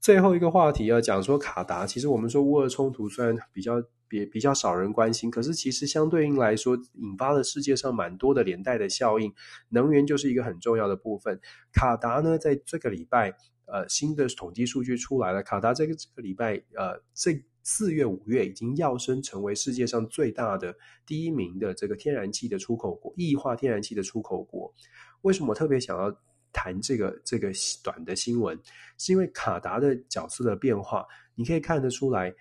[0.00, 3.82] 最后一个话题要讲说卡达，其实我们说乌俄冲突虽然比较。
[4.12, 9.32] 也比较少人关心，可是其实相对应来说，引发了世界上蛮多的连带的效应。
[9.70, 11.40] 能源就是一个很重要的部分。
[11.72, 13.34] 卡达呢，在这个礼拜，
[13.64, 20.76] 呃，新的统计数据出来了，卡达这个这个礼拜，呃，这四月五月已经跃升成为世界上最大的
[21.06, 24.72] 第一名的这个天然气的出口国，液化天然气的出口国。
[25.22, 26.14] 为什么我特别想要
[26.52, 27.50] 谈这个这个
[27.82, 28.58] 短的新闻？
[28.98, 32.34] 是因为卡达的角色的变化，你可以看得出来。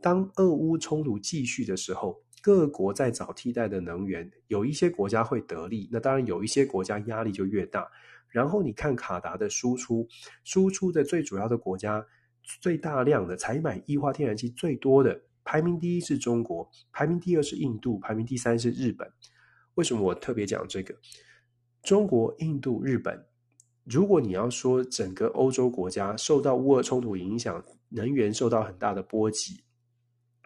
[0.00, 7.88] 当俄乌冲突继续的时候，各国在找替代的能源，有一些国家会得利，那当然有一些国家压力就越大。
[8.28, 10.06] 然后你看卡达的输出，
[10.44, 12.04] 输出的最主要的国家，
[12.60, 19.10] 最大量的采买液化天然气最多的，排名第一是中国，排名第二是印度，排名第三是日本。
[19.74, 20.94] 为什么我特别讲这个？
[21.82, 23.26] 中国、印度、日本，
[23.84, 29.62] 如果你要说整个欧洲国家受到乌俄冲突影响，能源受到很大的波及。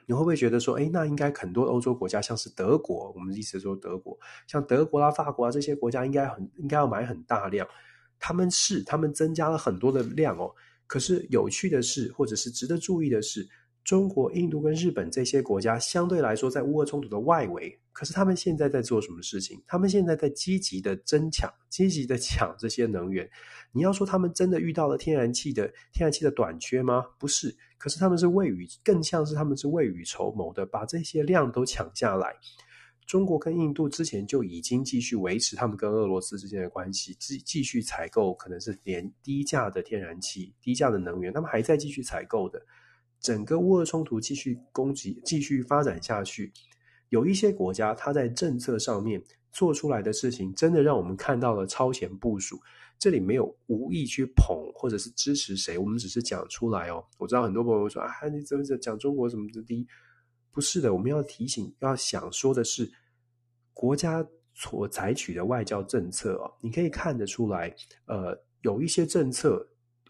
[0.07, 7.67] 你会不会觉得说，哎，那应该很多欧洲国家，像是德国，我们意思说德国，像德国啦、法国啊这些国家，应该很应该要买很大量。
[8.19, 10.53] 他们是，他们增加了很多的量哦。
[10.87, 13.49] 可是有趣的是，或者是值得注意的是，
[13.83, 19.61] 中国、印度跟日本这些国家，相对来说在乌俄冲突的外围，可是他们现在在做什么事情？
[19.67, 23.29] 他们现在在积极的争抢，积极的抢这些能源。
[23.73, 27.05] 你要说他们真的遇到了天然气的天然气的短缺吗？
[27.19, 32.33] 不是，可是他们是未雨，更像是他们是未雨绸缪的，把这些量都抢下来。
[33.09, 42.65] 中国跟印度之前就已经继续维持他们跟俄罗斯之间的关系，继继续采购可能是连低价的天然气、低价的能源，他们还在继续采购的。
[43.19, 46.53] 整个乌俄冲突继续攻击、继续发展下去，
[47.09, 52.61] 有一些国家它在政策上面做出来的事情，真的让我们看到了超前部署。
[53.03, 57.05] 这里没有无意去捧或者是支持谁，我们只是讲出来哦。
[57.19, 59.89] 我知道很多朋友说啊，你怎么讲中国什么怎么的？
[60.53, 62.89] 不是的，我们要提醒、要想说的是，
[63.73, 64.25] 国家
[64.55, 67.75] 所采取的外交政策哦，你可以看得出来，
[68.05, 69.69] 呃，有一些政策，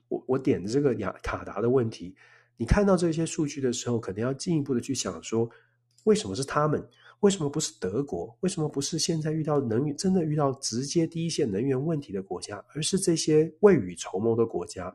[0.08, 2.14] 我我点的这个亚卡达的问题，
[2.58, 5.48] 你看到这些数据的时候，可能要进一步的去想说，
[6.04, 6.86] 为什么是他们？
[7.22, 8.36] 为什么不是德国？
[8.40, 14.92] 为什么不是现在遇到能源真的遇到直接第一线能源问题的国家，而是这些未雨绸缪的国家？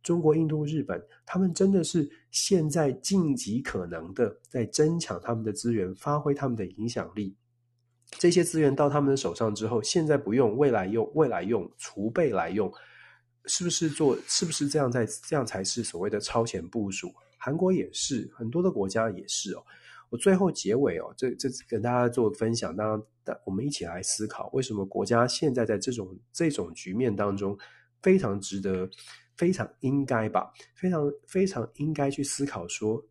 [0.00, 7.34] 中国、印度、日本，他们真的是现在尽极可能的在争抢他们的资源，发挥他们的影响力。
[8.12, 12.72] 这些资源到他们的手上之后，现在不用，未来用，未来用，储备来用，
[13.46, 14.16] 是不是做？
[14.28, 15.04] 是不是这样在？
[15.04, 17.12] 在这样才是所谓的超前部署？
[17.36, 19.64] 韩国也是，很多的国家也是哦。
[20.08, 22.88] 我最后结尾哦，这这跟大家做分享，当
[23.24, 27.56] 然，我们一起来思考，为什么国家现在在这种这种局面当中，
[28.02, 28.88] 非常值得。
[29.38, 33.04] 非常应该吧，非常非常应该去思考说，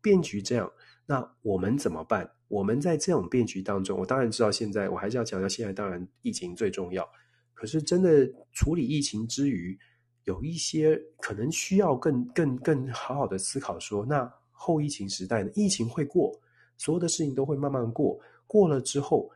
[0.00, 0.72] 变局这样，
[1.06, 2.30] 那我们怎么办？
[2.46, 7.04] 我们在这种变局当中，我当然知道现在，我还是要强调，现在当然疫情最重要。
[7.52, 9.76] 可是真的处理疫情之余，
[10.22, 14.32] 有一些可能需要更更更好好的思考说，那
[14.62, 15.50] 后疫情时代呢？
[15.54, 16.32] 疫情会过，
[16.78, 19.28] 所有的事情都会慢慢过，过了之后，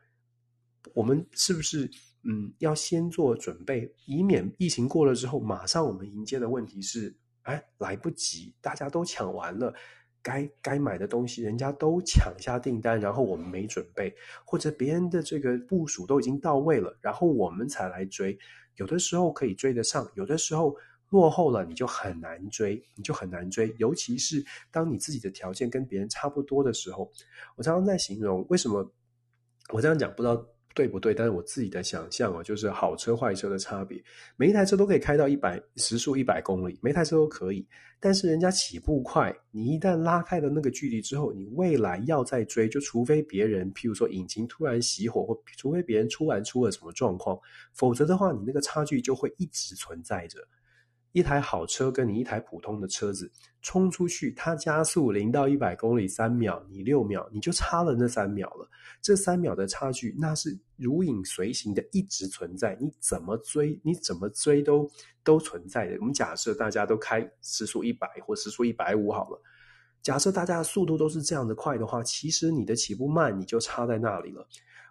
[0.95, 1.91] 我们是不是？
[2.29, 9.73] 嗯，要先做准备，以免疫情过了之后，马上我们迎接的问题是，哎，来不及，大家都抢完了，
[10.23, 14.13] 该该买的东西人家都抢下订单，然后我们没准备，
[14.45, 18.37] 或者别人的这个部署都已经到位了，然后我们才来追。
[18.75, 20.77] 有的时候可以追得上，有的时候
[21.17, 23.75] 落后了，你就很难追，你就很难追。
[23.79, 27.11] 尤其是当你自己的条件跟别人差不多的时候，
[27.57, 28.93] 我常常在形容，为什么
[29.73, 30.47] 我这样讲，不知道。
[30.77, 31.15] 对不对？
[31.15, 33.99] 但是我自己的想象哦，就是好车坏车的差别。
[34.37, 37.67] 每一台车都可以开到一百时速一百公里，每台车都可以。
[37.99, 47.41] 但是人家起步快，你一旦拉开了那个距离之后，你未来要再追，就除非别人，譬如说引擎突然熄火，或除非别人突然出了什么状况，
[47.73, 50.47] 否则的话，你那个差距就会一直存在着。
[51.17, 53.33] 一台好车跟你一台普通的车子
[53.63, 58.69] 冲出去，它加速零到一百公里三秒，你六秒，你就差了那三秒了。
[59.01, 62.77] 这三秒的差距，那是如影随形的，一直存在。
[62.79, 64.87] 你怎么追，你怎么追都
[65.25, 65.97] 都存在的。
[66.01, 69.41] 我们假设大家都开时速一百或时速一百五好了，
[70.03, 74.47] 假设大家的速度都是这样的快的话，其实你的起步慢，你就差在那里了。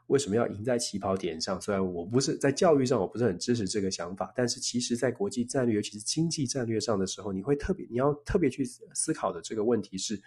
[0.07, 1.59] 为什么要赢在起跑点上？
[1.59, 8.63] 虽然我不是在教育上，我不是很支持这个想法，但是其实，在国际战略，尤其是经济战略上的时候，你会特别，你要特别去
[8.93, 10.21] 思考的这个问题是：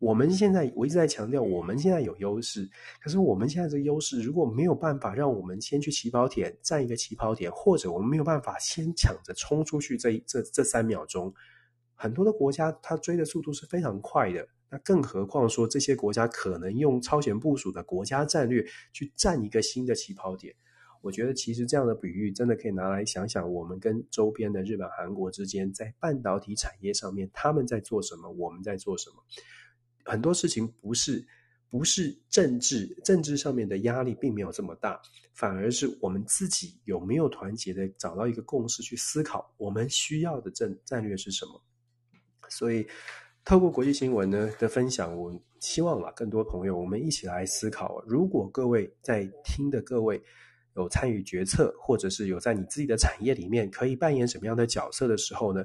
[0.00, 2.68] 我们现在我一直在强调，我们现在有优势，
[3.00, 11.32] 可是我们现在这个优势如果没有办法让我们先去起跑点占一个起跑点，或者我们没有办法先抢着冲出去这这这三秒钟，
[11.94, 14.48] 很多的国家它追的速度是非常快的。
[14.68, 20.56] 那更何况说，这些国家可能用超前部署的国家战略去占一个新的起跑点。
[21.02, 29.24] 我觉得其实这样的比喻真的可以拿来想想，我们跟周边的日本、韩国之间在半导体产业上面，他们在做什么，我们在做什么。
[30.04, 31.24] 很多事情不是
[31.70, 35.00] 不是政治政治上面的压力并没有这么大，
[35.32, 41.62] 反而是我们自己有没有团结的找到一个共识去思考我们需要的战战略是什么。
[42.48, 42.84] 所以。
[43.46, 48.02] 透过国际新闻呢的分享，我希望啊，更多朋友我们一起来思考。
[48.04, 50.20] 如果各位在听的各位
[50.74, 55.64] 有参与决策，或者是有在你自己的产业里面可以扮演什么样的角色的时候呢，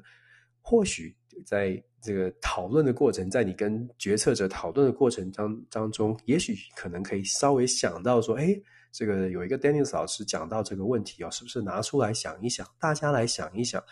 [0.62, 8.56] 或许在这个讨论的过程，在你跟决策者讨论的过程当当中，也许可能可以稍微想到说，哎，
[8.92, 13.84] 这个有一个 Dennis 老师讲到这个问题哦，是不是拿出来想一想，大家来想一想。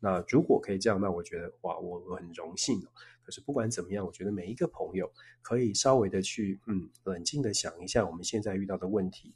[0.00, 2.88] 那如果可以这样，那我觉得哇，我我很荣幸哦。
[3.26, 5.10] 可是不管怎么样，我觉得每一个朋友
[5.42, 9.34] 可以稍微的去嗯冷静的想一下我们现在遇到的问题。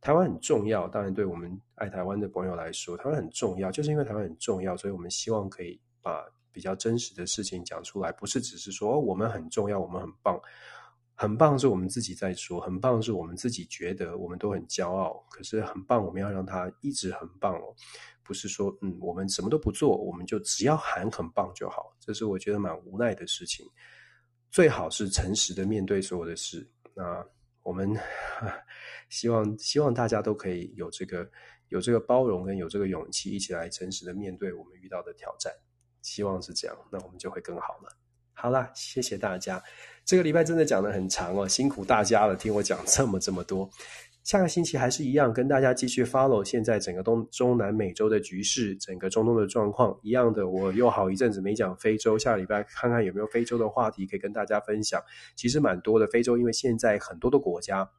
[0.00, 10.40] 台湾很重要，当然对我们爱台湾的朋友来说，台湾很重要，就是因为台湾很重要，所以我们希望可以把比较真实的事情讲出来，不是只是说，我们很重要，我们很棒，
[11.20, 15.26] 很棒是我们自己在说，很棒是我们自己觉得我们都很骄傲。
[15.28, 17.74] 可是很棒，我们要让它一直很棒哦。
[18.22, 23.66] 不是说，嗯，我们什么都不做，我们就只要喊很棒就好，这是我觉得蛮无奈的事情。
[24.48, 26.64] 最好是诚实的面对所有的事。
[26.94, 27.26] 那
[27.64, 27.92] 我们
[29.10, 31.28] 希望希望大家都可以有这个
[31.66, 35.52] 有这个包容跟有这个勇气，一起来诚实的面对我们遇到的挑战。
[36.00, 37.97] 希望是这样，那我们就会更好了。
[38.40, 39.60] 好啦，谢谢大家。
[40.04, 43.68] 这个礼拜真的讲得很长哦，辛苦大家了，听我讲这么这么多。
[44.22, 50.48] 下个星期还是一样，跟大家继续 follow 现在整个东中南美洲的局势，整个中东的状况一样的。
[50.48, 55.02] 我又好一阵子没讲非洲，下个礼拜看看有没有非洲的话题可以跟大家分享。
[55.34, 57.90] 其实蛮多的，非洲因为现在很多的国家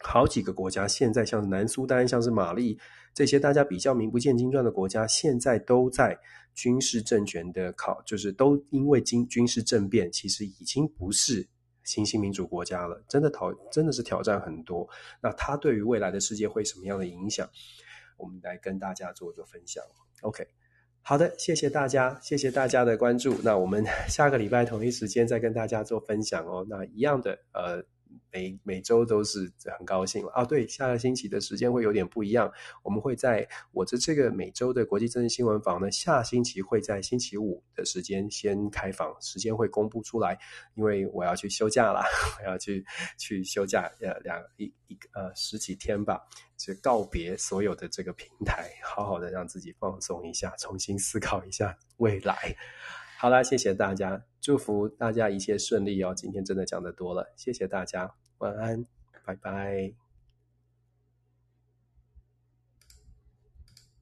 [0.00, 2.78] 好几个国家现在像南苏丹、像是马利
[3.14, 6.18] 这些大家比较名不见经传的国家，现在都在
[6.54, 11.48] 军事政权的考，就是都因为军军事政变，其实已经不是
[11.84, 13.02] 新兴民主国家了。
[13.08, 14.88] 真的挑真的是挑战很多。
[15.20, 17.48] 那它对于未来的世界会什么样的影响？
[18.16, 19.82] 我们来跟大家做一个分享。
[20.22, 20.46] OK，
[21.02, 23.34] 好的，谢谢大家，谢谢大家的关注。
[23.42, 26.66] 那我们 下个礼拜同一时间再跟大家做分享哦。
[26.68, 27.84] 那一样的，呃。
[28.30, 30.44] 每每周都是很高兴啊！
[30.44, 32.52] 对，下个星期的时间会有点不一样。
[32.82, 40.38] 我们会在我的这个每周的国际政治新闻房呢，下星期会在星期五的时间先开房，时间会公布出来。
[40.74, 42.04] 因为我要去休假啦，
[42.40, 42.84] 我要去
[43.16, 46.20] 去休假，呃，两一一个呃十几天吧，
[46.56, 52.54] 就告别所有的这个平台，好好的让自己放松一下，重新思考一下未来。
[53.18, 56.14] 好啦，谢谢大家，祝福大家一切顺利哦。
[56.14, 58.84] 今天真的讲的多了，谢谢大家，晚安，
[59.24, 60.07] 拜拜。